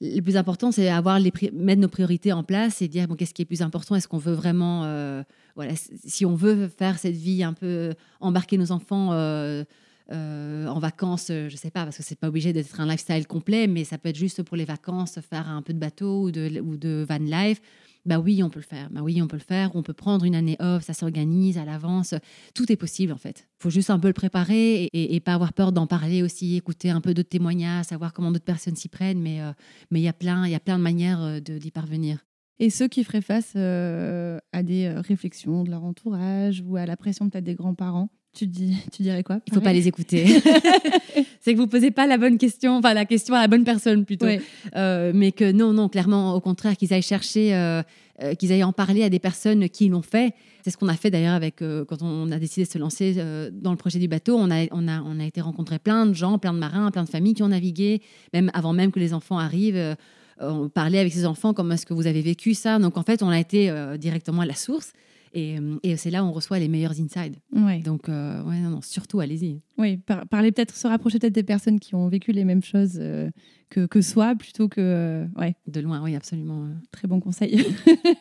le 0.00 0.20
plus 0.20 0.36
important, 0.36 0.72
c'est 0.72 0.88
avoir 0.88 1.18
les 1.18 1.32
mettre 1.52 1.80
nos 1.80 1.88
priorités 1.88 2.32
en 2.32 2.42
place 2.42 2.82
et 2.82 2.88
dire 2.88 3.08
bon, 3.08 3.14
qu'est-ce 3.14 3.32
qui 3.32 3.42
est 3.42 3.46
plus 3.46 3.62
important? 3.62 3.94
Est-ce 3.94 4.08
qu'on 4.08 4.18
veut 4.18 4.34
vraiment, 4.34 4.84
euh, 4.84 5.22
voilà, 5.54 5.72
si 5.74 6.26
on 6.26 6.34
veut 6.34 6.68
faire 6.68 6.98
cette 6.98 7.16
vie 7.16 7.42
un 7.42 7.54
peu 7.54 7.94
embarquer 8.20 8.58
nos 8.58 8.72
enfants 8.72 9.12
euh, 9.12 9.64
euh, 10.12 10.66
en 10.66 10.78
vacances, 10.78 11.28
je 11.28 11.56
sais 11.56 11.70
pas, 11.70 11.84
parce 11.84 11.96
que 11.96 12.02
c'est 12.02 12.18
pas 12.18 12.28
obligé 12.28 12.52
d'être 12.52 12.78
un 12.78 12.86
lifestyle 12.86 13.26
complet, 13.26 13.66
mais 13.66 13.84
ça 13.84 13.96
peut 13.96 14.10
être 14.10 14.16
juste 14.16 14.42
pour 14.42 14.56
les 14.56 14.66
vacances, 14.66 15.18
faire 15.28 15.48
un 15.48 15.62
peu 15.62 15.72
de 15.72 15.78
bateau 15.78 16.24
ou 16.24 16.30
de, 16.30 16.60
ou 16.60 16.76
de 16.76 17.06
van 17.08 17.18
life 17.18 17.60
bah 18.06 18.20
oui, 18.20 18.42
on 18.42 18.48
peut 18.48 18.60
le 18.60 18.64
faire. 18.64 18.88
Bah 18.90 19.00
oui, 19.02 19.20
on 19.20 19.26
peut 19.26 19.36
le 19.36 19.42
faire. 19.42 19.74
On 19.74 19.82
peut 19.82 19.92
prendre 19.92 20.24
une 20.24 20.36
année 20.36 20.56
off, 20.60 20.84
ça 20.84 20.94
s'organise 20.94 21.58
à 21.58 21.64
l'avance. 21.64 22.14
Tout 22.54 22.70
est 22.70 22.76
possible 22.76 23.12
en 23.12 23.16
fait. 23.16 23.48
Il 23.58 23.62
faut 23.64 23.70
juste 23.70 23.90
un 23.90 23.98
peu 23.98 24.06
le 24.06 24.14
préparer 24.14 24.88
et, 24.92 25.20
pas 25.20 25.34
avoir 25.34 25.52
peur 25.52 25.72
d'en 25.72 25.88
parler 25.88 26.22
aussi, 26.22 26.56
écouter 26.56 26.90
un 26.90 27.00
peu 27.00 27.14
d'autres 27.14 27.28
témoignages, 27.28 27.86
savoir 27.86 28.12
comment 28.12 28.30
d'autres 28.30 28.44
personnes 28.44 28.76
s'y 28.76 28.88
prennent. 28.88 29.20
Mais 29.20 29.40
euh, 29.42 29.50
mais 29.90 30.00
il 30.00 30.04
y 30.04 30.08
a 30.08 30.12
plein, 30.12 30.46
y 30.46 30.54
a 30.54 30.60
plein 30.60 30.78
de 30.78 30.84
manières 30.84 31.20
euh, 31.20 31.40
d'y 31.40 31.70
parvenir. 31.72 32.24
Et 32.58 32.70
ceux 32.70 32.88
qui 32.88 33.02
feraient 33.02 33.20
face 33.20 33.52
euh, 33.56 34.38
à 34.52 34.62
des 34.62 34.88
réflexions 34.88 35.64
de 35.64 35.70
leur 35.70 35.84
entourage 35.84 36.62
ou 36.64 36.76
à 36.76 36.86
la 36.86 36.96
pression 36.96 37.28
peut-être 37.28 37.44
des 37.44 37.54
grands-parents, 37.54 38.08
tu, 38.36 38.46
dis, 38.46 38.76
tu 38.92 39.02
dirais 39.02 39.22
quoi 39.22 39.40
Il 39.46 39.52
ne 39.52 39.54
faut 39.54 39.64
pas 39.64 39.72
les 39.72 39.88
écouter. 39.88 40.26
c'est 41.40 41.54
que 41.54 41.58
vous 41.58 41.66
posez 41.66 41.90
pas 41.90 42.06
la 42.06 42.18
bonne 42.18 42.36
question, 42.36 42.76
enfin 42.76 42.92
la 42.92 43.06
question 43.06 43.34
à 43.34 43.40
la 43.40 43.48
bonne 43.48 43.64
personne 43.64 44.04
plutôt. 44.04 44.26
Euh, 44.76 45.12
mais 45.14 45.32
que 45.32 45.50
non, 45.52 45.72
non, 45.72 45.88
clairement, 45.88 46.34
au 46.34 46.40
contraire, 46.40 46.76
qu'ils 46.76 46.92
aillent 46.92 47.02
chercher, 47.02 47.54
euh, 47.54 47.82
euh, 48.22 48.34
qu'ils 48.34 48.52
aillent 48.52 48.64
en 48.64 48.72
parler 48.72 49.02
à 49.04 49.08
des 49.08 49.18
personnes 49.18 49.68
qui 49.68 49.88
l'ont 49.88 50.02
fait. 50.02 50.34
C'est 50.62 50.70
ce 50.70 50.76
qu'on 50.76 50.88
a 50.88 50.96
fait 50.96 51.10
d'ailleurs 51.10 51.34
avec 51.34 51.56
quand 51.58 52.02
on 52.02 52.30
a 52.30 52.38
décidé 52.38 52.66
de 52.66 52.70
se 52.70 52.78
lancer 52.78 53.14
dans 53.52 53.70
le 53.70 53.76
projet 53.76 53.98
du 53.98 54.08
bateau. 54.08 54.36
On 54.36 54.50
a, 54.50 54.66
on 54.72 54.88
a, 54.88 55.00
on 55.00 55.20
a 55.20 55.24
été 55.24 55.40
rencontrer 55.40 55.78
plein 55.78 56.06
de 56.06 56.12
gens, 56.12 56.38
plein 56.38 56.52
de 56.52 56.58
marins, 56.58 56.90
plein 56.90 57.04
de 57.04 57.08
familles 57.08 57.34
qui 57.34 57.44
ont 57.44 57.48
navigué, 57.48 58.02
même 58.34 58.50
avant 58.52 58.72
même 58.72 58.90
que 58.90 58.98
les 58.98 59.14
enfants 59.14 59.38
arrivent. 59.38 59.96
on 60.40 60.68
parlait 60.68 60.98
avec 60.98 61.12
ces 61.12 61.24
enfants 61.24 61.54
comment 61.54 61.74
est-ce 61.74 61.86
que 61.86 61.94
vous 61.94 62.08
avez 62.08 62.20
vécu 62.20 62.54
ça. 62.54 62.80
Donc 62.80 62.98
en 62.98 63.04
fait, 63.04 63.22
on 63.22 63.28
a 63.28 63.38
été 63.38 63.72
directement 63.98 64.42
à 64.42 64.46
la 64.46 64.56
source. 64.56 64.92
Euh, 65.36 65.78
et, 65.82 65.96
c'est 65.96 66.10
là 66.10 66.24
où 66.24 66.26
on 66.26 66.32
reçoit 66.32 66.58
les 66.58 66.68
meilleurs 66.68 66.98
insides. 67.00 67.36
Donc, 67.84 68.08
euh, 68.08 68.42
ouais, 68.44 68.58
non, 68.58 68.80
surtout, 68.82 69.20
allez-y. 69.20 69.60
Oui, 69.78 69.98
parler 70.30 70.52
peut-être, 70.52 70.74
se 70.74 70.86
rapprocher 70.86 71.18
peut-être 71.18 71.34
des 71.34 71.42
personnes 71.42 71.78
qui 71.78 71.94
ont 71.94 72.08
vécu 72.08 72.32
les 72.32 72.44
mêmes 72.44 72.62
choses 72.62 72.98
euh, 72.98 73.30
que, 73.68 73.86
que 73.86 74.00
soi, 74.00 74.34
plutôt 74.34 74.68
que. 74.68 75.26
ouais. 75.36 75.54
De 75.66 75.80
loin, 75.80 76.02
oui, 76.02 76.14
absolument. 76.14 76.68
Très 76.90 77.06
bon 77.08 77.20
conseil. 77.20 77.64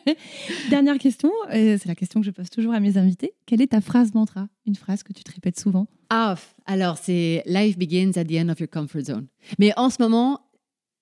Dernière 0.70 0.98
question, 0.98 1.30
c'est 1.50 1.86
la 1.86 1.94
question 1.94 2.20
que 2.20 2.26
je 2.26 2.30
pose 2.30 2.50
toujours 2.50 2.74
à 2.74 2.80
mes 2.80 2.98
invités. 2.98 3.32
Quelle 3.46 3.62
est 3.62 3.68
ta 3.68 3.80
phrase 3.80 4.12
mantra? 4.14 4.48
Une 4.66 4.74
phrase 4.76 5.02
que 5.02 5.12
tu 5.12 5.24
te 5.24 5.32
répètes 5.32 5.58
souvent? 5.58 5.86
Ah, 6.10 6.36
alors 6.66 6.98
c'est 6.98 7.42
Life 7.46 7.78
begins 7.78 8.12
at 8.16 8.24
the 8.24 8.34
end 8.34 8.48
of 8.48 8.60
your 8.60 8.68
comfort 8.68 9.04
zone. 9.04 9.26
Mais 9.58 9.72
en 9.76 9.90
ce 9.90 9.96
moment, 10.00 10.40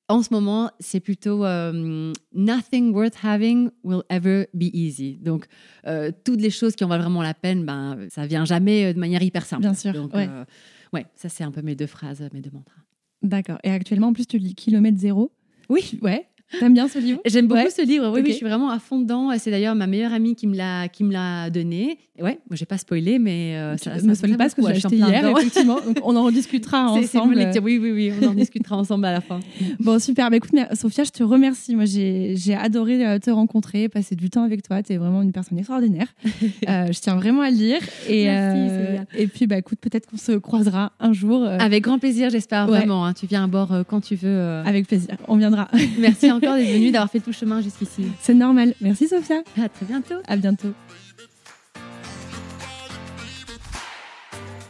en 0.09 0.23
ce 0.23 0.33
moment, 0.33 0.71
c'est 0.81 1.01
plutôt 1.01 1.45
euh, 1.45 2.13
nothing 2.35 2.93
worth 2.93 3.15
having 3.23 3.71
will 3.83 4.03
ever 4.11 4.49
be 4.53 4.65
easy. 4.75 5.17
Donc, 5.17 5.47
euh, 5.87 6.11
toutes 6.25 6.41
les 6.41 6.51
choses 6.51 6.77
qui 6.77 6.85
en 6.85 6.89
valent 6.89 7.03
vraiment 7.03 7.23
la 7.23 7.35
peine, 7.35 7.65
ben, 7.65 8.07
ça 8.11 8.27
vient 8.27 8.45
jamais 8.45 8.87
euh, 8.87 8.93
de 8.93 8.99
manière 8.99 9.23
hyper 9.23 9.47
simple. 9.47 9.63
Bien 9.63 9.75
sûr. 9.75 9.93
Donc, 9.93 10.13
ouais. 10.15 11.07
ça 11.15 11.29
c'est 11.29 11.45
un 11.45 11.51
peu 11.51 11.63
mes 11.63 11.75
deux 11.75 11.87
phrases, 11.87 12.23
mes 12.33 12.41
deux 12.41 12.51
mantras. 12.53 12.83
D'accord. 13.23 13.59
Et 13.65 13.71
actuellement, 13.71 14.09
en 14.09 14.13
plus, 14.13 14.27
tu 14.27 14.39
lis 14.39 14.55
Kilomètre 14.55 14.99
Zéro. 14.99 15.33
Oui. 15.71 15.99
Ouais. 16.03 16.29
T'aimes 16.61 16.75
bien 16.75 16.89
ce 16.89 16.99
livre? 16.99 17.21
J'aime 17.25 17.47
beaucoup 17.47 17.71
ce 17.75 17.83
livre. 17.83 18.11
Oui, 18.13 18.21
oui, 18.23 18.31
je 18.31 18.37
suis 18.37 18.47
vraiment 18.47 18.71
à 18.71 18.79
fond 18.79 19.01
dedans. 19.01 19.31
C'est 19.39 19.51
d'ailleurs 19.51 19.75
ma 19.75 19.87
meilleure 19.87 20.13
amie 20.13 20.35
qui 20.35 20.47
me 20.47 20.57
l'a 20.57 20.89
qui 20.89 21.05
me 21.05 21.13
l'a 21.13 21.51
donné. 21.51 21.99
ouais, 22.21 22.39
moi 22.49 22.57
j'ai 22.57 22.67
pas 22.67 22.79
spoilé, 22.79 23.19
mais 23.19 23.57
euh, 23.57 23.77
ça, 23.77 23.97
me 24.03 24.15
spoil 24.15 24.37
pas 24.37 24.49
ce 24.49 24.55
que 24.55 24.63
j'ai 24.63 24.73
acheté 24.73 24.97
hier. 24.97 25.27
Effectivement, 25.27 25.79
on 26.05 26.17
en 26.17 26.25
rediscutera 26.25 26.91
ensemble. 26.91 27.37
oui, 27.63 27.79
oui, 27.79 27.91
oui, 27.91 28.13
on 28.23 28.29
en 28.29 28.35
discutera 28.35 28.77
ensemble 28.77 29.05
à 29.07 29.13
la 29.13 29.21
fin. 29.21 29.41
Bon, 29.81 29.99
super. 29.99 30.31
Bah, 30.31 30.37
écoute, 30.37 30.53
Sophia, 30.75 31.05
je 31.05 31.11
te 31.11 31.23
remercie. 31.23 31.75
Moi, 31.75 31.85
j'ai 31.85 32.55
adoré 32.55 33.05
euh, 33.05 33.19
te 33.19 33.31
rencontrer, 33.31 33.89
passer 33.89 34.15
du 34.15 34.31
temps 34.31 34.43
avec 34.43 34.63
toi. 34.63 34.83
Tu 34.83 34.93
es 34.93 34.97
vraiment 34.97 35.23
une 35.23 35.33
personne 35.33 35.59
extraordinaire. 35.59 36.07
euh, 36.69 36.87
je 36.91 37.01
tiens 37.01 37.17
vraiment 37.17 37.43
à 37.43 37.51
le 37.51 37.57
dire. 37.57 37.79
Et, 38.09 38.25
Merci, 38.25 38.61
euh, 38.61 38.99
et 39.17 39.27
puis, 39.27 39.47
bah, 39.47 39.59
écoute, 39.59 39.79
peut-être 39.81 40.09
qu'on 40.09 40.17
se 40.17 40.33
croisera 40.33 40.93
un 41.01 41.13
jour. 41.13 41.45
Avec 41.45 41.85
grand 41.85 41.99
plaisir, 41.99 42.31
j'espère 42.31 42.67
vraiment. 42.67 43.07
Hein. 43.07 43.13
Tu 43.13 43.27
viens 43.27 43.45
à 43.45 43.47
bord 43.47 43.73
quand 43.89 44.01
tu 44.01 44.15
veux. 44.15 44.63
Avec 44.65 44.87
plaisir. 44.87 45.17
On 45.29 45.37
viendra. 45.37 45.69
Merci 45.99 46.31
encore 46.31 46.44
d'être 46.47 46.93
d'avoir 46.93 47.11
fait 47.11 47.21
tout 47.21 47.31
le 47.31 47.35
chemin 47.35 47.61
jusqu'ici. 47.61 48.07
C'est 48.21 48.35
normal. 48.35 48.75
Merci 48.81 49.09
Sophia. 49.09 49.43
À 49.61 49.69
très 49.69 49.87
bientôt. 49.87 50.17
À 50.27 50.37
bientôt. 50.37 50.73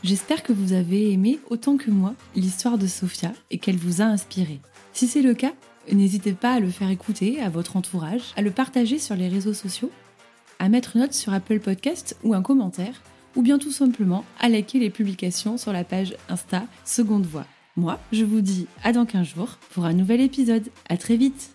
J'espère 0.04 0.42
que 0.42 0.52
vous 0.52 0.74
avez 0.74 1.12
aimé 1.12 1.38
autant 1.48 1.78
que 1.78 1.90
moi 1.90 2.14
l'histoire 2.36 2.76
de 2.76 2.86
Sophia 2.86 3.32
et 3.50 3.56
qu'elle 3.56 3.78
vous 3.78 4.02
a 4.02 4.04
inspiré. 4.04 4.60
Si 4.92 5.06
c'est 5.06 5.22
le 5.22 5.32
cas, 5.32 5.52
n'hésitez 5.90 6.34
pas 6.34 6.52
à 6.52 6.60
le 6.60 6.68
faire 6.68 6.90
écouter 6.90 7.40
à 7.40 7.48
votre 7.48 7.78
entourage, 7.78 8.34
à 8.36 8.42
le 8.42 8.50
partager 8.50 8.98
sur 8.98 9.16
les 9.16 9.28
réseaux 9.28 9.54
sociaux, 9.54 9.90
à 10.58 10.68
mettre 10.68 10.96
une 10.96 11.02
note 11.02 11.14
sur 11.14 11.32
Apple 11.32 11.58
Podcast 11.58 12.18
ou 12.22 12.34
un 12.34 12.42
commentaire, 12.42 13.00
ou 13.34 13.40
bien 13.40 13.58
tout 13.58 13.72
simplement 13.72 14.26
à 14.40 14.50
liker 14.50 14.78
les 14.78 14.90
publications 14.90 15.56
sur 15.56 15.72
la 15.72 15.84
page 15.84 16.14
Insta 16.28 16.64
Seconde 16.84 17.24
Voix. 17.24 17.46
Moi, 17.76 17.98
je 18.12 18.24
vous 18.24 18.42
dis 18.42 18.66
à 18.82 18.92
dans 18.92 19.06
15 19.06 19.26
jours 19.26 19.58
pour 19.70 19.86
un 19.86 19.94
nouvel 19.94 20.20
épisode. 20.20 20.68
À 20.88 20.98
très 20.98 21.16
vite 21.16 21.53